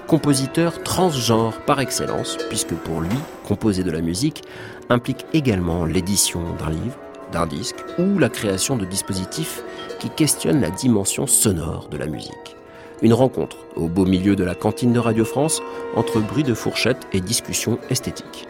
compositeur 0.06 0.82
transgenre 0.82 1.54
par 1.66 1.80
excellence, 1.80 2.36
puisque 2.50 2.74
pour 2.74 3.00
lui, 3.00 3.16
composer 3.46 3.84
de 3.84 3.90
la 3.90 4.02
musique 4.02 4.42
implique 4.88 5.26
également 5.32 5.84
l'édition 5.84 6.40
d'un 6.58 6.70
livre, 6.70 6.98
d'un 7.32 7.46
disque 7.46 7.76
ou 7.98 8.18
la 8.18 8.28
création 8.28 8.76
de 8.76 8.84
dispositifs 8.84 9.62
qui 9.98 10.10
questionnent 10.10 10.60
la 10.60 10.70
dimension 10.70 11.26
sonore 11.26 11.88
de 11.88 11.96
la 11.96 12.06
musique. 12.06 12.56
Une 13.02 13.12
rencontre 13.12 13.56
au 13.76 13.88
beau 13.88 14.04
milieu 14.04 14.34
de 14.34 14.44
la 14.44 14.54
cantine 14.54 14.92
de 14.92 14.98
Radio 14.98 15.24
France 15.24 15.62
entre 15.94 16.20
bruit 16.20 16.42
de 16.42 16.54
fourchette 16.54 17.06
et 17.12 17.20
discussion 17.20 17.78
esthétique. 17.90 18.48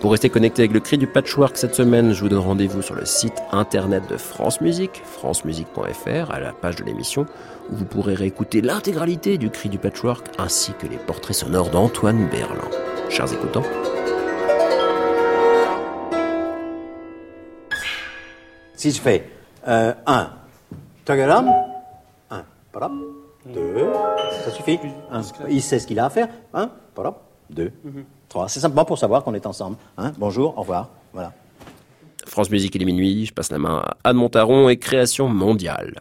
Pour 0.00 0.12
rester 0.12 0.30
connecté 0.30 0.62
avec 0.62 0.72
le 0.72 0.80
cri 0.80 0.96
du 0.96 1.06
patchwork 1.06 1.58
cette 1.58 1.74
semaine, 1.74 2.14
je 2.14 2.22
vous 2.22 2.30
donne 2.30 2.38
rendez-vous 2.38 2.80
sur 2.80 2.94
le 2.94 3.04
site 3.04 3.36
internet 3.52 4.02
de 4.08 4.16
France 4.16 4.62
Musique, 4.62 5.02
francemusique.fr, 5.04 6.30
à 6.30 6.40
la 6.40 6.52
page 6.52 6.76
de 6.76 6.84
l'émission, 6.84 7.26
où 7.70 7.76
vous 7.76 7.84
pourrez 7.84 8.14
réécouter 8.14 8.62
l'intégralité 8.62 9.36
du 9.36 9.50
cri 9.50 9.68
du 9.68 9.76
patchwork 9.76 10.26
ainsi 10.38 10.72
que 10.72 10.86
les 10.86 10.96
portraits 10.96 11.36
sonores 11.36 11.68
d'Antoine 11.68 12.28
Berland. 12.30 12.70
Chers 13.10 13.30
écoutants, 13.30 13.64
Si 18.80 18.92
je 18.92 18.98
fais 19.02 19.30
1, 19.66 20.30
tagalam, 21.04 21.52
1, 22.30 22.44
parap, 22.72 22.92
2, 23.44 23.86
ça 24.42 24.50
suffit. 24.52 24.78
Un, 25.12 25.20
il 25.50 25.60
sait 25.60 25.78
ce 25.78 25.86
qu'il 25.86 25.98
a 25.98 26.06
à 26.06 26.08
faire. 26.08 26.28
1, 26.54 26.70
parap, 26.94 27.20
2, 27.50 27.70
3. 28.30 28.48
C'est 28.48 28.60
simplement 28.60 28.86
pour 28.86 28.96
savoir 28.96 29.22
qu'on 29.22 29.34
est 29.34 29.44
ensemble. 29.44 29.76
Hein. 29.98 30.12
Bonjour, 30.16 30.56
au 30.56 30.62
revoir. 30.62 30.88
Voilà. 31.12 31.34
France 32.26 32.48
Musique, 32.48 32.74
il 32.74 32.80
est 32.80 32.86
minuit, 32.86 33.26
je 33.26 33.34
passe 33.34 33.52
la 33.52 33.58
main 33.58 33.84
à 33.84 34.08
Anne 34.08 34.16
Montaron 34.16 34.70
et 34.70 34.78
Création 34.78 35.28
Mondiale. 35.28 36.00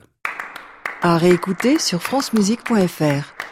À 1.02 1.18
réécouter 1.18 1.80
sur 1.80 2.02
francemusique.fr. 2.02 3.49